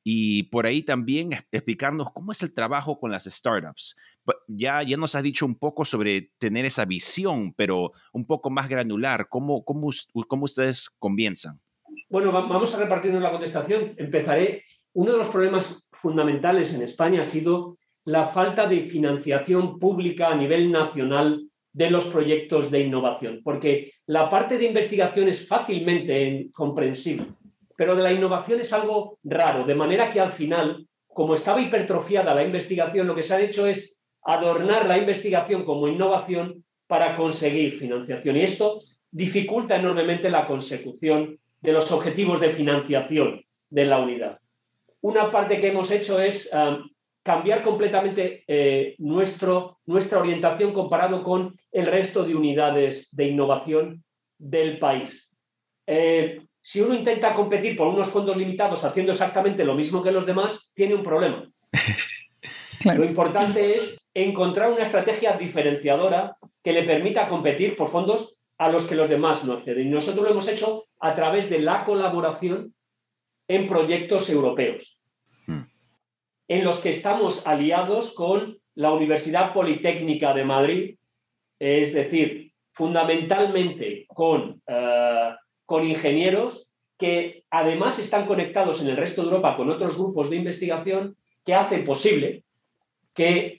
y 0.05 0.43
por 0.43 0.65
ahí 0.65 0.81
también 0.81 1.33
explicarnos 1.51 2.13
cómo 2.13 2.31
es 2.31 2.41
el 2.41 2.53
trabajo 2.53 2.97
con 2.97 3.11
las 3.11 3.25
startups. 3.25 3.97
Ya, 4.47 4.83
ya 4.83 4.95
nos 4.95 5.15
has 5.15 5.23
dicho 5.23 5.45
un 5.45 5.55
poco 5.55 5.83
sobre 5.83 6.31
tener 6.37 6.65
esa 6.65 6.85
visión, 6.85 7.53
pero 7.55 7.91
un 8.13 8.25
poco 8.25 8.51
más 8.51 8.69
granular. 8.69 9.27
¿Cómo, 9.27 9.65
cómo, 9.65 9.89
cómo 10.29 10.45
ustedes 10.45 10.89
comienzan? 10.97 11.59
Bueno, 12.09 12.31
vamos 12.31 12.73
a 12.73 12.79
repartir 12.79 13.13
la 13.13 13.31
contestación. 13.31 13.93
Empezaré. 13.97 14.63
Uno 14.93 15.11
de 15.11 15.17
los 15.19 15.29
problemas 15.29 15.87
fundamentales 15.91 16.73
en 16.73 16.81
España 16.81 17.21
ha 17.21 17.23
sido 17.25 17.77
la 18.05 18.25
falta 18.25 18.65
de 18.65 18.81
financiación 18.81 19.77
pública 19.77 20.27
a 20.27 20.35
nivel 20.35 20.71
nacional 20.71 21.47
de 21.71 21.91
los 21.91 22.05
proyectos 22.05 22.71
de 22.71 22.79
innovación, 22.81 23.41
porque 23.43 23.93
la 24.07 24.29
parte 24.29 24.57
de 24.57 24.65
investigación 24.65 25.27
es 25.27 25.47
fácilmente 25.47 26.49
comprensible 26.51 27.27
pero 27.79 27.95
de 27.95 28.03
la 28.03 28.11
innovación 28.11 28.59
es 28.59 28.73
algo 28.73 29.19
raro, 29.23 29.63
de 29.63 29.73
manera 29.73 30.11
que 30.11 30.19
al 30.19 30.33
final, 30.33 30.85
como 31.07 31.33
estaba 31.33 31.61
hipertrofiada 31.61 32.35
la 32.35 32.43
investigación, 32.43 33.07
lo 33.07 33.15
que 33.15 33.23
se 33.23 33.33
ha 33.33 33.39
hecho 33.39 33.67
es 33.67 33.97
adornar 34.21 34.85
la 34.85 34.97
investigación 34.97 35.63
como 35.63 35.87
innovación 35.87 36.65
para 36.87 37.15
conseguir 37.15 37.77
financiación. 37.79 38.35
Y 38.35 38.41
esto 38.41 38.81
dificulta 39.09 39.77
enormemente 39.77 40.29
la 40.29 40.45
consecución 40.45 41.39
de 41.61 41.73
los 41.73 41.91
objetivos 41.91 42.39
de 42.39 42.51
financiación 42.51 43.43
de 43.69 43.85
la 43.85 43.99
unidad. 43.99 44.39
Una 45.01 45.31
parte 45.31 45.59
que 45.59 45.67
hemos 45.67 45.91
hecho 45.91 46.19
es 46.19 46.49
um, 46.53 46.89
cambiar 47.23 47.61
completamente 47.61 48.43
eh, 48.47 48.95
nuestro, 48.97 49.79
nuestra 49.85 50.19
orientación 50.19 50.73
comparado 50.73 51.23
con 51.23 51.57
el 51.71 51.85
resto 51.85 52.23
de 52.23 52.35
unidades 52.35 53.09
de 53.11 53.25
innovación 53.25 54.03
del 54.37 54.79
país. 54.79 55.35
Eh, 55.85 56.41
si 56.61 56.81
uno 56.81 56.93
intenta 56.93 57.33
competir 57.33 57.75
por 57.75 57.87
unos 57.87 58.09
fondos 58.09 58.35
limitados 58.35 58.83
haciendo 58.83 59.11
exactamente 59.11 59.63
lo 59.63 59.75
mismo 59.75 60.03
que 60.03 60.11
los 60.11 60.25
demás, 60.25 60.71
tiene 60.73 60.95
un 60.95 61.03
problema. 61.03 61.49
Lo 62.95 63.03
importante 63.03 63.75
es 63.75 63.97
encontrar 64.13 64.71
una 64.71 64.83
estrategia 64.83 65.33
diferenciadora 65.33 66.37
que 66.63 66.71
le 66.71 66.83
permita 66.83 67.27
competir 67.27 67.75
por 67.75 67.89
fondos 67.89 68.38
a 68.59 68.69
los 68.69 68.85
que 68.85 68.95
los 68.95 69.09
demás 69.09 69.43
no 69.43 69.53
acceden. 69.53 69.87
Y 69.87 69.89
nosotros 69.89 70.23
lo 70.23 70.31
hemos 70.31 70.47
hecho 70.47 70.85
a 70.99 71.15
través 71.15 71.49
de 71.49 71.59
la 71.59 71.83
colaboración 71.83 72.75
en 73.47 73.65
proyectos 73.65 74.29
europeos, 74.29 75.01
hmm. 75.47 75.63
en 76.47 76.63
los 76.63 76.79
que 76.79 76.91
estamos 76.91 77.47
aliados 77.47 78.13
con 78.13 78.59
la 78.75 78.93
Universidad 78.93 79.53
Politécnica 79.53 80.33
de 80.33 80.45
Madrid, 80.45 80.95
es 81.57 81.93
decir, 81.93 82.53
fundamentalmente 82.71 84.05
con 84.07 84.61
eh, 84.67 85.29
con 85.69 85.87
ingenieros 85.87 86.67
que 86.97 87.43
además 87.51 87.99
están 87.99 88.25
conectados 88.25 88.81
en 88.81 88.87
el 88.87 88.97
resto 88.97 89.21
de 89.21 89.27
Europa 89.27 89.55
con 89.55 89.69
otros 89.69 89.95
grupos 89.95 90.31
de 90.31 90.37
investigación 90.37 91.15
que 91.45 91.53
hacen 91.53 91.85
posible 91.85 92.43
que 93.13 93.58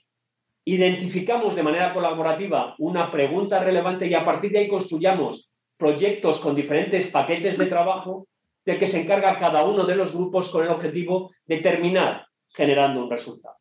identificamos 0.65 1.57
de 1.57 1.63
manera 1.63 1.93
colaborativa 1.93 2.75
una 2.79 3.11
pregunta 3.11 3.61
relevante 3.61 4.07
y 4.07 4.15
a 4.15 4.25
partir 4.25 4.53
de 4.53 4.61
ahí 4.61 4.69
construyamos 4.69 5.53
proyectos 5.77 6.41
con 6.41 6.55
diferentes 6.55 7.07
paquetes 7.07 7.57
de 7.57 7.67
trabajo 7.67 8.29
del 8.65 8.79
que 8.79 8.87
se 8.87 9.01
encarga 9.01 9.39
cada 9.39 9.65
uno 9.65 9.85
de 9.85 9.97
los 9.97 10.15
grupos 10.15 10.51
con 10.51 10.65
el 10.65 10.71
objetivo 10.71 11.33
de 11.47 11.59
terminar 11.59 12.27
generando 12.53 13.05
un 13.05 13.11
resultado. 13.11 13.57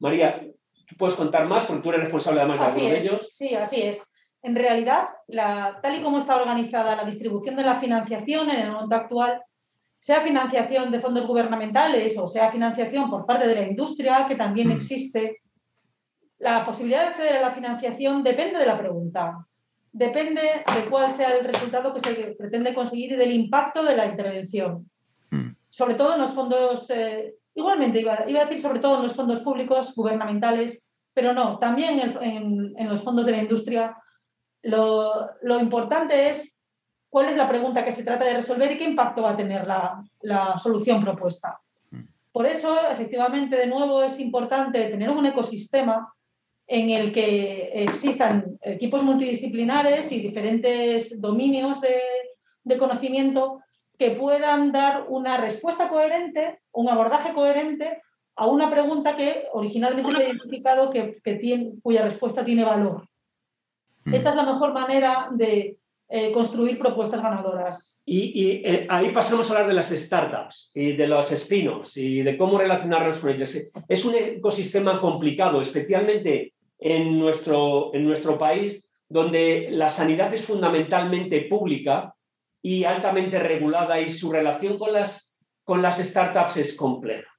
María, 0.00 0.44
¿tú 0.86 0.96
puedes 0.96 1.14
contar 1.14 1.46
más? 1.46 1.64
Porque 1.64 1.82
tú 1.82 1.90
eres 1.90 2.02
responsable 2.02 2.40
además 2.40 2.58
de 2.58 2.64
algunos 2.66 2.90
de 2.90 2.98
ellos. 2.98 3.28
Sí, 3.30 3.54
así 3.54 3.82
es 3.82 4.02
en 4.46 4.54
realidad, 4.54 5.08
tal 5.82 5.94
y 5.96 6.02
como 6.02 6.18
está 6.18 6.36
organizada 6.36 6.94
la 6.94 7.04
distribución 7.04 7.56
de 7.56 7.64
la 7.64 7.80
financiación 7.80 8.48
en 8.48 8.60
el 8.60 8.70
momento 8.70 8.94
actual, 8.94 9.42
sea 9.98 10.20
financiación 10.20 10.92
de 10.92 11.00
fondos 11.00 11.26
gubernamentales 11.26 12.16
o 12.16 12.28
sea 12.28 12.52
financiación 12.52 13.10
por 13.10 13.26
parte 13.26 13.48
de 13.48 13.56
la 13.56 13.66
industria, 13.66 14.24
que 14.28 14.36
también 14.36 14.70
existe, 14.70 15.40
la 16.38 16.64
posibilidad 16.64 17.02
de 17.02 17.08
acceder 17.08 17.36
a 17.36 17.42
la 17.42 17.50
financiación 17.50 18.22
depende 18.22 18.58
de 18.58 18.66
la 18.66 18.78
pregunta, 18.78 19.46
depende 19.92 20.42
de 20.42 20.90
cuál 20.90 21.10
sea 21.10 21.34
el 21.36 21.44
resultado 21.44 21.94
que 21.94 22.00
se 22.00 22.34
pretende 22.38 22.74
conseguir 22.74 23.12
y 23.12 23.16
del 23.16 23.32
impacto 23.32 23.82
de 23.82 23.96
la 23.96 24.06
intervención. 24.06 24.90
Mm. 25.30 25.52
Sobre 25.70 25.94
todo 25.94 26.14
en 26.14 26.20
los 26.20 26.32
fondos, 26.32 26.90
eh, 26.90 27.34
igualmente 27.54 28.00
iba, 28.00 28.14
a 28.14 28.44
decir 28.44 28.60
sobre 28.60 28.80
todo 28.80 28.96
en 28.96 29.04
los 29.04 29.14
fondos 29.14 29.40
públicos, 29.40 29.94
gubernamentales, 29.94 30.82
pero 31.14 31.32
no, 31.32 31.58
también 31.58 32.14
en, 32.20 32.88
los 32.88 33.02
fondos 33.02 33.24
de 33.24 33.32
la 33.32 33.38
industria. 33.38 33.96
Lo, 34.62 35.30
lo, 35.40 35.58
importante 35.58 36.28
es 36.28 36.58
cuál 37.08 37.30
es 37.30 37.36
la 37.36 37.48
pregunta 37.48 37.82
que 37.82 37.92
se 37.92 38.04
trata 38.04 38.26
de 38.26 38.34
resolver 38.34 38.72
y 38.72 38.76
qué 38.76 38.84
impacto 38.84 39.22
va 39.22 39.30
a 39.30 39.36
tener 39.36 39.66
la, 39.66 40.04
la 40.20 40.58
solución 40.58 41.02
propuesta. 41.02 41.58
Mm. 41.90 42.02
Por 42.32 42.44
eso, 42.44 42.86
efectivamente, 42.90 43.56
de 43.56 43.66
nuevo 43.66 44.02
es 44.02 44.20
importante 44.20 44.90
tener 44.90 45.08
un 45.08 45.24
ecosistema 45.24 46.12
en 46.66 46.90
el 46.90 47.12
que 47.12 47.70
existan 47.84 48.58
equipos 48.62 49.02
multidisciplinares 49.02 50.10
y 50.10 50.20
diferentes 50.20 51.20
dominios 51.20 51.80
de, 51.80 52.78
conocimiento 52.78 53.60
que 53.96 54.10
puedan 54.10 54.72
dar 54.72 55.06
una 55.08 55.36
respuesta 55.36 55.88
coherente, 55.88 56.58
un 56.72 56.88
abordaje 56.88 57.32
coherente 57.32 58.02
a 58.34 58.46
una 58.46 58.68
pregunta 58.68 59.16
que 59.16 59.44
originalmente 59.52 60.10
se 60.10 60.22
ha 60.22 60.28
identificado 60.28 60.90
que, 60.90 61.20
tiene, 61.40 61.74
cuya 61.82 62.02
respuesta 62.02 62.44
tiene 62.44 62.64
valor. 62.64 63.08
Mm. 64.04 64.14
Esa 64.14 64.30
es 64.30 64.36
la 64.36 64.42
mejor 64.42 64.72
manera 64.74 65.28
de 65.30 65.78
eh, 66.08 66.32
construir 66.32 66.78
propuestas 66.78 67.22
ganadoras. 67.22 67.98
Y, 68.04 68.62
eh, 68.64 68.86
ahí 68.90 69.10
pasamos 69.12 69.48
a 69.48 69.54
hablar 69.54 69.68
de 69.68 69.74
las 69.74 69.88
startups 69.88 70.72
y 70.74 70.92
de 70.92 71.06
los 71.06 71.30
spin-offs 71.32 71.96
y 71.96 72.22
de 72.22 72.36
cómo 72.36 72.58
relacionarnos 72.58 73.20
con 73.20 73.30
ellos. 73.30 73.56
Es 73.88 74.04
un 74.04 74.14
ecosistema 74.16 75.00
complicado, 75.00 75.60
especialmente 75.60 76.52
en 76.78 77.18
nuestro, 77.18 77.94
en 77.94 78.04
nuestro 78.04 78.38
país, 78.38 78.90
donde 79.08 79.68
la 79.70 79.88
sanidad 79.88 80.32
es 80.34 80.44
fundamentalmente 80.44 81.42
pública 81.42 82.14
y 82.62 82.84
altamente 82.84 83.38
regulada 83.38 84.00
y 84.00 84.10
su 84.10 84.30
relación 84.32 84.78
con 84.78 84.92
las, 84.92 85.36
con 85.62 85.80
las 85.82 85.98
startups 85.98 86.56
es 86.56 86.76
compleja. 86.76 87.30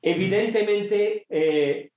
Evidentemente, 0.00 1.26
eh, 1.28 1.90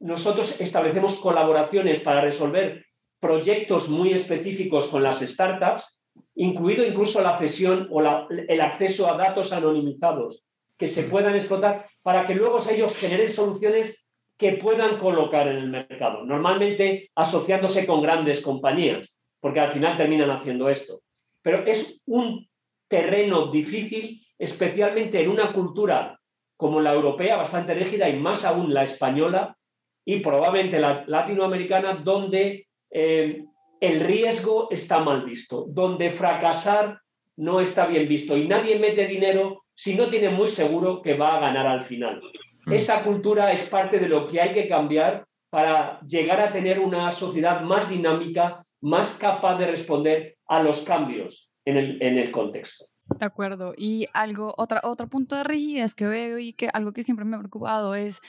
nosotros 0.00 0.60
establecemos 0.60 1.16
colaboraciones 1.16 2.00
para 2.00 2.20
resolver 2.20 2.84
proyectos 3.20 3.88
muy 3.88 4.12
específicos 4.12 4.88
con 4.88 5.02
las 5.02 5.20
startups, 5.20 6.00
incluido 6.34 6.84
incluso 6.84 7.20
la 7.20 7.36
cesión 7.36 7.88
o 7.90 8.00
el 8.00 8.60
acceso 8.60 9.08
a 9.08 9.16
datos 9.16 9.52
anonimizados 9.52 10.44
que 10.76 10.88
se 10.88 11.04
puedan 11.04 11.34
explotar 11.34 11.86
para 12.02 12.24
que 12.24 12.34
luego 12.34 12.58
ellos 12.70 12.96
generen 12.96 13.28
soluciones 13.28 14.07
que 14.38 14.52
puedan 14.52 14.96
colocar 14.98 15.48
en 15.48 15.56
el 15.56 15.68
mercado, 15.68 16.24
normalmente 16.24 17.10
asociándose 17.16 17.84
con 17.84 18.00
grandes 18.00 18.40
compañías, 18.40 19.20
porque 19.40 19.60
al 19.60 19.70
final 19.70 19.96
terminan 19.96 20.30
haciendo 20.30 20.68
esto. 20.68 21.00
Pero 21.42 21.64
es 21.66 22.02
un 22.06 22.48
terreno 22.88 23.50
difícil, 23.50 24.24
especialmente 24.38 25.20
en 25.20 25.28
una 25.28 25.52
cultura 25.52 26.18
como 26.56 26.80
la 26.80 26.92
europea, 26.92 27.36
bastante 27.36 27.74
rígida, 27.74 28.08
y 28.08 28.16
más 28.16 28.44
aún 28.44 28.72
la 28.72 28.84
española 28.84 29.56
y 30.04 30.20
probablemente 30.20 30.78
la 30.78 31.04
latinoamericana, 31.06 31.94
donde 31.94 32.68
eh, 32.90 33.44
el 33.80 34.00
riesgo 34.00 34.68
está 34.70 35.00
mal 35.00 35.24
visto, 35.24 35.66
donde 35.68 36.10
fracasar 36.10 37.00
no 37.36 37.60
está 37.60 37.86
bien 37.86 38.08
visto 38.08 38.36
y 38.36 38.48
nadie 38.48 38.78
mete 38.78 39.06
dinero 39.06 39.64
si 39.74 39.94
no 39.94 40.08
tiene 40.08 40.30
muy 40.30 40.48
seguro 40.48 41.00
que 41.02 41.14
va 41.14 41.36
a 41.36 41.40
ganar 41.40 41.66
al 41.66 41.82
final. 41.82 42.20
Mm. 42.68 42.72
Esa 42.72 43.02
cultura 43.02 43.50
es 43.50 43.62
parte 43.64 43.98
de 43.98 44.08
lo 44.08 44.28
que 44.28 44.40
hay 44.40 44.52
que 44.52 44.68
cambiar 44.68 45.26
para 45.50 46.00
llegar 46.00 46.40
a 46.40 46.52
tener 46.52 46.78
una 46.78 47.10
sociedad 47.10 47.62
más 47.62 47.88
dinámica, 47.88 48.62
más 48.82 49.16
capaz 49.16 49.56
de 49.56 49.66
responder 49.66 50.36
a 50.46 50.62
los 50.62 50.82
cambios 50.82 51.50
en 51.64 51.76
el, 52.18 52.30
contexto. 52.30 52.86
De 53.18 53.24
acuerdo. 53.24 53.74
Y 53.76 54.06
algo, 54.12 54.54
otra, 54.56 54.80
otro 54.84 55.08
punto 55.08 55.36
de 55.36 55.44
rigidez 55.44 55.94
que 55.94 56.06
veo 56.06 56.38
y 56.38 56.52
que 56.52 56.68
algo 56.72 56.92
que 56.92 57.02
siempre 57.02 57.24
me 57.24 57.36
ha 57.36 57.38
preocupado 57.38 57.94
es 57.94 58.20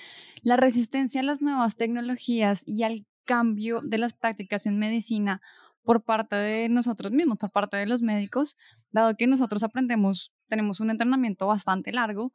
la 0.41 0.57
resistencia 0.57 1.21
a 1.21 1.23
las 1.23 1.41
nuevas 1.41 1.75
tecnologías 1.75 2.63
y 2.65 2.83
al 2.83 3.05
cambio 3.25 3.81
de 3.83 3.97
las 3.97 4.13
prácticas 4.13 4.65
en 4.65 4.79
medicina 4.79 5.41
por 5.83 6.03
parte 6.03 6.35
de 6.35 6.69
nosotros 6.69 7.11
mismos, 7.11 7.37
por 7.37 7.51
parte 7.51 7.77
de 7.77 7.87
los 7.87 8.01
médicos, 8.01 8.57
dado 8.91 9.15
que 9.15 9.27
nosotros 9.27 9.63
aprendemos, 9.63 10.33
tenemos 10.47 10.79
un 10.79 10.89
entrenamiento 10.89 11.47
bastante 11.47 11.91
largo 11.91 12.31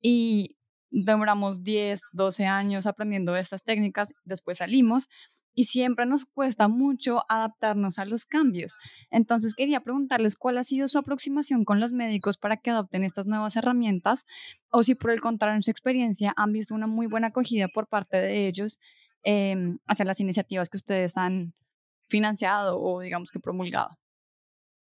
y 0.00 0.55
demoramos 0.90 1.62
10, 1.62 2.02
12 2.12 2.46
años 2.46 2.86
aprendiendo 2.86 3.36
estas 3.36 3.62
técnicas, 3.62 4.14
después 4.24 4.58
salimos 4.58 5.08
y 5.54 5.64
siempre 5.64 6.06
nos 6.06 6.26
cuesta 6.26 6.68
mucho 6.68 7.24
adaptarnos 7.28 7.98
a 7.98 8.04
los 8.04 8.26
cambios. 8.26 8.76
Entonces 9.10 9.54
quería 9.54 9.80
preguntarles 9.80 10.36
cuál 10.36 10.58
ha 10.58 10.64
sido 10.64 10.86
su 10.86 10.98
aproximación 10.98 11.64
con 11.64 11.80
los 11.80 11.92
médicos 11.92 12.36
para 12.36 12.58
que 12.58 12.70
adopten 12.70 13.04
estas 13.04 13.26
nuevas 13.26 13.56
herramientas 13.56 14.26
o 14.70 14.82
si 14.82 14.94
por 14.94 15.10
el 15.10 15.20
contrario 15.20 15.56
en 15.56 15.62
su 15.62 15.70
experiencia 15.70 16.32
han 16.36 16.52
visto 16.52 16.74
una 16.74 16.86
muy 16.86 17.06
buena 17.06 17.28
acogida 17.28 17.68
por 17.68 17.88
parte 17.88 18.18
de 18.18 18.46
ellos 18.46 18.78
em, 19.22 19.78
hacia 19.86 20.04
las 20.04 20.20
iniciativas 20.20 20.68
que 20.68 20.76
ustedes 20.76 21.16
han 21.16 21.54
financiado 22.08 22.80
o 22.80 23.00
digamos 23.00 23.30
que 23.30 23.40
promulgado 23.40 23.98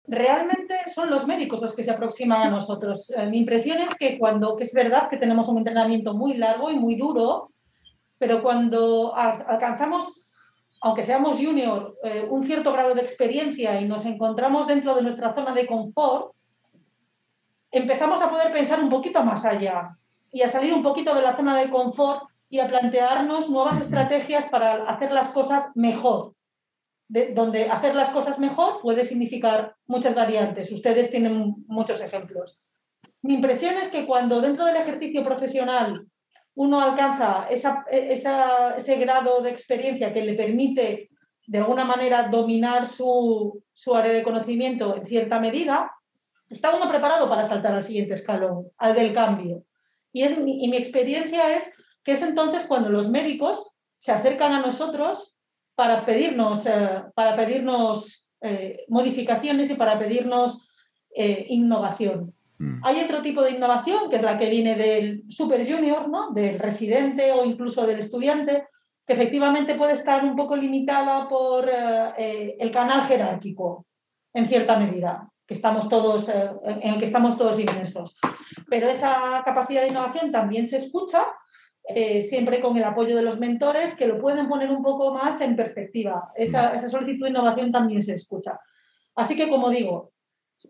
realmente 0.07 0.75
son 0.87 1.09
los 1.09 1.25
médicos 1.27 1.61
los 1.61 1.75
que 1.75 1.83
se 1.83 1.91
aproximan 1.91 2.41
a 2.41 2.49
nosotros. 2.49 3.11
Eh, 3.11 3.25
mi 3.27 3.39
impresión 3.39 3.79
es 3.79 3.95
que 3.95 4.17
cuando, 4.17 4.55
que 4.55 4.63
es 4.63 4.73
verdad 4.73 5.07
que 5.09 5.17
tenemos 5.17 5.47
un 5.47 5.57
entrenamiento 5.57 6.13
muy 6.13 6.35
largo 6.35 6.69
y 6.69 6.75
muy 6.75 6.95
duro, 6.95 7.51
pero 8.17 8.41
cuando 8.41 9.15
alcanzamos, 9.15 10.21
aunque 10.81 11.03
seamos 11.03 11.37
junior, 11.37 11.97
eh, 12.03 12.25
un 12.29 12.43
cierto 12.43 12.71
grado 12.71 12.93
de 12.93 13.01
experiencia 13.01 13.79
y 13.81 13.87
nos 13.87 14.05
encontramos 14.05 14.67
dentro 14.67 14.95
de 14.95 15.01
nuestra 15.01 15.33
zona 15.33 15.53
de 15.53 15.67
confort, 15.67 16.33
empezamos 17.71 18.21
a 18.21 18.29
poder 18.29 18.53
pensar 18.53 18.81
un 18.81 18.89
poquito 18.89 19.23
más 19.23 19.43
allá 19.43 19.97
y 20.31 20.41
a 20.43 20.47
salir 20.47 20.73
un 20.73 20.83
poquito 20.83 21.13
de 21.13 21.21
la 21.21 21.35
zona 21.35 21.57
de 21.57 21.69
confort 21.69 22.23
y 22.49 22.59
a 22.59 22.67
plantearnos 22.67 23.49
nuevas 23.49 23.81
estrategias 23.81 24.45
para 24.45 24.87
hacer 24.87 25.11
las 25.11 25.29
cosas 25.29 25.71
mejor 25.75 26.35
donde 27.07 27.69
hacer 27.69 27.95
las 27.95 28.09
cosas 28.09 28.39
mejor 28.39 28.81
puede 28.81 29.05
significar 29.05 29.75
muchas 29.85 30.15
variantes. 30.15 30.71
Ustedes 30.71 31.11
tienen 31.11 31.55
muchos 31.67 32.01
ejemplos. 32.01 32.59
Mi 33.21 33.35
impresión 33.35 33.75
es 33.77 33.89
que 33.89 34.05
cuando 34.05 34.41
dentro 34.41 34.65
del 34.65 34.77
ejercicio 34.77 35.23
profesional 35.23 36.07
uno 36.55 36.81
alcanza 36.81 37.47
ese 37.49 38.95
grado 38.95 39.41
de 39.41 39.49
experiencia 39.49 40.13
que 40.13 40.21
le 40.21 40.35
permite 40.35 41.09
de 41.47 41.57
alguna 41.59 41.85
manera 41.85 42.27
dominar 42.29 42.87
su, 42.87 43.61
área 43.93 44.13
de 44.13 44.23
conocimiento 44.23 44.95
en 44.95 45.05
cierta 45.05 45.39
medida, 45.39 45.91
está 46.49 46.75
uno 46.75 46.89
preparado 46.89 47.29
para 47.29 47.43
saltar 47.43 47.75
al 47.75 47.83
siguiente 47.83 48.13
escalón, 48.13 48.71
al 48.77 48.95
del 48.95 49.13
cambio. 49.13 49.63
Y, 50.11 50.23
es, 50.23 50.37
y 50.37 50.67
mi 50.69 50.77
experiencia 50.77 51.55
es 51.55 51.71
que 52.03 52.13
es 52.13 52.23
entonces 52.23 52.63
cuando 52.63 52.89
los 52.89 53.09
médicos 53.09 53.71
se 53.99 54.11
acercan 54.11 54.53
a 54.53 54.61
nosotros 54.61 55.34
para 55.75 56.05
pedirnos, 56.05 56.65
eh, 56.65 57.03
para 57.13 57.35
pedirnos 57.35 58.27
eh, 58.41 58.85
modificaciones 58.87 59.69
y 59.69 59.75
para 59.75 59.99
pedirnos 59.99 60.69
eh, 61.13 61.45
innovación. 61.49 62.33
Mm. 62.57 62.81
Hay 62.83 63.01
otro 63.01 63.21
tipo 63.21 63.41
de 63.41 63.51
innovación, 63.51 64.09
que 64.09 64.15
es 64.15 64.21
la 64.21 64.37
que 64.37 64.49
viene 64.49 64.75
del 64.75 65.23
super 65.29 65.69
junior, 65.69 66.07
¿no? 66.09 66.31
del 66.31 66.57
residente 66.57 67.31
o 67.33 67.43
incluso 67.45 67.85
del 67.85 67.99
estudiante, 67.99 68.67
que 69.05 69.13
efectivamente 69.13 69.75
puede 69.75 69.93
estar 69.93 70.23
un 70.23 70.35
poco 70.35 70.55
limitada 70.55 71.27
por 71.27 71.69
el 71.69 72.71
canal 72.71 73.03
jerárquico, 73.03 73.85
en 74.33 74.47
cierta 74.47 74.79
medida, 74.79 75.29
que 75.45 75.53
estamos 75.53 75.87
todos, 75.89 76.27
en 76.27 76.93
el 76.93 76.97
que 76.97 77.05
estamos 77.05 77.37
todos 77.37 77.59
inmersos. 77.59 78.17
Pero 78.67 78.89
esa 78.89 79.43
capacidad 79.45 79.83
de 79.83 79.89
innovación 79.89 80.31
también 80.31 80.67
se 80.67 80.77
escucha 80.77 81.23
eh, 81.87 82.23
siempre 82.23 82.61
con 82.61 82.75
el 82.77 82.83
apoyo 82.83 83.15
de 83.15 83.21
los 83.21 83.39
mentores 83.39 83.95
que 83.95 84.07
lo 84.07 84.19
pueden 84.19 84.47
poner 84.47 84.71
un 84.71 84.81
poco 84.81 85.13
más 85.13 85.39
en 85.41 85.55
perspectiva. 85.55 86.31
Esa, 86.35 86.73
esa 86.73 86.89
solicitud 86.89 87.25
de 87.25 87.29
innovación 87.29 87.71
también 87.71 88.01
se 88.01 88.13
escucha. 88.13 88.59
Así 89.15 89.35
que, 89.35 89.47
como 89.47 89.69
digo, 89.69 90.11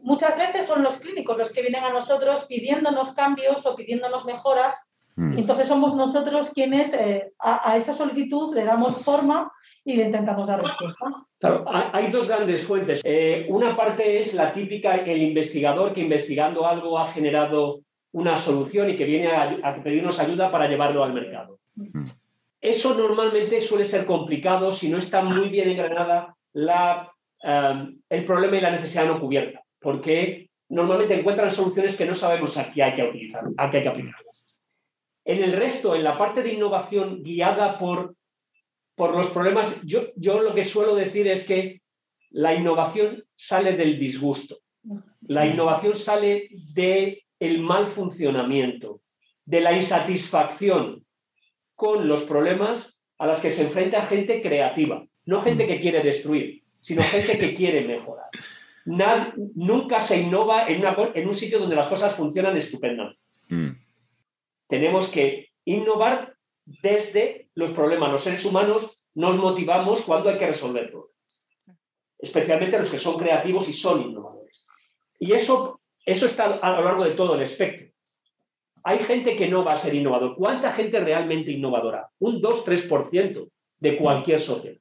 muchas 0.01 0.37
veces 0.37 0.65
son 0.65 0.83
los 0.83 0.97
clínicos 0.97 1.37
los 1.37 1.51
que 1.51 1.61
vienen 1.61 1.83
a 1.83 1.93
nosotros 1.93 2.45
pidiéndonos 2.45 3.11
cambios 3.11 3.65
o 3.65 3.75
pidiéndonos 3.75 4.25
mejoras. 4.25 4.89
Mm. 5.17 5.37
entonces 5.37 5.69
somos 5.69 5.95
nosotros 5.95 6.49
quienes 6.49 6.93
eh, 6.93 7.31
a, 7.39 7.77
esa 7.77 7.93
solicitud 7.93 8.53
le 8.53 8.65
damos 8.65 8.97
forma 8.97 9.49
y 9.85 9.95
le 9.95 10.03
intentamos 10.03 10.45
dar 10.45 10.61
respuesta. 10.61 11.05
Claro, 11.39 11.63
hay 11.93 12.11
dos 12.11 12.27
grandes 12.27 12.65
fuentes. 12.65 13.01
Eh, 13.05 13.45
una 13.47 13.77
parte 13.77 14.19
es 14.19 14.33
la 14.33 14.51
típica, 14.51 14.95
el 14.95 15.21
investigador 15.21 15.93
que 15.93 16.01
investigando 16.01 16.67
algo 16.67 16.99
ha 16.99 17.05
generado 17.05 17.84
una 18.15 18.37
solución 18.37 18.89
y 18.89 18.95
que 18.95 19.03
viene 19.03 19.27
a, 19.27 19.83
pedirnos 19.83 20.21
ayuda 20.21 20.49
para 20.49 20.69
llevarlo 20.69 21.03
al 21.03 21.13
mercado. 21.13 21.59
Mm. 21.75 22.05
Eso 22.61 22.95
normalmente 22.95 23.59
suele 23.59 23.85
ser 23.85 24.05
complicado 24.05 24.71
si 24.71 24.89
no 24.89 24.97
está 24.97 25.21
muy 25.21 25.49
bien 25.49 25.69
engranada 25.69 26.33
la, 26.53 27.11
um, 27.43 27.99
el 28.09 28.25
problema 28.25 28.55
y 28.55 28.61
la 28.61 28.71
necesidad 28.71 29.05
no 29.05 29.19
cubierta, 29.19 29.61
porque 29.81 30.49
normalmente 30.69 31.13
encuentran 31.13 31.51
soluciones 31.51 31.97
que 31.97 32.05
no 32.05 32.15
sabemos 32.15 32.57
a 32.57 32.71
qué 32.71 32.83
hay 32.83 32.95
que 32.95 33.03
utilizar, 33.03 33.43
a 33.57 33.69
qué 33.69 33.77
hay 33.77 33.83
que 33.83 33.89
aplicarlas. 33.89 34.55
En 35.25 35.43
el 35.43 35.51
resto, 35.51 35.93
en 35.93 36.03
la 36.05 36.17
parte 36.17 36.41
de 36.41 36.53
innovación 36.53 37.21
guiada 37.21 37.77
por, 37.77 38.15
por 38.95 39.13
los 39.13 39.27
problemas, 39.27 39.75
yo, 39.83 40.13
yo 40.15 40.41
lo 40.41 40.55
que 40.55 40.63
suelo 40.63 40.95
decir 40.95 41.27
es 41.27 41.45
que 41.45 41.81
la 42.29 42.53
innovación 42.53 43.25
sale 43.35 43.75
del 43.75 43.99
disgusto. 43.99 44.59
La 45.27 45.45
innovación 45.45 45.95
sale 45.95 46.47
del 46.73 47.24
el 47.45 47.61
mal 47.61 47.87
funcionamiento, 47.87 49.01
de 49.45 49.61
la 49.61 49.73
insatisfacción 49.73 51.05
con 51.75 52.07
los 52.07 52.23
problemas 52.23 53.01
a 53.17 53.27
las 53.27 53.39
que 53.39 53.51
se 53.51 53.63
enfrenta 53.63 54.01
gente 54.01 54.41
creativa, 54.41 55.05
no 55.25 55.41
gente 55.41 55.67
que 55.67 55.79
quiere 55.79 56.01
destruir, 56.01 56.63
sino 56.81 57.03
gente 57.03 57.37
que 57.37 57.53
quiere 57.53 57.81
mejorar. 57.81 58.29
nunca 58.85 59.99
se 59.99 60.21
innova 60.21 60.67
en, 60.67 60.83
en, 61.13 61.27
un 61.27 61.33
sitio 61.33 61.59
donde 61.59 61.75
las 61.75 61.87
cosas 61.87 62.15
funcionan 62.15 62.57
estupendamente. 62.57 63.19
Mm. 63.49 63.71
Tenemos 64.67 65.09
que 65.09 65.49
innovar 65.65 66.35
desde 66.65 67.49
los 67.55 67.71
problemas. 67.71 68.11
Los 68.11 68.23
seres 68.23 68.45
humanos 68.45 69.03
nos 69.13 69.37
motivamos 69.37 70.01
cuando 70.01 70.29
hay 70.29 70.37
que 70.37 70.47
resolver 70.47 70.91
problemas, 70.91 71.43
especialmente 72.19 72.77
los 72.77 72.89
que 72.89 72.99
son 72.99 73.17
creativos 73.17 73.69
y 73.69 73.73
son 73.73 74.01
innovadores. 74.01 74.65
Y 75.19 75.31
eso, 75.33 75.74
eso 76.05 76.27
está 76.27 76.45
a 76.45 76.71
lo 76.71 76.83
largo 76.83 77.03
de 77.03 77.11
todo 77.11 77.35
el 77.35 77.41
espectro. 77.41 77.87
Hay 78.83 78.99
gente 78.99 79.35
que 79.35 79.47
no 79.47 79.63
va 79.63 79.73
a 79.73 79.77
ser 79.77 79.95
innovador. 79.95 80.35
¿Cuánta 80.35 80.71
gente 80.71 80.99
realmente 80.99 81.51
innovadora? 81.51 82.07
Un 82.19 82.39
2-3% 82.39 83.49
de 83.79 83.97
cualquier 83.97 84.39
sociedad. 84.39 84.77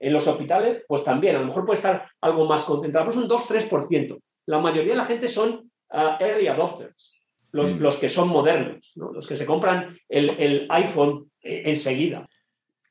En 0.00 0.12
los 0.12 0.26
hospitales, 0.26 0.84
pues 0.88 1.04
también, 1.04 1.36
a 1.36 1.40
lo 1.40 1.46
mejor 1.46 1.66
puede 1.66 1.76
estar 1.76 2.08
algo 2.20 2.46
más 2.46 2.64
concentrado, 2.64 3.06
pues 3.06 3.18
un 3.18 3.28
2-3%. 3.28 4.18
La 4.46 4.58
mayoría 4.58 4.92
de 4.92 4.98
la 4.98 5.04
gente 5.04 5.28
son 5.28 5.70
ah, 5.90 6.18
early 6.20 6.48
adopters, 6.48 7.18
los, 7.52 7.74
mm. 7.74 7.80
los, 7.80 7.96
que 7.96 8.08
son 8.08 8.28
modernos, 8.28 8.92
los 8.96 9.26
que 9.26 9.36
se 9.36 9.46
compran 9.46 9.96
el, 10.08 10.30
el 10.38 10.66
iPhone 10.70 11.30
eh, 11.42 11.62
enseguida. 11.66 12.26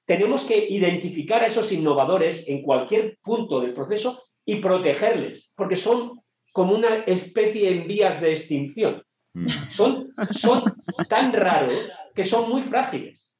Tenemos 0.05 0.45
que 0.45 0.57
identificar 0.69 1.41
a 1.43 1.47
esos 1.47 1.71
innovadores 1.71 2.47
en 2.47 2.61
cualquier 2.61 3.17
punto 3.21 3.61
del 3.61 3.73
proceso 3.73 4.23
y 4.45 4.57
protegerles, 4.57 5.53
porque 5.55 5.75
son 5.75 6.22
como 6.53 6.75
una 6.75 6.99
especie 6.99 7.69
en 7.69 7.87
vías 7.87 8.21
de 8.21 8.31
extinción. 8.31 9.03
Mm. 9.33 9.47
Son, 9.71 10.13
son 10.31 10.63
tan 11.09 11.33
raros 11.33 11.75
que 12.15 12.23
son 12.23 12.47
muy 12.47 12.61
frágiles. 12.61 13.35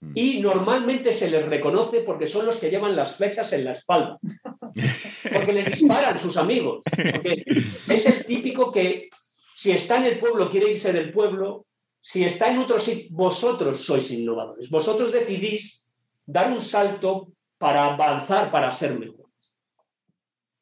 Mm. 0.00 0.12
Y 0.14 0.40
normalmente 0.40 1.12
se 1.12 1.28
les 1.28 1.44
reconoce 1.44 2.00
porque 2.00 2.26
son 2.26 2.46
los 2.46 2.56
que 2.56 2.70
llevan 2.70 2.94
las 2.94 3.16
flechas 3.16 3.52
en 3.52 3.64
la 3.64 3.72
espalda. 3.72 4.18
Porque 5.32 5.54
les 5.54 5.70
disparan 5.70 6.18
sus 6.18 6.36
amigos. 6.36 6.84
Porque 6.84 7.44
es 7.46 8.06
el 8.06 8.26
típico 8.26 8.70
que 8.70 9.08
si 9.54 9.72
está 9.72 9.96
en 9.96 10.04
el 10.04 10.18
pueblo 10.18 10.50
quiere 10.50 10.70
irse 10.70 10.92
del 10.92 11.10
pueblo. 11.10 11.66
Si 11.98 12.22
está 12.22 12.48
en 12.48 12.58
otro 12.58 12.78
sitio, 12.78 13.08
vosotros 13.10 13.80
sois 13.80 14.10
innovadores. 14.12 14.70
Vosotros 14.70 15.10
decidís 15.10 15.82
dar 16.24 16.52
un 16.52 16.60
salto 16.60 17.32
para 17.58 17.94
avanzar, 17.94 18.50
para 18.52 18.70
ser 18.70 18.96
mejores. 18.98 19.25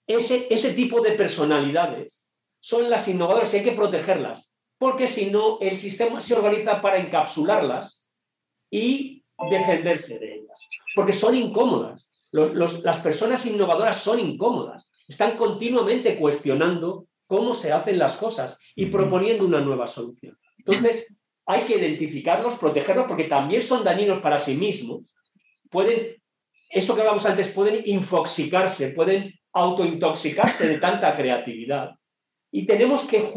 Ese, 0.06 0.46
ese 0.50 0.74
tipo 0.74 1.00
de 1.00 1.12
personalidades 1.12 2.28
son 2.60 2.90
las 2.90 3.08
innovadoras 3.08 3.52
y 3.54 3.58
hay 3.58 3.64
que 3.64 3.72
protegerlas 3.72 4.54
porque 4.78 5.08
si 5.08 5.30
no, 5.30 5.58
el 5.60 5.76
sistema 5.76 6.20
se 6.20 6.34
organiza 6.34 6.82
para 6.82 6.98
encapsularlas 6.98 8.06
y 8.70 9.24
defenderse 9.50 10.18
de 10.18 10.34
ellas, 10.34 10.60
porque 10.94 11.12
son 11.12 11.34
incómodas. 11.36 12.10
las 12.32 12.98
personas 12.98 13.46
innovadoras 13.46 13.96
son 13.96 14.18
incómodas, 14.20 14.90
están 15.06 15.36
continuamente 15.36 16.16
cuestionando 16.16 17.06
cómo 17.26 17.54
se 17.54 17.72
hacen 17.72 17.98
las 17.98 18.16
cosas 18.16 18.58
y 18.74 18.86
proponiendo 18.86 19.44
una 19.46 19.60
nueva 19.60 19.86
solución. 19.86 20.38
Entonces, 20.58 21.14
hay 21.46 21.64
que 21.64 21.78
identificarlos, 21.78 22.56
protegerlos, 22.56 23.06
porque 23.06 23.24
también 23.24 23.62
son 23.62 23.84
dañinos 23.84 24.20
para 24.20 24.38
sí 24.38 24.56
mismos. 24.56 25.14
Pueden, 25.70 26.22
eso 26.68 26.94
que 26.94 27.00
hablamos 27.00 27.24
antes, 27.26 27.48
pueden 27.48 27.82
infoxicarse, 27.86 28.88
pueden 28.88 29.32
autointoxicarse 29.54 30.68
de 30.68 30.78
tanta 30.78 31.16
creatividad. 31.16 31.94
Y 32.50 32.66
tenemos 32.66 33.06
que 33.08 33.30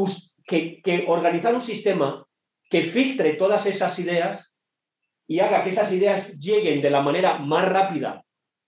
que, 0.48 1.06
organizar 1.08 1.54
un 1.54 1.62
sistema 1.62 2.26
que 2.70 2.84
filtre 2.84 3.34
todas 3.34 3.66
esas 3.66 3.98
ideas 4.00 4.56
y 5.28 5.40
haga 5.40 5.64
que 5.64 5.70
esas 5.70 5.92
ideas 5.92 6.38
lleguen 6.40 6.82
de 6.82 6.90
la 6.90 7.02
manera 7.02 7.38
más 7.38 7.68
rápida 7.68 8.24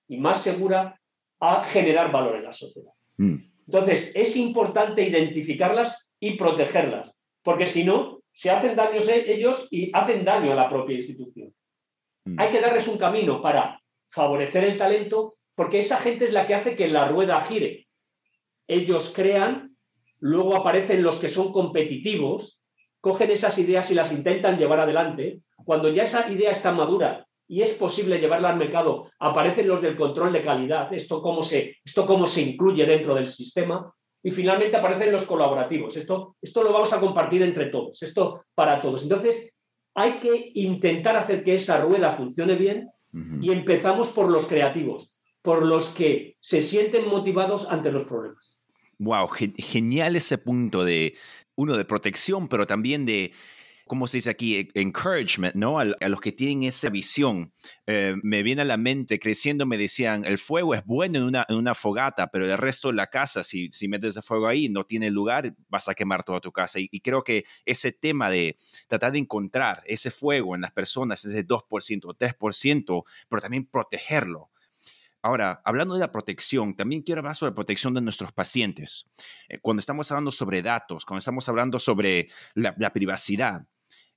y 0.07 0.17
más 0.17 0.41
segura 0.41 0.99
a 1.39 1.63
generar 1.63 2.11
valor 2.11 2.35
en 2.35 2.43
la 2.43 2.51
sociedad. 2.51 2.91
Mm. 3.17 3.37
Entonces, 3.65 4.11
es 4.15 4.35
importante 4.35 5.03
identificarlas 5.03 6.11
y 6.19 6.35
protegerlas, 6.35 7.17
porque 7.43 7.65
si 7.65 7.83
no, 7.83 8.21
se 8.33 8.49
hacen 8.49 8.75
daños 8.75 9.07
ellos 9.07 9.67
y 9.71 9.89
hacen 9.93 10.25
daño 10.25 10.51
a 10.51 10.55
la 10.55 10.69
propia 10.69 10.95
institución. 10.95 11.53
Mm. 12.25 12.39
Hay 12.39 12.49
que 12.49 12.61
darles 12.61 12.87
un 12.87 12.97
camino 12.97 13.41
para 13.41 13.81
favorecer 14.09 14.65
el 14.65 14.77
talento, 14.77 15.38
porque 15.59 15.79
esa 15.79 15.97
gente 15.97 16.23
es 16.23 16.31
la 16.31 16.47
que 16.47 16.55
hace 16.55 16.73
que 16.73 16.87
la 16.87 17.09
rueda 17.09 17.41
gire. 17.41 17.89
Ellos 18.65 19.11
crean 19.13 19.75
luego 20.19 20.55
aparecen 20.55 21.03
los 21.03 21.19
que 21.19 21.27
son 21.27 21.51
competitivos, 21.51 22.61
cogen 23.01 23.29
esas 23.29 23.57
ideas 23.59 23.91
y 23.91 23.93
las 23.93 24.13
intentan 24.13 24.57
llevar 24.57 24.79
adelante. 24.79 25.41
Cuando 25.65 25.89
ya 25.89 26.03
esa 26.03 26.31
idea 26.31 26.51
está 26.51 26.71
madura 26.71 27.27
y 27.45 27.61
es 27.61 27.73
posible 27.73 28.19
llevarla 28.19 28.51
al 28.51 28.55
mercado, 28.55 29.11
aparecen 29.19 29.67
los 29.67 29.81
del 29.81 29.97
control 29.97 30.31
de 30.31 30.45
calidad, 30.45 30.93
esto 30.93 31.21
cómo 31.21 31.43
se, 31.43 31.75
esto 31.83 32.05
cómo 32.05 32.25
se 32.25 32.41
incluye 32.41 32.85
dentro 32.85 33.13
del 33.13 33.27
sistema, 33.27 33.93
y 34.23 34.31
finalmente 34.31 34.77
aparecen 34.77 35.11
los 35.11 35.25
colaborativos. 35.25 35.97
Esto, 35.97 36.37
esto 36.41 36.63
lo 36.63 36.71
vamos 36.71 36.93
a 36.93 37.01
compartir 37.01 37.43
entre 37.43 37.65
todos, 37.65 38.01
esto 38.01 38.45
para 38.55 38.81
todos. 38.81 39.03
Entonces, 39.03 39.51
hay 39.93 40.19
que 40.19 40.51
intentar 40.53 41.17
hacer 41.17 41.43
que 41.43 41.55
esa 41.55 41.81
rueda 41.81 42.13
funcione 42.13 42.55
bien 42.55 42.89
y 43.41 43.51
empezamos 43.51 44.11
por 44.11 44.31
los 44.31 44.47
creativos, 44.47 45.18
por 45.41 45.65
los 45.65 45.89
que 45.89 46.37
se 46.41 46.61
sienten 46.61 47.07
motivados 47.07 47.69
ante 47.69 47.91
los 47.91 48.03
problemas. 48.03 48.57
Wow, 48.97 49.29
genial 49.57 50.15
ese 50.15 50.37
punto 50.37 50.83
de, 50.83 51.15
uno, 51.55 51.77
de 51.77 51.85
protección, 51.85 52.49
pero 52.49 52.67
también 52.67 53.05
de, 53.05 53.31
¿cómo 53.89 54.07
se 54.07 54.17
dice 54.17 54.29
aquí? 54.29 54.57
E, 54.57 54.69
encouragement, 54.75 55.55
¿no? 55.55 55.79
A, 55.79 55.85
los 55.85 56.21
que 56.21 56.31
tienen 56.31 56.63
esa 56.63 56.89
visión. 56.89 57.53
Eh, 57.87 58.15
me 58.21 58.43
viene 58.43 58.61
a 58.61 58.65
la 58.65 58.77
mente, 58.77 59.19
creciendo 59.19 59.65
me 59.65 59.77
decían, 59.77 60.25
el 60.25 60.37
fuego 60.37 60.75
es 60.75 60.85
bueno 60.85 61.17
en 61.17 61.23
una, 61.25 61.45
en 61.49 61.55
una 61.55 61.73
fogata, 61.73 62.27
pero 62.27 62.45
el 62.45 62.57
resto 62.57 62.89
de 62.89 62.95
la 62.95 63.07
casa, 63.07 63.43
si, 63.43 63.69
si 63.71 63.87
metes 63.87 64.15
el 64.15 64.23
fuego 64.23 64.47
ahí, 64.47 64.69
no 64.69 64.85
tiene 64.85 65.09
lugar, 65.09 65.55
vas 65.69 65.89
a 65.89 65.95
quemar 65.95 66.23
toda 66.23 66.39
tu 66.39 66.51
casa. 66.51 66.79
Y, 66.79 66.87
y, 66.91 66.99
creo 67.01 67.23
que 67.23 67.45
ese 67.65 67.91
tema 67.91 68.29
de 68.29 68.57
tratar 68.87 69.13
de 69.13 69.19
encontrar 69.19 69.81
ese 69.85 70.11
fuego 70.11 70.55
en 70.55 70.61
las 70.61 70.71
personas, 70.71 71.25
ese 71.25 71.45
2% 71.45 72.05
o 72.05 72.13
3%, 72.13 73.03
pero 73.27 73.41
también 73.41 73.65
protegerlo 73.65 74.48
Ahora, 75.21 75.61
hablando 75.65 75.95
de 75.95 75.99
la 75.99 76.11
protección, 76.11 76.75
también 76.75 77.01
quiero 77.01 77.19
hablar 77.19 77.35
sobre 77.35 77.51
la 77.51 77.55
protección 77.55 77.93
de 77.93 78.01
nuestros 78.01 78.31
pacientes. 78.31 79.09
Eh, 79.49 79.59
cuando 79.59 79.81
estamos 79.81 80.09
hablando 80.11 80.31
sobre 80.31 80.61
datos, 80.61 81.05
cuando 81.05 81.19
estamos 81.19 81.47
hablando 81.49 81.79
sobre 81.79 82.29
la, 82.53 82.93
privacidad, 82.93 83.65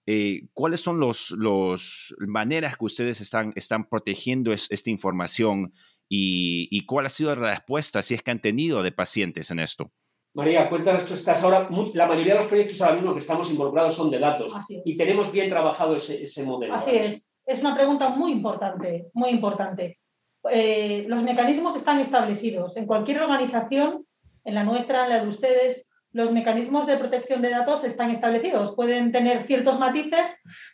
eh, 0.06 0.48
¿cuáles 0.52 0.80
son 0.80 1.00
las 1.00 1.30
los 1.30 2.14
maneras 2.20 2.76
que 2.76 2.84
ustedes 2.84 3.20
están, 3.20 3.52
están 3.56 3.88
protegiendo 3.88 4.52
esta 4.52 4.90
información 4.90 5.72
y, 6.08 6.84
cuál 6.86 7.06
ha 7.06 7.08
sido 7.08 7.34
la 7.34 7.52
respuesta, 7.52 8.02
si 8.02 8.14
es 8.14 8.22
que 8.22 8.30
han 8.30 8.40
tenido, 8.40 8.82
de 8.82 8.92
pacientes 8.92 9.50
en 9.50 9.58
esto? 9.58 9.90
María, 10.34 10.68
cuéntanos, 10.68 11.06
tú 11.06 11.14
estás 11.14 11.42
ahora, 11.42 11.68
la 11.94 12.06
mayoría 12.06 12.34
de 12.34 12.40
los 12.40 12.48
proyectos 12.48 12.80
ahora 12.80 12.96
mismo 12.96 13.12
que 13.12 13.18
estamos 13.18 13.50
involucrados 13.50 13.96
son 13.96 14.10
de 14.10 14.18
datos 14.18 14.52
y 14.84 14.96
tenemos 14.96 15.32
bien 15.32 15.48
trabajado 15.48 15.96
ese, 15.96 16.22
ese 16.22 16.42
modelo. 16.42 16.74
Así 16.74 16.96
es, 16.96 17.30
es 17.44 17.60
una 17.60 17.74
pregunta 17.74 18.10
muy 18.10 18.32
importante, 18.32 19.10
muy 19.14 19.30
importante. 19.30 20.01
Eh, 20.50 21.04
los 21.08 21.22
mecanismos 21.22 21.76
están 21.76 22.00
establecidos. 22.00 22.76
En 22.76 22.86
cualquier 22.86 23.22
organización, 23.22 24.06
en 24.44 24.54
la 24.54 24.64
nuestra, 24.64 25.04
en 25.04 25.10
la 25.10 25.22
de 25.22 25.28
ustedes, 25.28 25.88
los 26.12 26.32
mecanismos 26.32 26.86
de 26.86 26.96
protección 26.96 27.40
de 27.40 27.50
datos 27.50 27.84
están 27.84 28.10
establecidos. 28.10 28.74
Pueden 28.74 29.12
tener 29.12 29.46
ciertos 29.46 29.78
matices, 29.78 30.26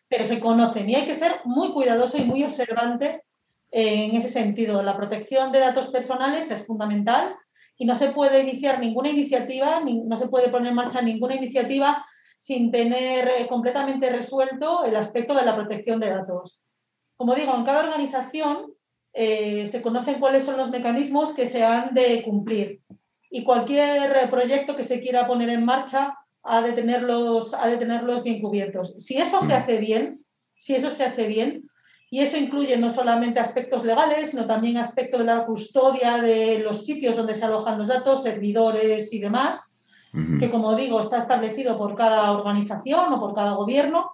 pero 0.08 0.24
se 0.24 0.40
conocen 0.40 0.88
y 0.88 0.96
hay 0.96 1.06
que 1.06 1.14
ser 1.14 1.40
muy 1.44 1.72
cuidadoso 1.72 2.18
y 2.18 2.24
muy 2.24 2.42
observante 2.42 3.22
en 3.70 4.16
ese 4.16 4.30
sentido. 4.30 4.82
La 4.82 4.96
protección 4.96 5.52
de 5.52 5.60
datos 5.60 5.88
personales 5.88 6.50
es 6.50 6.66
fundamental 6.66 7.36
y 7.76 7.84
no 7.86 7.94
se 7.94 8.10
puede 8.10 8.40
iniciar 8.40 8.80
ninguna 8.80 9.10
iniciativa, 9.10 9.80
no 9.80 10.16
se 10.16 10.28
puede 10.28 10.48
poner 10.48 10.70
en 10.70 10.74
marcha 10.74 11.00
ninguna 11.00 11.36
iniciativa 11.36 12.04
sin 12.38 12.70
tener 12.70 13.28
eh, 13.28 13.46
completamente 13.48 14.10
resuelto 14.10 14.84
el 14.84 14.96
aspecto 14.96 15.34
de 15.34 15.44
la 15.44 15.54
protección 15.54 16.00
de 16.00 16.10
datos. 16.10 16.62
Como 17.16 17.34
digo, 17.34 17.54
en 17.54 17.64
cada 17.64 17.80
organización 17.80 18.72
eh, 19.20 19.66
se 19.66 19.82
conocen 19.82 20.20
cuáles 20.20 20.44
son 20.44 20.56
los 20.56 20.70
mecanismos 20.70 21.34
que 21.34 21.48
se 21.48 21.64
han 21.64 21.92
de 21.92 22.22
cumplir. 22.22 22.82
Y 23.32 23.42
cualquier 23.42 24.30
proyecto 24.30 24.76
que 24.76 24.84
se 24.84 25.00
quiera 25.00 25.26
poner 25.26 25.48
en 25.48 25.64
marcha 25.64 26.14
ha 26.44 26.60
de 26.60 26.70
tenerlos, 26.70 27.52
ha 27.52 27.66
de 27.66 27.78
tenerlos 27.78 28.22
bien 28.22 28.40
cubiertos. 28.40 28.94
Si 28.98 29.18
eso 29.18 29.42
se 29.42 29.54
hace 29.54 29.78
bien, 29.78 30.24
si 30.54 30.76
eso 30.76 30.88
se 30.90 31.02
hace 31.02 31.26
bien, 31.26 31.68
y 32.10 32.20
eso 32.20 32.36
incluye 32.36 32.76
no 32.76 32.90
solamente 32.90 33.40
aspectos 33.40 33.84
legales, 33.84 34.30
sino 34.30 34.46
también 34.46 34.76
aspectos 34.76 35.18
de 35.18 35.26
la 35.26 35.44
custodia 35.44 36.18
de 36.18 36.60
los 36.60 36.84
sitios 36.84 37.16
donde 37.16 37.34
se 37.34 37.44
alojan 37.44 37.76
los 37.76 37.88
datos, 37.88 38.22
servidores 38.22 39.12
y 39.12 39.18
demás, 39.18 39.74
que 40.38 40.48
como 40.48 40.76
digo 40.76 41.00
está 41.00 41.18
establecido 41.18 41.76
por 41.76 41.96
cada 41.96 42.30
organización 42.30 43.12
o 43.12 43.18
por 43.18 43.34
cada 43.34 43.54
gobierno, 43.54 44.12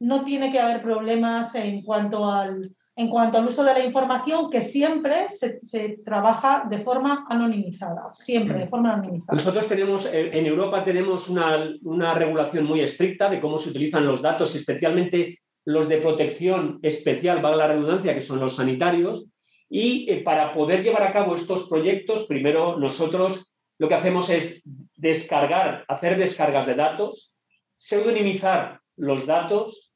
no 0.00 0.24
tiene 0.24 0.50
que 0.50 0.58
haber 0.58 0.82
problemas 0.82 1.54
en 1.54 1.82
cuanto 1.82 2.28
al, 2.28 2.74
en 2.96 3.08
cuanto 3.08 3.38
al 3.38 3.46
uso 3.46 3.64
de 3.64 3.72
la 3.72 3.84
información, 3.84 4.50
que 4.50 4.60
siempre 4.60 5.26
se, 5.28 5.98
trabaja 6.04 6.64
de 6.68 6.80
forma 6.80 7.26
anonimizada, 7.28 8.10
siempre 8.12 8.58
de 8.58 8.68
forma 8.68 8.94
anonimizada. 8.94 9.36
Nosotros 9.36 9.66
tenemos, 9.68 10.06
eh, 10.12 10.30
en 10.32 10.46
Europa 10.46 10.84
tenemos 10.84 11.28
una, 11.28 11.70
una 11.82 12.14
regulación 12.14 12.64
muy 12.64 12.80
estricta 12.80 13.30
de 13.30 13.40
cómo 13.40 13.58
se 13.58 13.70
utilizan 13.70 14.04
los 14.04 14.20
datos, 14.20 14.54
especialmente 14.54 15.40
los 15.64 15.88
de 15.88 15.98
protección 15.98 16.78
especial, 16.82 17.40
valga 17.40 17.68
la 17.68 17.74
redundancia, 17.74 18.14
que 18.14 18.20
son 18.20 18.40
los 18.40 18.56
sanitarios, 18.56 19.26
y 19.68 20.10
eh, 20.10 20.22
para 20.22 20.52
poder 20.52 20.82
llevar 20.82 21.04
a 21.04 21.12
cabo 21.12 21.36
estos 21.36 21.68
proyectos, 21.68 22.26
primero 22.26 22.76
nosotros 22.76 23.54
lo 23.78 23.88
que 23.88 23.94
hacemos 23.94 24.28
es 24.28 24.62
descargar, 24.96 25.84
hacer 25.88 26.18
descargas 26.18 26.66
de 26.66 26.74
datos, 26.74 27.32
pseudonimizar 27.78 28.80
los 28.96 29.24
datos, 29.24 29.89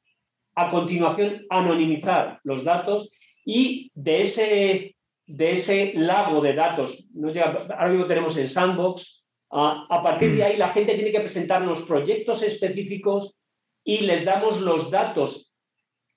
a 0.55 0.69
continuación 0.69 1.45
anonimizar 1.49 2.39
los 2.43 2.63
datos 2.63 3.09
y 3.43 3.91
de 3.93 4.21
ese, 4.21 4.95
de 5.25 5.51
ese 5.51 5.93
lago 5.95 6.41
de 6.41 6.53
datos, 6.53 7.05
ahora 7.69 7.89
mismo 7.89 8.07
tenemos 8.07 8.37
el 8.37 8.49
sandbox, 8.49 9.23
a 9.51 10.01
partir 10.03 10.35
de 10.35 10.43
ahí 10.43 10.57
la 10.57 10.69
gente 10.69 10.95
tiene 10.95 11.11
que 11.11 11.19
presentarnos 11.19 11.83
proyectos 11.83 12.41
específicos 12.41 13.39
y 13.83 13.99
les 13.99 14.25
damos 14.25 14.59
los 14.59 14.89
datos 14.89 15.53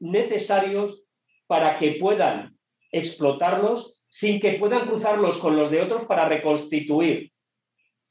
necesarios 0.01 1.05
para 1.47 1.77
que 1.77 1.93
puedan 1.93 2.57
explotarlos 2.91 4.01
sin 4.09 4.41
que 4.41 4.53
puedan 4.53 4.87
cruzarlos 4.87 5.39
con 5.39 5.57
los 5.57 5.71
de 5.71 5.83
otros 5.83 6.07
para 6.07 6.27
reconstituir 6.29 7.31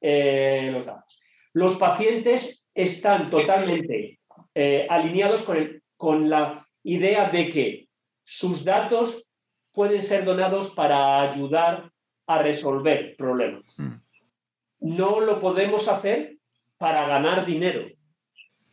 eh, 0.02 0.70
los 0.72 0.86
datos. 0.86 1.20
Los 1.54 1.76
pacientes 1.78 2.70
están 2.74 3.32
totalmente 3.32 4.20
eh, 4.54 4.86
alineados 4.90 5.42
con, 5.42 5.82
con 5.98 6.30
la 6.30 6.68
idea 6.84 7.30
de 7.30 7.50
que 7.50 7.90
sus 8.24 8.64
datos 8.64 9.30
pueden 9.74 10.02
ser 10.02 10.24
donados 10.24 10.72
para 10.72 11.22
ayudar 11.22 11.92
a 12.28 12.38
resolver 12.40 13.16
problemas. 13.18 13.78
Hmm. 13.78 14.02
No 14.80 15.20
lo 15.20 15.40
podemos 15.40 15.88
hacer 15.88 16.38
para 16.78 17.08
ganar 17.08 17.46
dinero. 17.46 17.88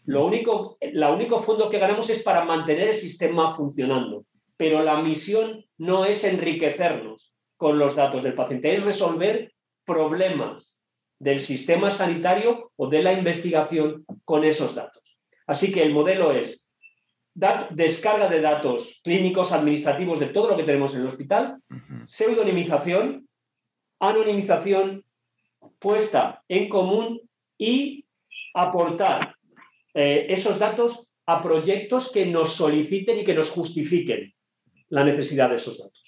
Lo 0.05 0.27
único, 0.27 0.77
la 0.81 1.11
único 1.11 1.39
fondo 1.41 1.71
que 1.71 1.79
ganamos 1.79 2.11
es 2.11 2.23
para 2.23 2.45
mantener 2.45 2.89
el 2.89 2.95
sistema 2.95 3.55
funcionando, 3.55 4.27
pero 4.57 4.83
la 4.83 5.01
misión 5.01 5.65
no 5.79 6.05
es 6.05 6.25
enriquecernos 6.25 7.35
con 7.57 7.79
los 7.79 7.95
datos 7.95 8.23
del 8.23 8.35
paciente, 8.35 8.75
es 8.75 8.85
resolver 8.85 9.55
problemas 9.85 10.81
del 11.19 11.41
sistema 11.41 11.91
sanitario 11.91 12.73
o 12.77 12.89
de 12.89 13.03
la 13.03 13.13
investigación 13.13 14.05
con 14.25 14.45
esos 14.45 14.75
datos. 14.75 15.19
Así 15.47 15.73
que 15.73 15.83
el 15.83 15.93
modelo 15.93 16.33
es 16.33 16.64
descarga 17.35 18.29
de 18.29 18.41
datos 18.41 19.01
clínicos, 19.03 19.53
administrativos, 19.53 20.21
de 20.21 20.27
todo 20.27 20.51
lo 20.51 20.57
que 20.57 20.63
tenemos 20.63 20.95
en 20.95 21.01
el 21.01 21.09
hospital, 21.09 21.59
pseudonimización, 22.05 23.29
anonimización, 23.99 25.05
puesta 25.79 26.43
en 26.49 26.69
común 26.69 27.21
y 27.59 28.07
aportar 28.55 29.35
eh, 29.95 30.27
esos 30.29 30.59
datos 30.59 31.11
a 31.27 31.43
proyectos 31.43 32.13
que 32.13 32.27
nos 32.27 32.53
soliciten 32.53 33.19
y 33.19 33.25
que 33.25 33.35
nos 33.35 33.51
justifiquen 33.51 34.35
la 34.89 35.05
necesidad 35.05 35.49
de 35.49 35.57
esos 35.57 35.79
datos. 35.79 36.03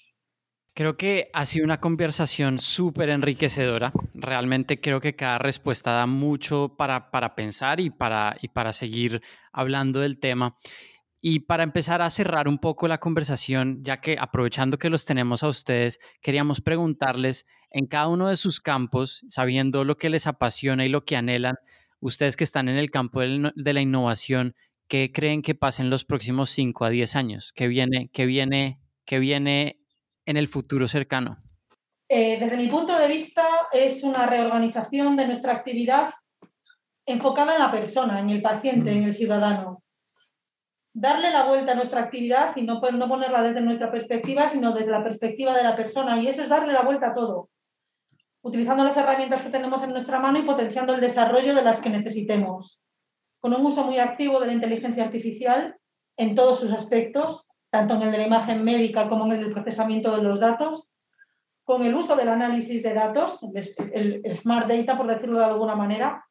Creo 0.73 0.95
que 0.95 1.31
ha 1.33 1.47
sido 1.47 1.65
una 1.65 1.79
conversación 1.79 2.59
súper 2.59 3.09
enriquecedora. 3.09 3.91
Realmente 4.13 4.79
creo 4.79 5.01
que 5.01 5.15
cada 5.15 5.39
respuesta 5.39 5.91
da 5.91 6.05
mucho 6.05 6.75
para, 6.77 7.09
para 7.09 7.33
pensar 7.33 7.79
y 7.79 7.89
para, 7.89 8.37
y 8.43 8.49
para 8.49 8.73
seguir 8.73 9.23
hablando 9.51 10.01
del 10.01 10.19
tema. 10.19 10.55
Y 11.29 11.39
para 11.39 11.63
empezar 11.63 12.01
a 12.01 12.09
cerrar 12.09 12.47
un 12.47 12.57
poco 12.57 12.87
la 12.87 12.99
conversación, 12.99 13.83
ya 13.83 13.99
que 13.99 14.15
aprovechando 14.17 14.77
que 14.77 14.89
los 14.89 15.03
tenemos 15.03 15.43
a 15.43 15.49
ustedes, 15.49 15.99
queríamos 16.21 16.61
preguntarles 16.61 17.45
en 17.69 17.85
cada 17.85 18.07
uno 18.07 18.29
de 18.29 18.37
sus 18.37 18.61
campos, 18.61 19.25
sabiendo 19.27 19.83
lo 19.83 19.97
que 19.97 20.09
les 20.09 20.25
apasiona 20.25 20.85
y 20.85 20.89
lo 20.89 21.03
que 21.03 21.17
anhelan, 21.17 21.57
ustedes 21.99 22.37
que 22.37 22.45
están 22.45 22.69
en 22.69 22.77
el 22.77 22.91
campo 22.91 23.19
de 23.19 23.73
la 23.73 23.81
innovación, 23.81 24.55
¿qué 24.87 25.11
creen 25.11 25.41
que 25.41 25.53
pasen 25.53 25.89
los 25.89 26.05
próximos 26.05 26.49
5 26.51 26.85
a 26.85 26.89
10 26.89 27.17
años? 27.17 27.51
¿Qué 27.51 27.67
viene, 27.67 28.09
qué 28.13 28.25
viene, 28.25 28.79
qué 29.03 29.19
viene 29.19 29.81
en 30.25 30.37
el 30.37 30.47
futuro 30.47 30.87
cercano? 30.87 31.35
Eh, 32.07 32.39
desde 32.39 32.55
mi 32.55 32.69
punto 32.69 32.97
de 32.97 33.09
vista, 33.09 33.45
es 33.73 34.01
una 34.01 34.27
reorganización 34.27 35.17
de 35.17 35.27
nuestra 35.27 35.51
actividad 35.51 36.13
enfocada 37.05 37.53
en 37.55 37.59
la 37.59 37.71
persona, 37.71 38.21
en 38.21 38.29
el 38.29 38.41
paciente, 38.41 38.93
en 38.93 39.03
el 39.03 39.13
ciudadano. 39.13 39.83
Darle 40.99 41.29
la 41.29 41.45
vuelta 41.45 41.73
a 41.73 41.75
nuestra 41.75 42.01
actividad 42.01 42.55
y 42.55 42.63
no, 42.63 42.81
ponerla 42.81 43.43
desde 43.43 43.61
nuestra 43.61 43.91
perspectiva, 43.91 44.49
sino 44.49 44.71
desde 44.71 44.91
la 44.91 45.03
perspectiva 45.03 45.55
de 45.55 45.61
la 45.61 45.75
persona. 45.75 46.19
Y 46.19 46.27
eso 46.27 46.41
es 46.41 46.49
darle 46.49 46.73
la 46.73 46.81
vuelta 46.81 47.09
a 47.09 47.13
todo 47.13 47.49
utilizando 48.41 48.83
las 48.83 48.95
herramientas 48.95 49.41
que 49.41 49.49
tenemos 49.49 49.83
en 49.83 49.91
nuestra 49.91 50.19
mano 50.19 50.39
y 50.39 50.43
potenciando 50.43 50.93
el 50.93 51.01
desarrollo 51.01 51.53
de 51.53 51.63
las 51.63 51.81
que 51.81 51.89
necesitemos, 51.89 52.81
con 53.39 53.53
un 53.53 53.65
uso 53.65 53.83
muy 53.83 53.99
activo 53.99 54.39
de 54.39 54.47
la 54.47 54.53
inteligencia 54.53 55.03
artificial 55.03 55.75
en 56.15 56.33
todos 56.33 56.61
sus 56.61 56.71
aspectos, 56.71 57.45
tanto 57.69 57.95
en 57.95 58.03
el 58.03 58.11
de 58.11 58.17
la 58.19 58.27
imagen 58.27 58.63
médica 58.63 59.09
como 59.09 59.25
en 59.25 59.33
el 59.33 59.39
del 59.41 59.53
procesamiento 59.53 60.15
de 60.15 60.23
los 60.23 60.39
datos, 60.39 60.91
con 61.65 61.83
el 61.85 61.93
uso 61.93 62.15
del 62.15 62.29
análisis 62.29 62.81
de 62.81 62.93
datos, 62.93 63.39
el, 63.91 64.23
smart 64.31 64.69
data, 64.69 64.95
por 64.95 65.07
decirlo 65.07 65.39
de 65.39 65.45
alguna 65.45 65.75
manera, 65.75 66.25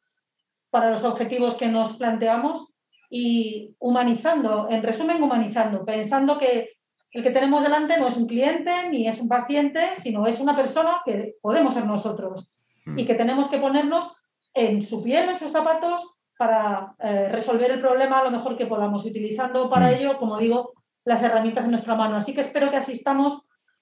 para 0.71 0.89
los 0.89 1.03
objetivos 1.03 1.55
que 1.55 1.67
nos 1.67 1.97
planteamos 1.97 2.73
y 3.09 3.75
humanizando, 3.79 4.67
en 4.69 4.83
resumen, 4.83 5.21
humanizando, 5.21 5.85
pensando 5.85 6.37
que 6.37 6.77
el 7.11 7.23
que 7.23 7.31
tenemos 7.31 7.63
delante 7.63 7.97
no 7.97 8.07
es 8.07 8.17
un 8.17 8.27
cliente 8.27 8.89
ni 8.89 9.07
es 9.07 9.21
un 9.21 9.27
paciente, 9.27 9.95
sino 9.97 10.27
es 10.27 10.39
una 10.39 10.55
persona 10.55 11.01
que 11.05 11.35
podemos 11.41 11.73
ser 11.73 11.85
nosotros 11.85 12.51
y 12.95 13.05
que 13.05 13.15
tenemos 13.15 13.47
que 13.49 13.57
ponernos 13.57 14.15
en 14.53 14.81
su 14.81 15.03
piel, 15.03 15.29
en 15.29 15.35
sus 15.35 15.51
zapatos, 15.51 16.17
para 16.37 16.95
eh, 16.99 17.29
resolver 17.31 17.71
el 17.71 17.81
problema 17.81 18.23
lo 18.23 18.31
mejor 18.31 18.55
que 18.55 18.67
podamos, 18.67 19.05
utilizando 19.05 19.69
para 19.69 19.91
ello, 19.91 20.17
como 20.17 20.37
digo, 20.37 20.73
las 21.03 21.23
herramientas 21.23 21.65
en 21.65 21.71
nuestra 21.71 21.95
mano. 21.95 22.15
Así 22.15 22.33
que 22.33 22.41
espero 22.41 22.69
que 22.69 22.77
asistamos 22.77 23.41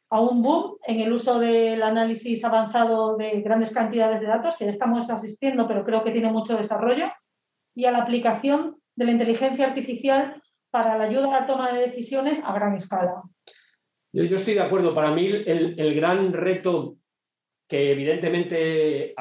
a 0.09 0.21
un 0.21 0.41
boom 0.41 0.77
en 0.87 1.01
el 1.01 1.11
uso 1.11 1.39
del 1.39 1.83
análisis 1.83 2.43
avanzado 2.45 3.17
de 3.17 3.41
grandes 3.41 3.71
cantidades 3.71 4.21
de 4.21 4.27
datos, 4.27 4.55
que 4.55 4.65
ya 4.65 4.71
estamos 4.71 5.09
asistiendo, 5.09 5.67
pero 5.67 5.83
creo 5.83 6.03
que 6.03 6.11
tiene 6.11 6.31
mucho 6.31 6.55
desarrollo, 6.55 7.07
y 7.73 7.85
a 7.85 7.91
la 7.91 7.99
aplicación 7.99 8.77
de 8.95 9.05
la 9.05 9.11
inteligencia 9.11 9.67
artificial 9.67 10.41
para 10.71 10.97
la 10.97 11.05
ayuda 11.05 11.27
a 11.27 11.39
la 11.41 11.45
toma 11.45 11.71
de 11.71 11.87
decisiones 11.87 12.41
a 12.43 12.53
gran 12.53 12.75
escala. 12.75 13.21
Yo, 14.11 14.23
estoy 14.23 14.53
de 14.53 14.61
acuerdo. 14.61 14.93
Para 14.93 15.11
mí 15.11 15.25
el, 15.25 15.95
gran 15.95 16.31
reto 16.31 16.95
que 17.67 17.91
evidentemente 17.91 19.13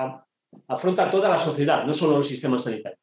afronta 0.68 1.10
toda 1.10 1.28
la 1.28 1.38
sociedad, 1.38 1.84
no 1.84 1.94
solo 1.94 2.18
los 2.18 2.28
sistemas 2.28 2.64
sanitarios, 2.64 3.00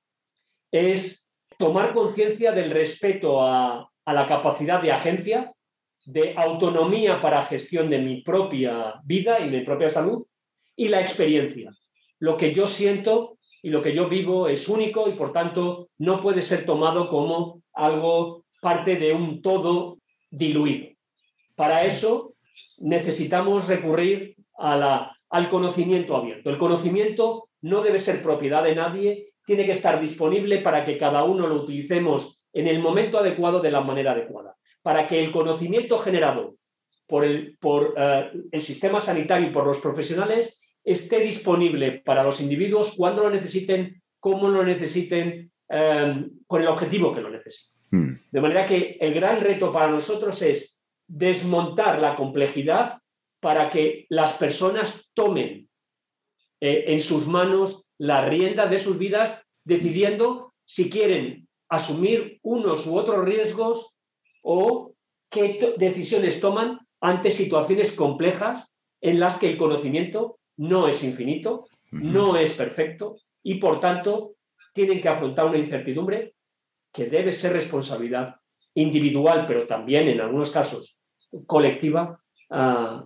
es 0.71 1.27
tomar 1.57 1.91
conciencia 1.91 2.53
del 2.53 2.71
respeto 2.71 3.41
a, 3.41 3.89
a 4.05 4.13
la 4.13 4.25
capacidad 4.25 4.81
de 4.81 4.91
agencia, 4.91 5.53
de 6.05 6.33
autonomía 6.37 7.21
para 7.21 7.43
gestión 7.43 7.89
de 7.89 7.99
mi 7.99 8.21
propia 8.21 8.95
vida 9.03 9.39
y 9.39 9.49
mi 9.49 9.61
propia 9.61 9.89
salud 9.89 10.25
y 10.75 10.87
la 10.87 11.01
experiencia. 11.01 11.71
Lo 12.19 12.37
que 12.37 12.53
yo 12.53 12.67
siento 12.67 13.37
y 13.61 13.69
lo 13.69 13.81
que 13.81 13.93
yo 13.93 14.09
vivo 14.09 14.47
es 14.47 14.67
único 14.67 15.07
y 15.07 15.13
por 15.13 15.31
tanto 15.31 15.89
no 15.97 16.21
puede 16.21 16.41
ser 16.41 16.65
tomado 16.65 17.09
como 17.09 17.61
algo 17.73 18.45
parte 18.61 18.95
de 18.95 19.13
un 19.13 19.41
todo 19.41 19.99
diluido. 20.29 20.89
Para 21.55 21.85
eso 21.85 22.33
necesitamos 22.77 23.67
recurrir 23.67 24.35
al 24.57 25.49
conocimiento 25.49 26.15
abierto. 26.15 26.49
El 26.49 26.57
conocimiento 26.57 27.49
no 27.61 27.81
debe 27.81 27.99
ser 27.99 28.21
propiedad 28.23 28.63
de 28.63 28.75
nadie, 28.75 29.33
tiene 29.45 29.65
que 29.65 29.71
estar 29.71 29.99
disponible 29.99 30.59
para 30.59 30.85
que 30.85 30.97
cada 30.97 31.23
uno 31.23 31.47
lo 31.47 31.55
utilicemos 31.55 32.43
en 32.53 32.67
el 32.67 32.79
momento 32.79 33.17
adecuado 33.17 33.59
de 33.59 33.71
la 33.71 33.81
manera 33.81 34.11
adecuada, 34.11 34.55
para 34.81 35.07
que 35.07 35.19
el 35.19 35.31
conocimiento 35.31 35.97
generado 35.97 36.55
por 37.07 37.25
el, 37.25 37.57
por, 37.59 37.93
eh, 37.97 38.31
el 38.51 38.61
sistema 38.61 38.99
sanitario 38.99 39.47
y 39.47 39.51
por 39.51 39.65
los 39.65 39.79
profesionales 39.79 40.60
esté 40.83 41.19
disponible 41.19 42.01
para 42.03 42.23
los 42.23 42.41
individuos 42.41 42.93
cuando 42.95 43.23
lo 43.23 43.29
necesiten, 43.29 44.01
cómo 44.19 44.49
lo 44.49 44.63
necesiten, 44.63 45.51
eh, 45.69 46.25
con 46.47 46.61
el 46.61 46.67
objetivo 46.67 47.13
que 47.13 47.21
lo 47.21 47.29
necesiten. 47.29 47.81
Hmm. 47.91 48.13
De 48.31 48.41
manera 48.41 48.65
que 48.65 48.97
el 48.99 49.13
gran 49.13 49.41
reto 49.41 49.71
para 49.71 49.89
nosotros 49.89 50.41
es 50.41 50.81
desmontar 51.07 51.99
la 51.99 52.15
complejidad 52.15 52.99
para 53.39 53.69
que 53.69 54.05
las 54.09 54.33
personas 54.33 55.11
tomen 55.13 55.69
eh, 56.61 56.85
en 56.87 57.01
sus 57.01 57.27
manos 57.27 57.85
la 57.97 58.25
rienda 58.25 58.67
de 58.67 58.79
sus 58.79 58.97
vidas, 58.97 59.43
decidiendo 59.63 60.53
si 60.65 60.89
quieren 60.89 61.47
asumir 61.69 62.39
unos 62.43 62.87
u 62.87 62.97
otros 62.97 63.25
riesgos 63.25 63.93
o 64.41 64.93
qué 65.29 65.73
decisiones 65.77 66.39
toman 66.39 66.79
ante 66.99 67.31
situaciones 67.31 67.93
complejas 67.93 68.75
en 69.01 69.19
las 69.19 69.37
que 69.37 69.49
el 69.49 69.57
conocimiento 69.57 70.39
no 70.61 70.87
es 70.87 71.03
infinito, 71.03 71.67
no 71.89 72.37
es 72.37 72.53
perfecto 72.53 73.17
y 73.41 73.55
por 73.55 73.79
tanto 73.79 74.35
tienen 74.73 75.01
que 75.01 75.09
afrontar 75.09 75.47
una 75.47 75.57
incertidumbre 75.57 76.35
que 76.93 77.07
debe 77.07 77.31
ser 77.31 77.53
responsabilidad 77.53 78.35
individual, 78.75 79.45
pero 79.47 79.65
también 79.65 80.07
en 80.07 80.21
algunos 80.21 80.51
casos 80.51 80.99
colectiva 81.47 82.21
ah, 82.51 83.03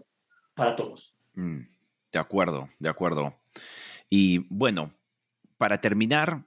para 0.54 0.76
todos. 0.76 1.16
Mm, 1.36 1.62
de 2.12 2.20
acuerdo, 2.20 2.70
de 2.78 2.90
acuerdo. 2.90 3.34
Y 4.10 4.40
bueno, 4.50 4.94
para 5.58 5.80
terminar, 5.80 6.44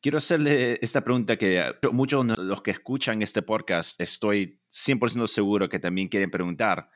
quiero 0.00 0.18
hacerle 0.18 0.78
esta 0.82 1.02
pregunta 1.02 1.36
que 1.36 1.64
muchos 1.90 2.28
de 2.28 2.36
los 2.36 2.62
que 2.62 2.70
escuchan 2.70 3.22
este 3.22 3.42
podcast 3.42 4.00
estoy 4.00 4.60
100% 4.70 5.26
seguro 5.26 5.68
que 5.68 5.80
también 5.80 6.06
quieren 6.06 6.30
preguntar. 6.30 6.90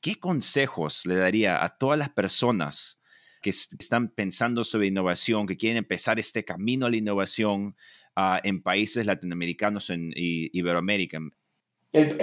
¿Qué 0.00 0.18
consejos 0.18 1.04
le 1.04 1.16
daría 1.16 1.62
a 1.62 1.76
todas 1.76 1.98
las 1.98 2.08
personas 2.08 3.01
que 3.42 3.50
están 3.50 4.08
pensando 4.08 4.64
sobre 4.64 4.86
innovación, 4.86 5.46
que 5.46 5.56
quieren 5.56 5.76
empezar 5.76 6.18
este 6.18 6.44
camino 6.44 6.86
a 6.86 6.90
la 6.90 6.96
innovación 6.96 7.74
ah, 8.16 8.40
en 8.42 8.62
países 8.62 9.04
latinoamericanos 9.04 9.90
y 9.90 10.50
Iberoamérica? 10.58 11.20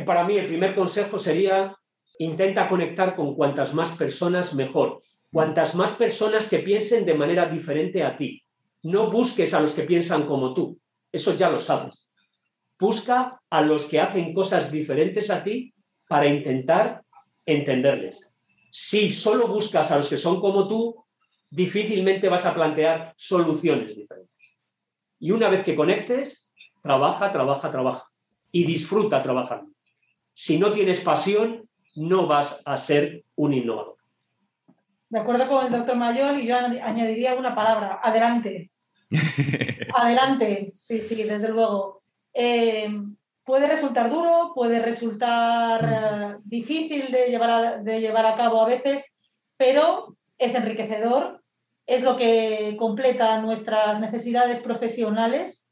para 0.03 0.23
mí 0.23 0.35
el 0.35 0.47
primer 0.47 0.73
consejo 0.73 1.19
sería 1.19 1.75
intenta 2.19 2.67
conectar 2.67 3.15
con 3.15 3.35
cuantas 3.35 3.73
más 3.73 3.91
personas 3.91 4.53
mejor, 4.53 5.01
cuantas 5.31 5.73
más 5.75 5.93
personas 5.93 6.49
que 6.49 6.59
piensen 6.59 7.05
de 7.05 7.13
manera 7.13 7.45
diferente 7.45 8.03
a 8.03 8.17
ti. 8.17 8.43
No 8.83 9.09
busques 9.09 9.53
a 9.53 9.61
los 9.61 9.73
que 9.73 9.83
piensan 9.83 10.25
como 10.25 10.53
tú, 10.53 10.79
eso 11.11 11.35
ya 11.35 11.49
lo 11.49 11.59
sabes. 11.59 12.11
Busca 12.77 13.41
a 13.49 13.61
los 13.61 13.85
que 13.85 13.99
hacen 13.99 14.33
cosas 14.33 14.71
diferentes 14.71 15.29
a 15.29 15.43
ti 15.43 15.73
para 16.07 16.27
intentar 16.27 17.03
entenderles. 17.45 18.31
Si 18.71 19.11
solo 19.11 19.47
buscas 19.47 19.91
a 19.91 19.97
los 19.97 20.09
que 20.09 20.17
son 20.17 20.39
como 20.39 20.67
tú, 20.67 21.05
difícilmente 21.49 22.29
vas 22.29 22.45
a 22.45 22.53
plantear 22.53 23.13
soluciones 23.15 23.95
diferentes. 23.95 24.57
Y 25.19 25.31
una 25.31 25.49
vez 25.49 25.63
que 25.63 25.75
conectes, 25.75 26.51
trabaja, 26.81 27.31
trabaja, 27.31 27.69
trabaja 27.69 28.09
y 28.51 28.65
disfruta 28.65 29.21
trabajando. 29.21 29.71
Si 30.33 30.57
no 30.57 30.71
tienes 30.71 31.01
pasión, 31.01 31.67
no 31.95 32.27
vas 32.27 32.61
a 32.65 32.77
ser 32.77 33.23
un 33.35 33.53
innovador. 33.53 33.97
De 35.09 35.19
acuerdo 35.19 35.47
con 35.47 35.65
el 35.65 35.71
doctor 35.71 35.97
Mayor, 35.97 36.37
y 36.37 36.47
yo 36.47 36.55
añadiría 36.55 37.33
una 37.33 37.55
palabra, 37.55 37.99
adelante. 38.01 38.71
adelante, 39.93 40.71
sí, 40.75 41.01
sí, 41.01 41.23
desde 41.23 41.49
luego. 41.49 42.03
Eh, 42.33 42.87
puede 43.43 43.67
resultar 43.67 44.09
duro, 44.09 44.51
puede 44.53 44.79
resultar 44.79 45.83
eh, 45.83 46.37
difícil 46.43 47.11
de 47.11 47.25
llevar, 47.27 47.83
de 47.83 47.99
llevar 47.99 48.27
a 48.27 48.35
cabo 48.35 48.61
a 48.61 48.67
veces, 48.67 49.03
pero 49.57 50.15
es 50.39 50.55
enriquecedor, 50.55 51.43
es 51.85 52.03
lo 52.03 52.15
que 52.15 52.75
completa 52.79 53.39
nuestras 53.41 53.99
necesidades 53.99 54.59
profesionales, 54.61 55.69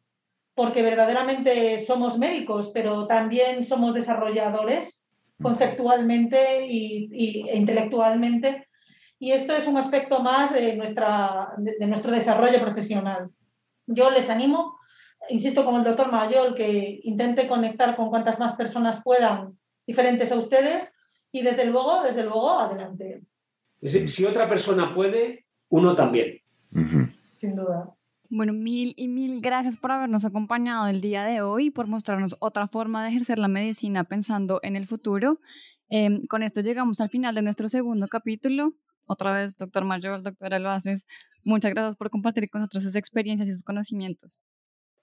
porque 0.53 0.81
verdaderamente 0.81 1.79
somos 1.79 2.17
médicos, 2.17 2.71
pero 2.73 3.07
también 3.07 3.63
somos 3.63 3.93
desarrolladores 3.93 5.05
conceptualmente 5.41 6.65
y, 6.65 7.47
e 7.47 7.55
intelectualmente. 7.57 8.67
Y 9.19 9.31
esto 9.31 9.53
es 9.53 9.67
un 9.67 9.77
aspecto 9.77 10.19
más 10.19 10.51
de, 10.51 10.75
nuestra, 10.75 11.53
de, 11.57 11.85
nuestro 11.87 12.11
desarrollo 12.11 12.59
profesional. 12.59 13.29
Yo 13.85 14.09
les 14.09 14.29
animo, 14.29 14.77
insisto 15.29 15.63
con 15.63 15.75
el 15.75 15.83
doctor 15.83 16.11
Mayol, 16.11 16.55
que 16.55 16.99
intente 17.03 17.47
conectar 17.47 17.95
con 17.95 18.09
cuantas 18.09 18.39
más 18.39 18.55
personas 18.55 19.01
puedan 19.03 19.57
diferentes 19.85 20.31
a 20.31 20.35
ustedes 20.37 20.93
y 21.31 21.43
desde 21.43 21.65
luego, 21.65 22.01
desde 22.03 22.23
luego, 22.23 22.59
adelante. 22.59 23.21
Si, 23.81 24.25
otra 24.25 24.49
persona 24.49 24.93
puede, 24.93 25.45
uno 25.69 25.95
también. 25.95 26.41
Sin 27.37 27.55
duda. 27.55 27.93
Bueno, 28.29 28.51
mil 28.51 28.93
y 28.97 29.07
mil 29.07 29.39
gracias 29.39 29.77
por 29.77 29.91
habernos 29.91 30.25
acompañado 30.25 30.87
el 30.87 30.99
día 30.99 31.23
de 31.23 31.41
hoy, 31.41 31.69
por 31.69 31.87
mostrarnos 31.87 32.35
otra 32.39 32.67
forma 32.67 33.03
de 33.03 33.09
ejercer 33.09 33.39
la 33.39 33.47
medicina 33.47 34.03
pensando 34.03 34.59
en 34.63 34.75
el 34.75 34.85
futuro. 34.85 35.39
Em, 35.89 36.25
con 36.25 36.43
esto 36.43 36.61
llegamos 36.61 36.99
al 36.99 37.09
final 37.09 37.35
de 37.35 37.41
nuestro 37.41 37.69
segundo 37.69 38.07
capítulo. 38.07 38.73
Otra 39.05 39.31
vez, 39.31 39.55
doctor 39.55 39.85
Mayor, 39.85 40.21
doctora 40.21 40.59
Loaces, 40.59 41.05
muchas 41.43 41.73
gracias 41.73 41.95
por 41.95 42.09
compartir 42.09 42.49
con 42.49 42.59
nosotros 42.59 42.83
sus 42.83 42.95
experiencias 42.95 43.47
y 43.47 43.51
sus 43.51 43.63
conocimientos. 43.63 44.41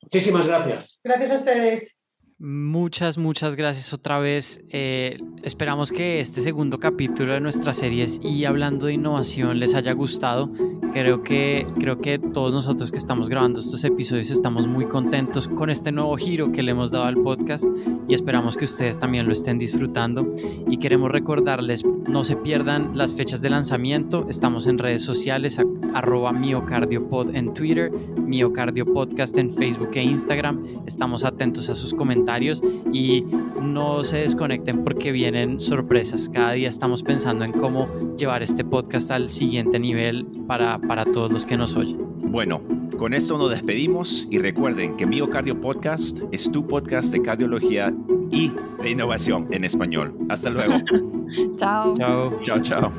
Muchísimas 0.03 0.47
gracias. 0.47 0.99
Gracias 1.03 1.31
a 1.31 1.37
ustedes. 1.37 1.97
Muchas, 2.41 3.17
muchas 3.17 3.55
gracias 3.55 3.93
otra 3.93 4.19
vez. 4.19 4.61
Eh, 4.71 5.21
esperamos 5.45 5.93
que 5.93 6.19
este 6.19 6.41
segundo 6.41 6.81
capítulo 6.81 7.33
de 7.33 7.41
nuestra 7.41 7.73
serie 7.73 8.07
y 8.23 8.45
hablando 8.45 8.87
de 8.87 8.95
innovación 8.95 9.61
les 9.61 9.77
haya 9.77 9.93
gustado. 9.93 10.51
Creo 10.93 11.23
que, 11.23 11.65
creo 11.79 12.01
que 12.01 12.19
todos 12.19 12.53
nosotros 12.53 12.91
que 12.91 12.99
estamos 12.99 13.29
grabando 13.29 13.61
estos 13.61 13.85
episodios 13.85 14.31
estamos 14.31 14.67
muy 14.67 14.87
contentos 14.87 15.47
con 15.47 15.71
este 15.71 15.93
nuevo 15.93 16.17
giro 16.17 16.51
que 16.51 16.65
le 16.65 16.73
hemos 16.73 16.91
dado 16.91 17.05
al 17.05 17.17
podcast 17.23 17.65
y 18.09 18.15
esperamos 18.15 18.57
que 18.57 18.65
ustedes 18.65 18.99
también 18.99 19.27
lo 19.27 19.33
estén 19.33 19.59
disfrutando. 19.59 20.33
Y 20.69 20.79
queremos 20.79 21.13
recordarles, 21.13 21.85
no 21.85 22.25
se 22.25 22.35
pierdan 22.35 22.97
las 22.97 23.15
fechas 23.15 23.43
de 23.43 23.51
lanzamiento. 23.51 24.27
Estamos 24.29 24.67
en 24.67 24.79
redes 24.79 25.03
sociales, 25.03 25.61
arroba 25.95 26.33
miocardiopod 26.33 27.35
en 27.35 27.55
Twitter, 27.55 27.93
miocardiopodcast 27.93 29.37
en 29.39 29.53
Facebook 29.53 29.91
e 29.95 30.03
Instagram. 30.03 30.83
Estamos 30.87 31.25
atentos 31.25 31.71
a 31.71 31.77
sus 31.77 31.95
comentarios 32.25 32.63
y 32.93 33.25
no 33.61 34.03
se 34.03 34.19
desconecten 34.19 34.83
porque 34.83 35.13
vienen 35.13 35.61
sorpresas. 35.61 36.31
Cada 36.33 36.53
día 36.53 36.69
estamos 36.69 37.03
pensando 37.03 37.45
en 37.45 37.53
cómo 37.53 37.89
llevar 38.17 38.43
este 38.43 38.65
podcast 38.65 39.11
al 39.11 39.29
siguiente 39.29 39.79
nivel 39.79 40.27
para, 40.47 40.79
para 40.79 41.05
todos 41.05 41.31
los 41.31 41.45
que 41.45 41.57
nos 41.57 41.77
oyen. 41.77 41.99
Bueno, 42.31 42.63
con 42.99 43.13
esto 43.13 43.37
nos 43.37 43.51
despedimos 43.51 44.27
y 44.31 44.39
recuerden 44.39 44.97
que 44.97 45.07
Miocardio 45.07 45.61
Podcast 45.61 46.21
es 46.33 46.51
tu 46.51 46.67
podcast 46.67 47.13
de 47.13 47.23
cardiología 47.23 47.93
y 48.31 48.51
de 48.83 48.91
innovación 48.91 49.47
en 49.51 49.65
español. 49.65 50.15
Hasta 50.29 50.51
luego. 50.51 50.75
chao. 51.57 51.95
Chao. 51.95 52.41
Chao, 52.43 52.61
chao. 52.61 52.93